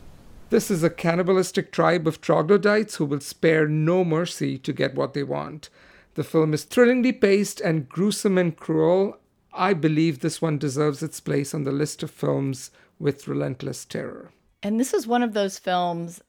This 0.49 0.71
is 0.71 0.81
a 0.81 0.89
cannibalistic 0.89 1.73
tribe 1.73 2.07
of 2.07 2.21
troglodytes 2.21 2.95
who 2.95 3.05
will 3.05 3.19
spare 3.19 3.67
no 3.67 4.05
mercy 4.05 4.57
to 4.59 4.71
get 4.71 4.95
what 4.95 5.13
they 5.13 5.23
want. 5.23 5.69
The 6.13 6.23
film 6.23 6.53
is 6.53 6.63
thrillingly 6.63 7.11
paced 7.11 7.59
and 7.59 7.89
gruesome 7.89 8.37
and 8.37 8.55
cruel. 8.55 9.17
I 9.53 9.73
believe 9.73 10.19
this 10.19 10.41
one 10.41 10.57
deserves 10.57 11.03
its 11.03 11.19
place 11.19 11.53
on 11.53 11.63
the 11.63 11.71
list 11.71 12.03
of 12.03 12.11
films 12.11 12.71
with 12.99 13.27
relentless 13.27 13.85
terror. 13.85 14.31
And 14.61 14.79
this 14.79 14.93
is 14.93 15.05
one 15.05 15.23
of 15.23 15.33
those 15.33 15.59
films 15.59 16.21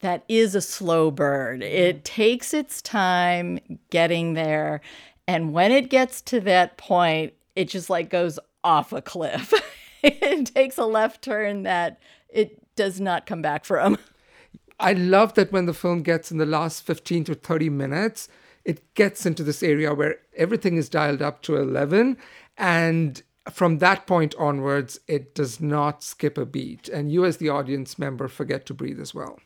that 0.00 0.24
is 0.28 0.54
a 0.54 0.60
slow 0.60 1.10
burn. 1.10 1.62
It 1.62 1.98
mm. 1.98 2.04
takes 2.04 2.54
its 2.54 2.82
time 2.82 3.58
getting 3.90 4.34
there. 4.34 4.80
And 5.26 5.52
when 5.52 5.72
it 5.72 5.90
gets 5.90 6.20
to 6.22 6.40
that 6.40 6.76
point, 6.76 7.34
it 7.56 7.68
just 7.68 7.90
like 7.90 8.10
goes 8.10 8.38
off 8.62 8.92
a 8.92 9.02
cliff. 9.02 9.52
it 10.02 10.46
takes 10.54 10.78
a 10.78 10.84
left 10.84 11.22
turn 11.22 11.62
that 11.64 12.00
it 12.28 12.62
does 12.76 13.00
not 13.00 13.26
come 13.26 13.42
back 13.42 13.64
from. 13.64 13.98
I 14.80 14.92
love 14.92 15.34
that 15.34 15.50
when 15.50 15.66
the 15.66 15.74
film 15.74 16.02
gets 16.02 16.30
in 16.30 16.38
the 16.38 16.46
last 16.46 16.84
15 16.84 17.24
to 17.24 17.34
30 17.34 17.68
minutes, 17.68 18.28
it 18.64 18.94
gets 18.94 19.26
into 19.26 19.42
this 19.42 19.62
area 19.62 19.92
where 19.92 20.18
everything 20.36 20.76
is 20.76 20.88
dialed 20.88 21.22
up 21.22 21.42
to 21.42 21.56
11. 21.56 22.16
And 22.58 23.22
from 23.50 23.78
that 23.78 24.06
point 24.06 24.34
onwards, 24.38 25.00
it 25.06 25.34
does 25.34 25.60
not 25.60 26.02
skip 26.02 26.36
a 26.36 26.44
beat. 26.44 26.88
And 26.88 27.10
you, 27.10 27.24
as 27.24 27.38
the 27.38 27.48
audience 27.48 27.98
member, 27.98 28.28
forget 28.28 28.66
to 28.66 28.74
breathe 28.74 29.00
as 29.00 29.14
well. 29.14 29.38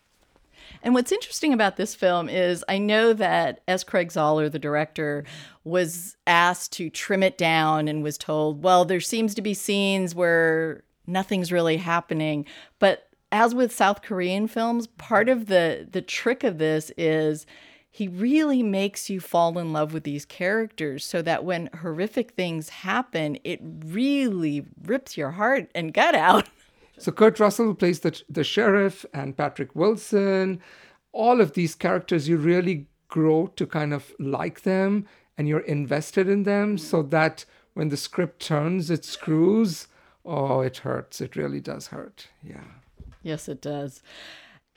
And 0.83 0.95
what's 0.95 1.13
interesting 1.13 1.53
about 1.53 1.77
this 1.77 1.95
film 1.95 2.29
is 2.29 2.65
I 2.69 2.79
know 2.79 3.13
that 3.13 3.61
S. 3.69 3.85
Craig 3.85 4.09
Zahler, 4.09 4.51
the 4.51 4.59
director, 4.59 5.25
was 5.65 6.17
asked 6.27 6.73
to 6.73 6.89
trim 6.91 7.23
it 7.23 7.37
down 7.37 7.89
and 7.89 8.03
was 8.03 8.17
told, 8.17 8.63
well, 8.63 8.85
there 8.85 9.01
seems 9.01 9.35
to 9.35 9.43
be 9.43 9.55
scenes 9.55 10.15
where 10.15 10.83
nothing's 11.07 11.53
really 11.53 11.77
happening. 11.77 12.47
But 12.79 13.09
as 13.31 13.55
with 13.55 13.75
South 13.75 14.03
Korean 14.03 14.47
films, 14.47 14.87
part 14.87 15.29
of 15.29 15.47
the 15.47 15.89
the 15.91 16.03
trick 16.03 16.45
of 16.45 16.59
this 16.59 16.91
is 16.97 17.47
he 17.95 18.09
really 18.09 18.63
makes 18.63 19.11
you 19.11 19.21
fall 19.21 19.59
in 19.59 19.75
love 19.75 19.93
with 19.93 20.05
these 20.05 20.25
characters 20.25 21.05
so 21.05 21.21
that 21.21 21.45
when 21.45 21.69
horrific 21.83 22.31
things 22.31 22.71
happen, 22.71 23.37
it 23.45 23.61
really 23.63 24.65
rips 24.83 25.19
your 25.19 25.33
heart 25.33 25.71
and 25.75 25.95
gut 25.95 26.15
out. 26.15 26.49
So 26.99 27.11
Kurt 27.11 27.41
Russell 27.41 27.75
plays 27.75 28.01
the, 28.01 28.23
the 28.29 28.45
sheriff 28.45 29.05
and 29.13 29.37
Patrick 29.37 29.75
Wilson. 29.75 30.61
All 31.11 31.41
of 31.41 31.55
these 31.55 31.75
characters, 31.75 32.29
you 32.29 32.37
really 32.37 32.87
grow 33.09 33.49
to 33.57 33.67
kind 33.67 33.93
of 33.93 34.13
like 34.21 34.63
them 34.63 35.07
and 35.37 35.49
you're 35.49 35.61
invested 35.61 36.29
in 36.29 36.45
them 36.45 36.79
so 36.79 37.03
that 37.03 37.45
when 37.75 37.89
the 37.89 37.97
script 37.97 38.41
turns, 38.41 38.89
it 38.89 39.05
screws. 39.05 39.89
Oh, 40.25 40.61
it 40.61 40.77
hurts. 40.77 41.21
It 41.21 41.35
really 41.35 41.61
does 41.61 41.89
hurt. 41.89 42.29
Yeah. 42.41 42.63
Yes, 43.23 43.49
it 43.49 43.61
does. 43.61 44.03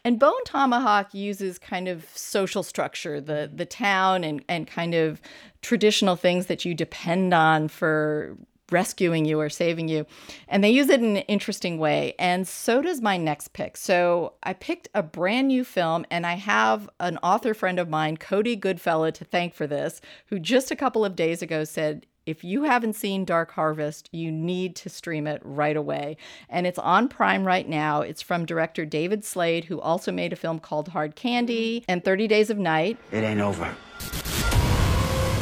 And 0.05 0.19
Bone 0.19 0.43
Tomahawk 0.45 1.13
uses 1.15 1.57
kind 1.57 1.87
of 1.87 2.07
social 2.13 2.61
structure, 2.61 3.19
the 3.19 3.51
the 3.53 3.65
town 3.65 4.23
and 4.23 4.45
and 4.47 4.67
kind 4.67 4.93
of 4.93 5.19
traditional 5.63 6.15
things 6.15 6.45
that 6.45 6.63
you 6.63 6.75
depend 6.75 7.33
on 7.33 7.67
for 7.67 8.37
rescuing 8.71 9.25
you 9.25 9.39
or 9.39 9.49
saving 9.49 9.87
you. 9.87 10.05
And 10.47 10.63
they 10.63 10.69
use 10.69 10.89
it 10.89 10.99
in 10.99 11.17
an 11.17 11.23
interesting 11.23 11.77
way. 11.77 12.13
And 12.17 12.47
so 12.47 12.81
does 12.81 13.01
my 13.01 13.17
next 13.17 13.53
pick. 13.53 13.77
So 13.77 14.33
I 14.43 14.53
picked 14.53 14.87
a 14.93 15.03
brand 15.03 15.47
new 15.49 15.63
film, 15.63 16.05
and 16.09 16.25
I 16.25 16.33
have 16.33 16.89
an 16.99 17.17
author 17.17 17.53
friend 17.53 17.79
of 17.79 17.89
mine, 17.89 18.17
Cody 18.17 18.55
Goodfellow, 18.55 19.11
to 19.11 19.25
thank 19.25 19.53
for 19.53 19.67
this, 19.67 20.01
who 20.27 20.39
just 20.39 20.71
a 20.71 20.75
couple 20.75 21.05
of 21.05 21.15
days 21.15 21.41
ago 21.41 21.63
said, 21.63 22.05
if 22.25 22.43
you 22.43 22.63
haven't 22.63 22.93
seen 22.93 23.23
Dark 23.23 23.51
Harvest, 23.51 24.09
you 24.11 24.31
need 24.31 24.75
to 24.77 24.89
stream 24.89 25.27
it 25.27 25.41
right 25.43 25.77
away. 25.77 26.17
And 26.49 26.65
it's 26.65 26.79
on 26.79 27.07
Prime 27.07 27.45
right 27.45 27.69
now. 27.69 28.01
It's 28.01 28.21
from 28.21 28.45
director 28.47 28.83
David 28.83 29.23
Slade, 29.23 29.65
who 29.65 29.79
also 29.79 30.11
made 30.11 30.33
a 30.33 30.35
film 30.35 30.59
called 30.59 30.87
Hard 30.87 31.15
Candy 31.15 31.85
and 31.87 32.03
30 32.03 32.27
Days 32.27 32.49
of 32.49 32.57
Night. 32.57 32.97
It 33.11 33.23
ain't 33.23 33.41
over. 33.41 33.75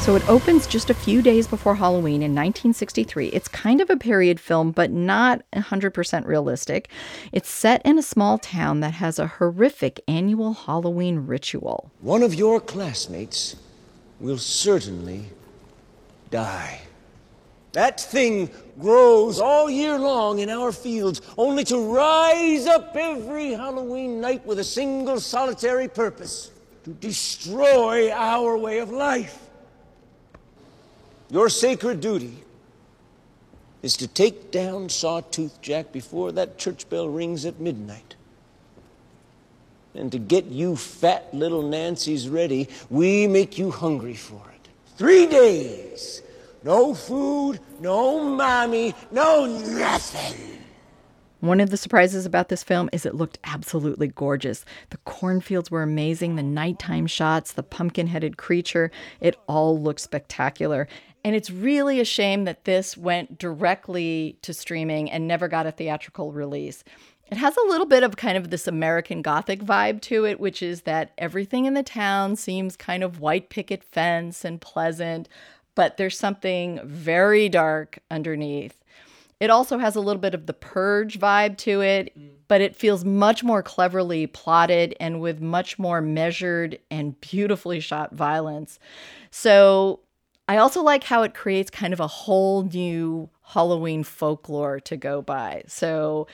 So 0.02 0.18
it 0.18 0.28
opens 0.28 0.68
just 0.68 0.90
a 0.90 0.94
few 0.94 1.22
days 1.22 1.48
before 1.48 1.76
Halloween 1.76 2.22
in 2.22 2.32
1963. 2.32 3.30
It's 3.30 3.48
kind 3.48 3.80
of 3.80 3.90
a 3.90 3.96
period 3.96 4.38
film, 4.38 4.72
but 4.72 4.92
not 4.92 5.42
100% 5.54 6.26
realistic. 6.26 6.90
It's 7.32 7.50
set 7.50 7.82
in 7.86 7.98
a 7.98 8.04
small 8.04 8.38
town 8.38 8.82
that 8.82 8.96
has 8.96 9.18
a 9.18 9.28
horrific 9.28 10.02
annual 10.06 10.54
Halloween 10.54 11.20
ritual. 11.20 11.90
One 12.02 12.22
of 12.22 12.36
your 12.36 12.60
classmates 12.60 13.56
will 14.20 14.38
certainly 14.38 15.28
die. 16.34 16.82
That 17.74 18.00
thing 18.00 18.50
grows 18.80 19.40
all 19.40 19.70
year 19.70 19.98
long 20.00 20.40
in 20.40 20.50
our 20.50 20.72
fields, 20.72 21.22
only 21.38 21.64
to 21.66 21.78
rise 21.78 22.66
up 22.66 22.96
every 22.96 23.52
Halloween 23.52 24.20
night 24.20 24.46
with 24.46 24.60
a 24.60 24.64
single 24.64 25.20
solitary 25.20 25.88
purpose 25.88 26.52
to 26.84 26.90
destroy 26.90 28.12
our 28.12 28.58
way 28.58 28.80
of 28.80 28.90
life. 28.90 29.40
Your 31.30 31.50
sacred 31.50 32.02
duty 32.02 32.44
is 33.84 33.96
to 33.98 34.08
take 34.08 34.52
down 34.52 34.90
Sawtooth 34.90 35.62
Jack 35.62 35.92
before 35.92 36.32
that 36.32 36.58
church 36.58 36.90
bell 36.90 37.08
rings 37.08 37.46
at 37.46 37.60
midnight. 37.60 38.16
And 39.94 40.12
to 40.12 40.18
get 40.18 40.46
you 40.46 40.76
fat 40.76 41.32
little 41.34 41.62
Nancy's 41.62 42.28
ready, 42.28 42.70
we 42.90 43.28
make 43.28 43.60
you 43.60 43.70
hungry 43.70 44.16
for 44.16 44.42
it. 44.56 44.70
Three 44.98 45.28
days. 45.28 46.23
No 46.64 46.94
food, 46.94 47.60
no 47.82 48.24
mommy, 48.24 48.96
no 49.12 49.46
nothing. 49.46 50.60
One 51.42 51.60
of 51.60 51.72
the 51.72 51.78
surprises 51.78 52.26
about 52.26 52.48
this 52.48 52.64
film 52.64 52.90
is 52.94 53.06
it 53.06 53.16
looked 53.16 53.38
absolutely 53.44 54.08
gorgeous. 54.08 54.64
The 54.90 54.98
cornfields 55.00 55.70
were 55.70 55.84
amazing, 55.84 56.38
the 56.38 56.44
nighttime 56.44 57.06
shots, 57.06 57.52
the 57.52 57.64
pumpkin 57.64 58.08
headed 58.08 58.38
creature, 58.38 58.92
it 59.20 59.36
all 59.46 59.78
looked 59.78 60.00
spectacular. 60.00 60.88
And 61.26 61.36
it's 61.36 61.52
really 61.52 62.00
a 62.00 62.06
shame 62.06 62.46
that 62.46 62.64
this 62.64 62.96
went 62.96 63.38
directly 63.38 64.38
to 64.42 64.54
streaming 64.54 65.12
and 65.12 65.28
never 65.28 65.50
got 65.50 65.66
a 65.66 65.72
theatrical 65.72 66.32
release. 66.32 66.86
It 67.30 67.38
has 67.38 67.58
a 67.58 67.68
little 67.68 67.88
bit 67.88 68.04
of 68.04 68.16
kind 68.16 68.38
of 68.38 68.52
this 68.52 68.68
American 68.68 69.22
Gothic 69.22 69.62
vibe 69.62 70.00
to 70.04 70.26
it, 70.26 70.40
which 70.40 70.62
is 70.62 70.84
that 70.84 71.12
everything 71.18 71.66
in 71.66 71.74
the 71.74 71.84
town 71.84 72.38
seems 72.38 72.78
kind 72.78 73.04
of 73.04 73.20
white 73.20 73.50
picket 73.50 73.84
fence 73.84 74.46
and 74.46 74.62
pleasant, 74.62 75.28
but 75.76 75.98
there's 75.98 76.18
something 76.18 76.80
very 76.84 77.50
dark 77.50 78.00
underneath. 78.12 78.84
It 79.40 79.50
also 79.50 79.78
has 79.78 79.96
a 79.96 80.00
little 80.00 80.22
bit 80.22 80.34
of 80.34 80.46
the 80.46 80.54
purge 80.54 81.20
vibe 81.20 81.58
to 81.60 81.82
it, 81.82 82.18
mm. 82.18 82.30
but 82.48 82.62
it 82.62 82.76
feels 82.76 83.04
much 83.04 83.44
more 83.44 83.62
cleverly 83.62 84.28
plotted 84.28 84.96
and 85.00 85.20
with 85.20 85.42
much 85.42 85.78
more 85.78 86.02
measured 86.02 86.80
and 86.90 87.20
beautifully 87.20 87.80
shot 87.80 88.14
violence. 88.14 88.80
So 89.32 90.00
I 90.48 90.58
also 90.58 90.82
like 90.82 91.04
how 91.04 91.24
it 91.24 91.34
creates 91.34 91.70
kind 91.70 91.94
of 91.94 92.00
a 92.00 92.08
whole 92.08 92.64
new 92.64 93.30
Halloween 93.42 94.04
folklore 94.04 94.80
to 94.82 94.96
go 94.96 95.22
by. 95.22 95.64
So 95.68 96.28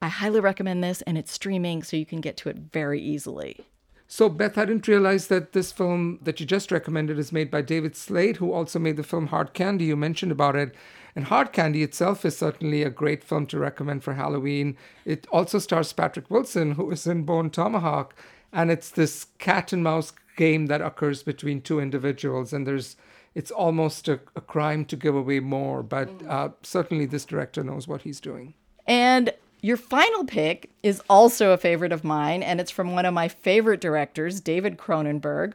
I 0.00 0.08
highly 0.08 0.40
recommend 0.40 0.84
this, 0.84 1.02
and 1.02 1.18
it's 1.18 1.32
streaming, 1.32 1.82
so 1.82 1.96
you 1.96 2.06
can 2.06 2.20
get 2.20 2.36
to 2.38 2.48
it 2.48 2.56
very 2.56 3.00
easily. 3.00 3.66
So, 4.10 4.30
Beth, 4.30 4.56
I 4.56 4.64
didn't 4.64 4.88
realize 4.88 5.26
that 5.26 5.52
this 5.52 5.70
film 5.70 6.18
that 6.22 6.40
you 6.40 6.46
just 6.46 6.72
recommended 6.72 7.18
is 7.18 7.30
made 7.30 7.50
by 7.50 7.60
David 7.60 7.94
Slade, 7.94 8.38
who 8.38 8.54
also 8.54 8.78
made 8.78 8.96
the 8.96 9.02
film 9.02 9.26
Hard 9.26 9.52
Candy. 9.52 9.84
You 9.84 9.96
mentioned 9.96 10.32
about 10.32 10.56
it. 10.56 10.74
And 11.14 11.26
Hard 11.26 11.52
Candy 11.52 11.82
itself 11.82 12.24
is 12.24 12.34
certainly 12.38 12.82
a 12.82 12.90
great 12.90 13.22
film 13.22 13.46
to 13.48 13.58
recommend 13.58 14.02
for 14.02 14.14
Halloween. 14.14 14.78
It 15.04 15.26
also 15.30 15.58
stars 15.58 15.92
Patrick 15.92 16.30
Wilson, 16.30 16.72
who 16.72 16.90
is 16.90 17.06
in 17.06 17.24
Bone 17.24 17.50
Tomahawk. 17.50 18.14
And 18.50 18.70
it's 18.70 18.90
this 18.90 19.26
cat 19.38 19.74
and 19.74 19.84
mouse 19.84 20.14
game 20.38 20.66
that 20.66 20.80
occurs 20.80 21.22
between 21.22 21.60
two 21.60 21.78
individuals. 21.78 22.54
And 22.54 22.66
there's 22.66 22.96
it's 23.34 23.50
almost 23.50 24.08
a, 24.08 24.20
a 24.34 24.40
crime 24.40 24.86
to 24.86 24.96
give 24.96 25.14
away 25.14 25.40
more, 25.40 25.82
but 25.82 26.08
uh, 26.26 26.48
certainly 26.62 27.04
this 27.04 27.26
director 27.26 27.62
knows 27.62 27.86
what 27.86 28.02
he's 28.02 28.20
doing. 28.20 28.54
And 28.86 29.34
your 29.60 29.76
final 29.76 30.24
pick 30.24 30.70
is 30.82 31.02
also 31.08 31.52
a 31.52 31.58
favorite 31.58 31.92
of 31.92 32.04
mine, 32.04 32.42
and 32.42 32.60
it's 32.60 32.70
from 32.70 32.92
one 32.92 33.06
of 33.06 33.14
my 33.14 33.28
favorite 33.28 33.80
directors, 33.80 34.40
David 34.40 34.78
Cronenberg. 34.78 35.54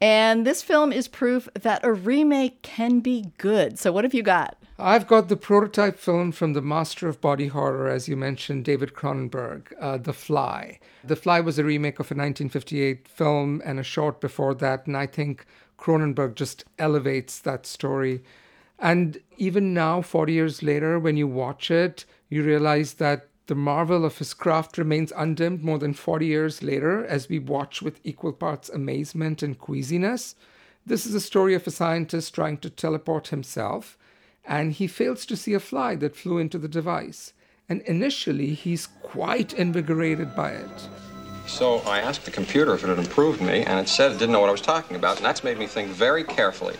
And 0.00 0.46
this 0.46 0.62
film 0.62 0.92
is 0.92 1.08
proof 1.08 1.48
that 1.54 1.84
a 1.84 1.92
remake 1.92 2.62
can 2.62 3.00
be 3.00 3.32
good. 3.36 3.78
So, 3.78 3.92
what 3.92 4.04
have 4.04 4.14
you 4.14 4.22
got? 4.22 4.56
I've 4.78 5.06
got 5.06 5.28
the 5.28 5.36
prototype 5.36 5.98
film 5.98 6.32
from 6.32 6.54
the 6.54 6.62
master 6.62 7.06
of 7.06 7.20
body 7.20 7.48
horror, 7.48 7.88
as 7.88 8.08
you 8.08 8.16
mentioned, 8.16 8.64
David 8.64 8.94
Cronenberg, 8.94 9.74
uh, 9.78 9.98
The 9.98 10.14
Fly. 10.14 10.80
The 11.04 11.16
Fly 11.16 11.40
was 11.40 11.58
a 11.58 11.64
remake 11.64 12.00
of 12.00 12.06
a 12.06 12.16
1958 12.16 13.06
film 13.06 13.60
and 13.62 13.78
a 13.78 13.82
short 13.82 14.22
before 14.22 14.54
that, 14.54 14.86
and 14.86 14.96
I 14.96 15.06
think 15.06 15.44
Cronenberg 15.78 16.34
just 16.34 16.64
elevates 16.78 17.38
that 17.40 17.66
story. 17.66 18.22
And 18.78 19.20
even 19.36 19.74
now, 19.74 20.00
40 20.00 20.32
years 20.32 20.62
later, 20.62 20.98
when 20.98 21.18
you 21.18 21.28
watch 21.28 21.70
it, 21.70 22.06
you 22.30 22.42
realize 22.42 22.94
that 22.94 23.28
the 23.50 23.56
marvel 23.56 24.04
of 24.04 24.18
his 24.18 24.32
craft 24.32 24.78
remains 24.78 25.12
undimmed 25.16 25.64
more 25.64 25.76
than 25.76 25.92
40 25.92 26.24
years 26.24 26.62
later 26.62 27.04
as 27.04 27.28
we 27.28 27.40
watch 27.40 27.82
with 27.82 27.98
equal 28.04 28.32
parts 28.32 28.68
amazement 28.68 29.42
and 29.42 29.58
queasiness. 29.58 30.36
This 30.86 31.04
is 31.04 31.16
a 31.16 31.20
story 31.20 31.54
of 31.54 31.66
a 31.66 31.72
scientist 31.72 32.32
trying 32.32 32.58
to 32.58 32.70
teleport 32.70 33.26
himself, 33.28 33.98
and 34.44 34.72
he 34.72 34.86
fails 34.86 35.26
to 35.26 35.36
see 35.36 35.52
a 35.52 35.58
fly 35.58 35.96
that 35.96 36.14
flew 36.14 36.38
into 36.38 36.58
the 36.58 36.68
device. 36.68 37.32
And 37.68 37.82
initially, 37.82 38.54
he's 38.54 38.86
quite 38.86 39.52
invigorated 39.54 40.36
by 40.36 40.52
it. 40.52 40.88
So 41.48 41.78
I 41.78 41.98
asked 41.98 42.26
the 42.26 42.30
computer 42.30 42.74
if 42.74 42.84
it 42.84 42.88
had 42.88 43.00
improved 43.00 43.40
me, 43.40 43.64
and 43.64 43.80
it 43.80 43.88
said 43.88 44.12
it 44.12 44.18
didn't 44.20 44.30
know 44.30 44.40
what 44.40 44.48
I 44.48 44.52
was 44.52 44.60
talking 44.60 44.96
about, 44.96 45.16
and 45.16 45.26
that's 45.26 45.42
made 45.42 45.58
me 45.58 45.66
think 45.66 45.88
very 45.88 46.22
carefully 46.22 46.76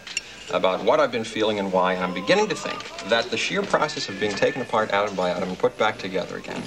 about 0.52 0.82
what 0.84 1.00
I've 1.00 1.12
been 1.12 1.24
feeling 1.24 1.58
and 1.58 1.72
why, 1.72 1.94
and 1.94 2.04
I'm 2.04 2.14
beginning 2.14 2.48
to 2.48 2.54
think 2.54 3.08
that 3.08 3.30
the 3.30 3.36
sheer 3.36 3.62
process 3.62 4.08
of 4.08 4.18
being 4.18 4.32
taken 4.32 4.62
apart 4.62 4.90
atom 4.90 5.14
by 5.14 5.30
atom 5.30 5.48
and 5.48 5.58
put 5.58 5.76
back 5.78 5.98
together 5.98 6.36
again, 6.36 6.62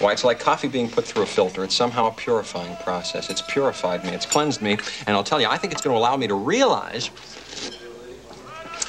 why, 0.00 0.12
it's 0.12 0.24
like 0.24 0.40
coffee 0.40 0.68
being 0.68 0.90
put 0.90 1.04
through 1.04 1.22
a 1.22 1.26
filter. 1.26 1.62
It's 1.62 1.74
somehow 1.74 2.08
a 2.08 2.12
purifying 2.12 2.76
process. 2.78 3.30
It's 3.30 3.42
purified 3.42 4.04
me, 4.04 4.10
it's 4.10 4.26
cleansed 4.26 4.60
me, 4.60 4.78
and 5.06 5.16
I'll 5.16 5.24
tell 5.24 5.40
you, 5.40 5.46
I 5.46 5.56
think 5.56 5.72
it's 5.72 5.82
going 5.82 5.94
to 5.94 5.98
allow 5.98 6.16
me 6.16 6.26
to 6.26 6.34
realize 6.34 7.10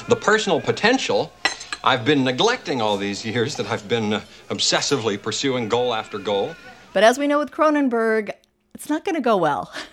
the 0.07 0.15
personal 0.15 0.61
potential 0.61 1.31
I've 1.85 2.03
been 2.03 2.23
neglecting 2.23 2.81
all 2.81 2.97
these 2.97 3.23
years 3.23 3.55
that 3.57 3.67
I've 3.67 3.87
been 3.87 4.13
uh, 4.13 4.21
obsessively 4.49 5.21
pursuing 5.21 5.69
goal 5.69 5.93
after 5.93 6.17
goal. 6.17 6.55
But 6.93 7.03
as 7.03 7.19
we 7.19 7.27
know 7.27 7.37
with 7.37 7.51
Cronenberg, 7.51 8.31
it's 8.73 8.89
not 8.89 9.05
going 9.05 9.15
to 9.15 9.21
go 9.21 9.37
well. 9.37 9.71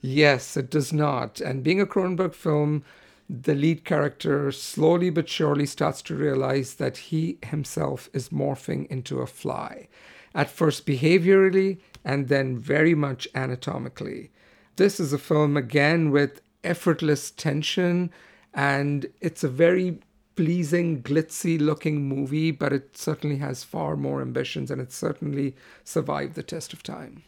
Yes, 0.00 0.56
it 0.56 0.70
does 0.70 0.94
not. 0.94 1.42
And 1.42 1.62
being 1.62 1.78
a 1.78 1.84
Cronenberg 1.84 2.32
film, 2.32 2.84
the 3.28 3.54
lead 3.54 3.84
character 3.84 4.52
slowly 4.52 5.10
but 5.10 5.28
surely 5.28 5.66
starts 5.66 6.02
to 6.02 6.14
realize 6.14 6.74
that 6.74 6.96
he 6.96 7.38
himself 7.44 8.10
is 8.12 8.28
morphing 8.28 8.86
into 8.88 9.20
a 9.20 9.26
fly. 9.26 9.88
At 10.34 10.50
first 10.50 10.86
behaviorally, 10.86 11.78
and 12.04 12.28
then 12.28 12.58
very 12.58 12.94
much 12.94 13.26
anatomically. 13.34 14.30
This 14.76 14.98
is 14.98 15.12
a 15.12 15.18
film 15.18 15.56
again 15.56 16.10
with 16.10 16.42
effortless 16.62 17.30
tension, 17.30 18.10
and 18.52 19.06
it's 19.20 19.44
a 19.44 19.48
very 19.48 20.00
pleasing, 20.36 21.02
glitzy 21.02 21.60
looking 21.60 22.08
movie, 22.08 22.50
but 22.50 22.72
it 22.72 22.96
certainly 22.96 23.36
has 23.36 23.62
far 23.62 23.96
more 23.96 24.20
ambitions 24.20 24.70
and 24.70 24.80
it 24.80 24.92
certainly 24.92 25.54
survived 25.84 26.34
the 26.34 26.42
test 26.42 26.72
of 26.72 26.82
time. 26.82 27.22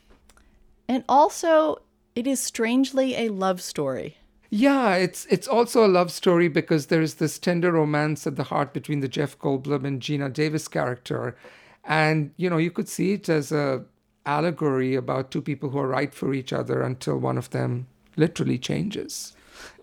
And 0.88 1.04
also, 1.08 1.82
it 2.14 2.26
is 2.26 2.40
strangely 2.40 3.14
a 3.14 3.28
love 3.28 3.60
story. 3.60 4.16
Yeah, 4.50 4.94
it's 4.94 5.26
it's 5.26 5.48
also 5.48 5.84
a 5.84 5.88
love 5.88 6.12
story 6.12 6.48
because 6.48 6.86
there's 6.86 7.14
this 7.14 7.38
tender 7.38 7.72
romance 7.72 8.26
at 8.26 8.36
the 8.36 8.44
heart 8.44 8.72
between 8.72 9.00
the 9.00 9.08
Jeff 9.08 9.38
Goldblum 9.38 9.84
and 9.84 10.00
Geena 10.00 10.32
Davis 10.32 10.68
character. 10.68 11.36
And 11.84 12.32
you 12.36 12.48
know, 12.48 12.56
you 12.58 12.70
could 12.70 12.88
see 12.88 13.12
it 13.14 13.28
as 13.28 13.50
a 13.50 13.84
allegory 14.24 14.94
about 14.94 15.30
two 15.30 15.42
people 15.42 15.70
who 15.70 15.78
are 15.78 15.88
right 15.88 16.12
for 16.12 16.34
each 16.34 16.52
other 16.52 16.82
until 16.82 17.16
one 17.16 17.38
of 17.38 17.50
them 17.50 17.86
literally 18.16 18.58
changes. 18.58 19.34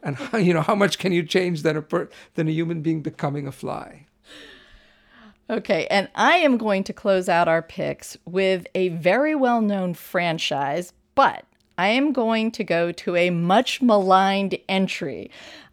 And 0.01 0.15
how, 0.17 0.37
you 0.47 0.53
know, 0.53 0.61
how 0.61 0.75
much 0.75 0.97
can 0.99 1.11
you 1.11 1.23
change 1.23 1.63
than 1.63 1.77
a 1.77 1.81
per, 1.81 2.09
than 2.35 2.47
a 2.47 2.51
human 2.51 2.81
being 2.81 3.01
becoming 3.01 3.47
a 3.47 3.51
fly? 3.51 4.05
Okay, 5.49 5.87
and 5.87 6.07
I 6.15 6.37
am 6.37 6.57
going 6.57 6.83
to 6.85 6.93
close 6.93 7.27
out 7.27 7.49
our 7.49 7.61
picks 7.61 8.17
with 8.25 8.65
a 8.75 8.89
very 8.89 9.35
well 9.35 9.61
known 9.61 9.93
franchise, 9.93 10.93
but 11.15 11.45
I 11.77 11.87
am 11.87 12.13
going 12.13 12.51
to 12.51 12.63
go 12.63 12.91
to 12.91 13.15
a 13.15 13.29
much 13.29 13.81
maligned 13.81 14.57
entry. 14.69 15.31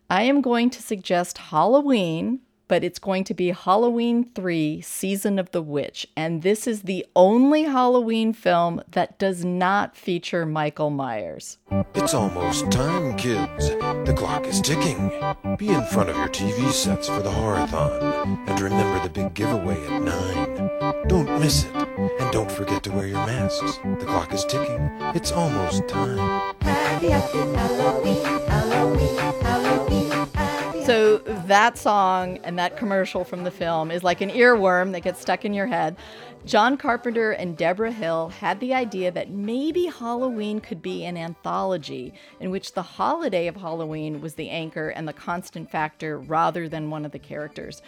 I 0.09 0.23
am 0.23 0.41
going 0.41 0.71
to 0.71 0.83
suggest 0.83 1.39
Halloween, 1.39 2.41
but 2.71 2.85
it's 2.85 3.01
going 3.01 3.25
to 3.25 3.35
be 3.35 3.51
Halloween 3.51 4.31
3 4.33 4.81
Season 4.81 5.41
of 5.41 5.51
the 5.51 5.61
Witch. 5.61 6.07
And 6.17 6.43
this 6.43 6.69
is 6.69 6.83
the 6.83 7.05
only 7.17 7.65
Halloween 7.65 8.33
film 8.33 8.81
that 8.93 9.19
does 9.19 9.45
not 9.45 9.97
feature 9.97 10.47
Michael 10.47 10.91
Myers. 10.91 11.59
It's 11.97 12.15
almost 12.15 12.71
time, 12.71 13.17
kids. 13.17 13.71
The 13.71 14.15
clock 14.17 14.47
is 14.47 14.61
ticking. 14.61 15.09
Be 15.57 15.71
in 15.71 15.85
front 15.87 16.11
of 16.11 16.17
your 16.17 16.29
TV 16.29 16.71
sets 16.71 17.09
for 17.09 17.21
the 17.21 17.31
horathon. 17.31 18.39
And 18.49 18.61
remember 18.61 19.03
the 19.03 19.11
big 19.11 19.35
giveaway 19.35 19.85
at 19.89 20.03
9. 20.03 21.09
Don't 21.09 21.41
miss 21.41 21.65
it. 21.65 21.75
And 21.75 22.31
don't 22.31 22.53
forget 22.53 22.85
to 22.85 22.93
wear 22.93 23.09
your 23.09 23.27
masks. 23.27 23.79
The 23.79 24.07
clock 24.07 24.33
is 24.33 24.45
ticking. 24.45 24.93
It's 25.17 25.33
almost 25.33 25.89
time. 25.89 26.19
Happy, 26.61 27.09
happy 27.09 27.39
Halloween, 27.39 28.25
Halloween, 28.47 29.17
Halloween. 29.17 29.50
So 30.85 31.19
that 31.19 31.77
song 31.77 32.39
and 32.39 32.59
that 32.59 32.77
commercial 32.77 33.25
from 33.25 33.45
the 33.45 33.51
film 33.51 33.91
is 33.91 34.03
like 34.03 34.21
an 34.21 34.31
earworm 34.31 34.93
that 34.93 35.01
gets 35.01 35.21
stuck 35.21 35.45
in 35.45 35.53
your 35.53 35.67
head. 35.67 35.97
John 36.47 36.79
Carpenter 36.79 37.33
and 37.33 37.57
Debra 37.57 37.93
Hill 37.93 38.31
had 38.31 38.61
the 38.61 38.73
idea 38.73 39.11
that 39.11 39.31
maybe 39.31 39.87
Halloween 39.87 40.61
could 40.61 40.81
be 40.81 41.05
an 41.05 41.19
anthology 41.19 42.15
in 42.41 42.51
which 42.51 42.73
the 42.73 42.83
holiday 42.83 43.47
of 43.47 43.57
Halloween 43.57 44.23
was 44.23 44.35
the 44.35 44.49
anchor 44.49 44.89
and 44.89 45.07
the 45.07 45.13
constant 45.13 45.71
factor 45.71 46.19
rather 46.19 46.69
than 46.69 46.89
one 46.89 47.05
of 47.05 47.13
the 47.13 47.19
characters. 47.19 47.83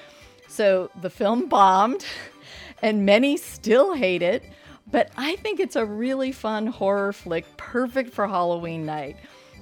So 0.47 0.91
the 1.01 1.11
film 1.11 1.49
bombed, 1.49 2.05
and 2.83 3.07
many 3.07 3.39
still 3.39 3.95
hate 3.95 4.23
it, 4.23 4.45
but 4.91 5.11
I 5.17 5.37
think 5.37 5.61
it's 5.61 5.77
a 5.77 5.87
really 5.87 6.31
fun 6.31 6.67
horror 6.67 7.15
flick 7.15 7.57
perfect 7.57 8.13
for 8.13 8.29
Halloween 8.29 8.85
night. 8.85 9.17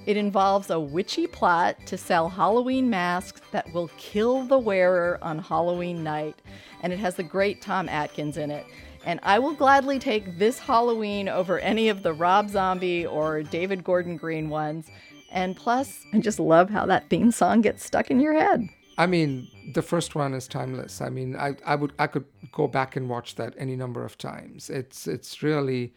It 0.05 0.17
involves 0.17 0.69
a 0.69 0.79
witchy 0.79 1.27
plot 1.27 1.77
to 1.85 1.97
sell 1.97 2.27
Halloween 2.27 2.89
masks 2.89 3.41
that 3.51 3.71
will 3.73 3.89
kill 3.97 4.43
the 4.43 4.57
wearer 4.57 5.19
on 5.21 5.39
Halloween 5.39 6.03
night. 6.03 6.35
And 6.81 6.91
it 6.91 6.99
has 6.99 7.15
the 7.15 7.23
great 7.23 7.61
Tom 7.61 7.87
Atkins 7.87 8.37
in 8.37 8.49
it. 8.49 8.65
And 9.05 9.19
I 9.23 9.39
will 9.39 9.53
gladly 9.53 9.99
take 9.99 10.37
this 10.37 10.59
Halloween 10.59 11.29
over 11.29 11.59
any 11.59 11.89
of 11.89 12.03
the 12.03 12.13
Rob 12.13 12.49
Zombie 12.49 13.05
or 13.05 13.43
David 13.43 13.83
Gordon 13.83 14.17
Green 14.17 14.49
ones. 14.49 14.87
And 15.31 15.55
plus, 15.55 16.03
I 16.13 16.19
just 16.19 16.39
love 16.39 16.69
how 16.69 16.85
that 16.87 17.09
theme 17.09 17.31
song 17.31 17.61
gets 17.61 17.85
stuck 17.85 18.11
in 18.11 18.19
your 18.19 18.33
head. 18.33 18.67
I 18.97 19.07
mean, 19.07 19.47
the 19.73 19.81
first 19.81 20.15
one 20.15 20.33
is 20.33 20.47
timeless. 20.47 21.01
I 21.01 21.09
mean, 21.09 21.35
I, 21.35 21.55
I 21.65 21.75
would 21.75 21.93
I 21.97 22.07
could 22.07 22.25
go 22.51 22.67
back 22.67 22.95
and 22.95 23.09
watch 23.09 23.35
that 23.35 23.55
any 23.57 23.75
number 23.75 24.03
of 24.03 24.17
times. 24.17 24.69
It's 24.69 25.07
it's 25.07 25.41
really 25.41 25.93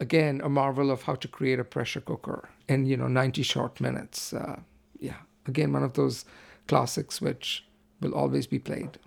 again 0.00 0.40
a 0.42 0.48
marvel 0.48 0.90
of 0.90 1.02
how 1.02 1.14
to 1.14 1.28
create 1.28 1.60
a 1.60 1.64
pressure 1.64 2.00
cooker 2.00 2.48
in 2.68 2.86
you 2.86 2.96
know 2.96 3.08
90 3.08 3.42
short 3.42 3.80
minutes. 3.80 4.32
Uh, 4.32 4.60
yeah, 4.98 5.18
again 5.46 5.72
one 5.72 5.82
of 5.82 5.94
those 5.94 6.24
classics 6.66 7.20
which 7.20 7.64
will 8.00 8.14
always 8.14 8.46
be 8.46 8.58
played. 8.58 8.98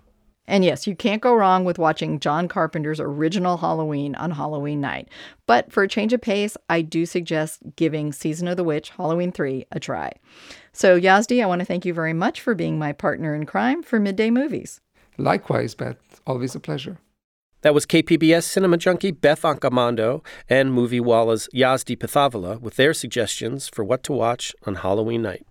And 0.46 0.64
yes, 0.64 0.86
you 0.86 0.94
can't 0.94 1.22
go 1.22 1.34
wrong 1.34 1.64
with 1.64 1.78
watching 1.78 2.20
John 2.20 2.48
Carpenter's 2.48 3.00
original 3.00 3.56
Halloween 3.56 4.14
on 4.16 4.32
Halloween 4.32 4.80
night. 4.80 5.08
But 5.46 5.72
for 5.72 5.82
a 5.82 5.88
change 5.88 6.12
of 6.12 6.20
pace, 6.20 6.56
I 6.68 6.82
do 6.82 7.06
suggest 7.06 7.60
giving 7.76 8.12
Season 8.12 8.46
of 8.46 8.58
the 8.58 8.64
Witch 8.64 8.90
Halloween 8.90 9.32
3 9.32 9.64
a 9.72 9.80
try. 9.80 10.12
So, 10.72 11.00
Yazdi, 11.00 11.42
I 11.42 11.46
want 11.46 11.60
to 11.60 11.64
thank 11.64 11.86
you 11.86 11.94
very 11.94 12.12
much 12.12 12.42
for 12.42 12.54
being 12.54 12.78
my 12.78 12.92
partner 12.92 13.34
in 13.34 13.46
crime 13.46 13.82
for 13.82 13.98
Midday 13.98 14.30
Movies. 14.30 14.80
Likewise, 15.16 15.74
Beth, 15.74 16.20
always 16.26 16.54
a 16.54 16.60
pleasure. 16.60 16.98
That 17.64 17.72
was 17.72 17.86
KPBS 17.86 18.42
cinema 18.42 18.76
junkie 18.76 19.10
Beth 19.10 19.40
Accomando 19.40 20.22
and 20.50 20.70
Movie 20.70 21.00
Walla's 21.00 21.48
Yazdi 21.54 21.96
Pithavala 21.96 22.60
with 22.60 22.76
their 22.76 22.92
suggestions 22.92 23.68
for 23.68 23.82
what 23.82 24.02
to 24.02 24.12
watch 24.12 24.54
on 24.66 24.74
Halloween 24.74 25.22
night. 25.22 25.46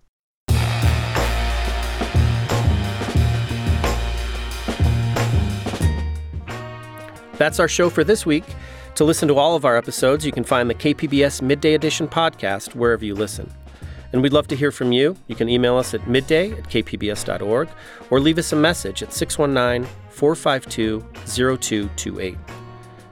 That's 7.36 7.58
our 7.58 7.66
show 7.66 7.90
for 7.90 8.04
this 8.04 8.24
week. 8.24 8.44
To 8.94 9.02
listen 9.02 9.26
to 9.26 9.36
all 9.36 9.56
of 9.56 9.64
our 9.64 9.76
episodes, 9.76 10.24
you 10.24 10.30
can 10.30 10.44
find 10.44 10.70
the 10.70 10.74
KPBS 10.76 11.42
Midday 11.42 11.74
Edition 11.74 12.06
podcast 12.06 12.76
wherever 12.76 13.04
you 13.04 13.16
listen. 13.16 13.52
And 14.14 14.22
we'd 14.22 14.32
love 14.32 14.46
to 14.46 14.54
hear 14.54 14.70
from 14.70 14.92
you. 14.92 15.16
You 15.26 15.34
can 15.34 15.48
email 15.48 15.76
us 15.76 15.92
at 15.92 16.06
midday 16.06 16.52
at 16.52 16.70
kpbs.org 16.70 17.68
or 18.10 18.20
leave 18.20 18.38
us 18.38 18.52
a 18.52 18.56
message 18.56 19.02
at 19.02 19.12
619 19.12 19.90
452 20.10 21.00
0228. 21.26 22.36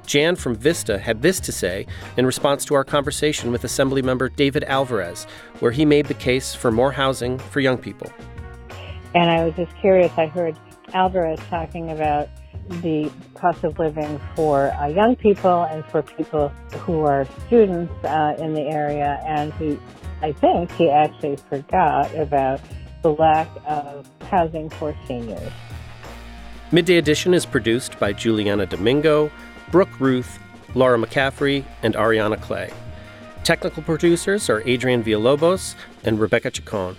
Jan 0.07 0.36
from 0.36 0.55
Vista 0.55 1.00
had 1.00 1.20
this 1.20 1.40
to 1.40 1.50
say 1.50 1.88
in 2.16 2.24
response 2.24 2.64
to 2.66 2.74
our 2.74 2.84
conversation 2.84 3.50
with 3.50 3.64
Assemblymember 3.64 4.34
David 4.36 4.62
Alvarez, 4.62 5.24
where 5.59 5.72
he 5.72 5.84
made 5.84 6.07
the 6.07 6.14
case 6.14 6.55
for 6.55 6.70
more 6.70 6.92
housing 6.92 7.36
for 7.36 7.59
young 7.59 7.78
people. 7.78 8.09
And 9.16 9.28
I 9.28 9.44
was 9.44 9.55
just 9.57 9.76
curious, 9.78 10.12
I 10.16 10.26
heard 10.26 10.57
Alvarez 10.94 11.40
talking 11.50 11.90
about 11.90 12.28
the 12.80 13.11
cost 13.34 13.64
of 13.64 13.76
living 13.76 14.20
for 14.36 14.70
uh, 14.74 14.86
young 14.86 15.16
people 15.16 15.64
and 15.64 15.84
for 15.86 16.03
people 16.03 16.50
who 16.78 17.00
are 17.00 17.26
students 17.48 17.92
uh, 18.05 18.36
in 18.38 18.55
the 18.55 18.62
area. 18.62 19.20
And 19.26 19.53
he, 19.55 19.80
I 20.23 20.33
think 20.33 20.70
he 20.73 20.89
actually 20.89 21.37
forgot 21.37 22.14
about 22.14 22.61
the 23.03 23.12
lack 23.12 23.49
of 23.66 24.09
housing 24.31 24.70
for 24.70 24.95
seniors. 25.07 25.53
Midday 26.70 26.97
Edition 26.97 27.35
is 27.35 27.45
produced 27.45 27.99
by 27.99 28.12
Juliana 28.12 28.64
Domingo, 28.66 29.31
Brooke 29.73 30.01
Ruth, 30.01 30.39
Laura 30.75 30.97
McCaffrey, 30.97 31.64
and 31.83 31.95
Ariana 31.95 32.41
Clay. 32.41 32.73
Technical 33.43 33.83
producers 33.83 34.49
are 34.49 34.62
Adrian 34.64 35.03
Villalobos 35.03 35.75
and 36.05 36.20
Rebecca 36.20 36.53
Chacon. 36.53 36.97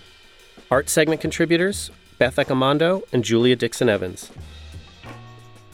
Art 0.70 0.90
segment 0.90 1.22
contributors 1.22 1.92
Beth 2.18 2.36
Accomando 2.36 3.04
and 3.14 3.24
Julia 3.24 3.56
Dixon 3.56 3.88
Evans. 3.88 4.32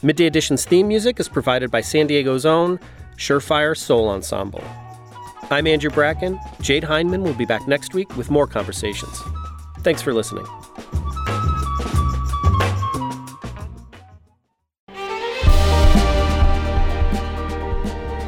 Midday 0.02 0.26
Edition's 0.26 0.64
theme 0.64 0.86
music 0.86 1.18
is 1.18 1.28
provided 1.28 1.70
by 1.70 1.80
San 1.80 2.06
Diego's 2.06 2.46
own 2.46 2.78
Surefire 3.16 3.76
Soul 3.76 4.08
Ensemble. 4.08 4.62
I'm 5.52 5.66
Andrew 5.66 5.90
Bracken. 5.90 6.38
Jade 6.60 6.84
Hindman 6.84 7.22
will 7.22 7.34
be 7.34 7.44
back 7.44 7.66
next 7.66 7.92
week 7.92 8.16
with 8.16 8.30
more 8.30 8.46
conversations. 8.46 9.20
Thanks 9.80 10.00
for 10.00 10.14
listening. 10.14 10.44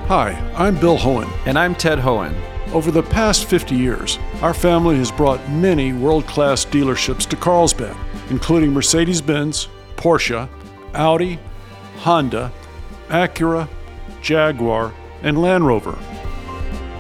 Hi, 0.09 0.33
I'm 0.57 0.81
Bill 0.81 0.99
Hoehn. 0.99 1.31
And 1.47 1.57
I'm 1.57 1.77
Ted 1.77 2.01
Hoehn. 2.01 2.35
Over 2.73 2.91
the 2.91 3.05
past 3.05 3.45
50 3.45 3.77
years, 3.77 4.19
our 4.41 4.53
family 4.53 4.97
has 4.97 5.13
brought 5.13 5.49
many 5.49 5.93
world 5.93 6.27
class 6.27 6.65
dealerships 6.65 7.29
to 7.29 7.37
Carlsbad, 7.37 7.97
including 8.31 8.73
Mercedes 8.73 9.21
Benz, 9.21 9.69
Porsche, 9.95 10.49
Audi, 10.95 11.39
Honda, 11.99 12.51
Acura, 13.11 13.69
Jaguar, 14.23 14.93
and 15.23 15.41
Land 15.41 15.65
Rover. 15.65 15.97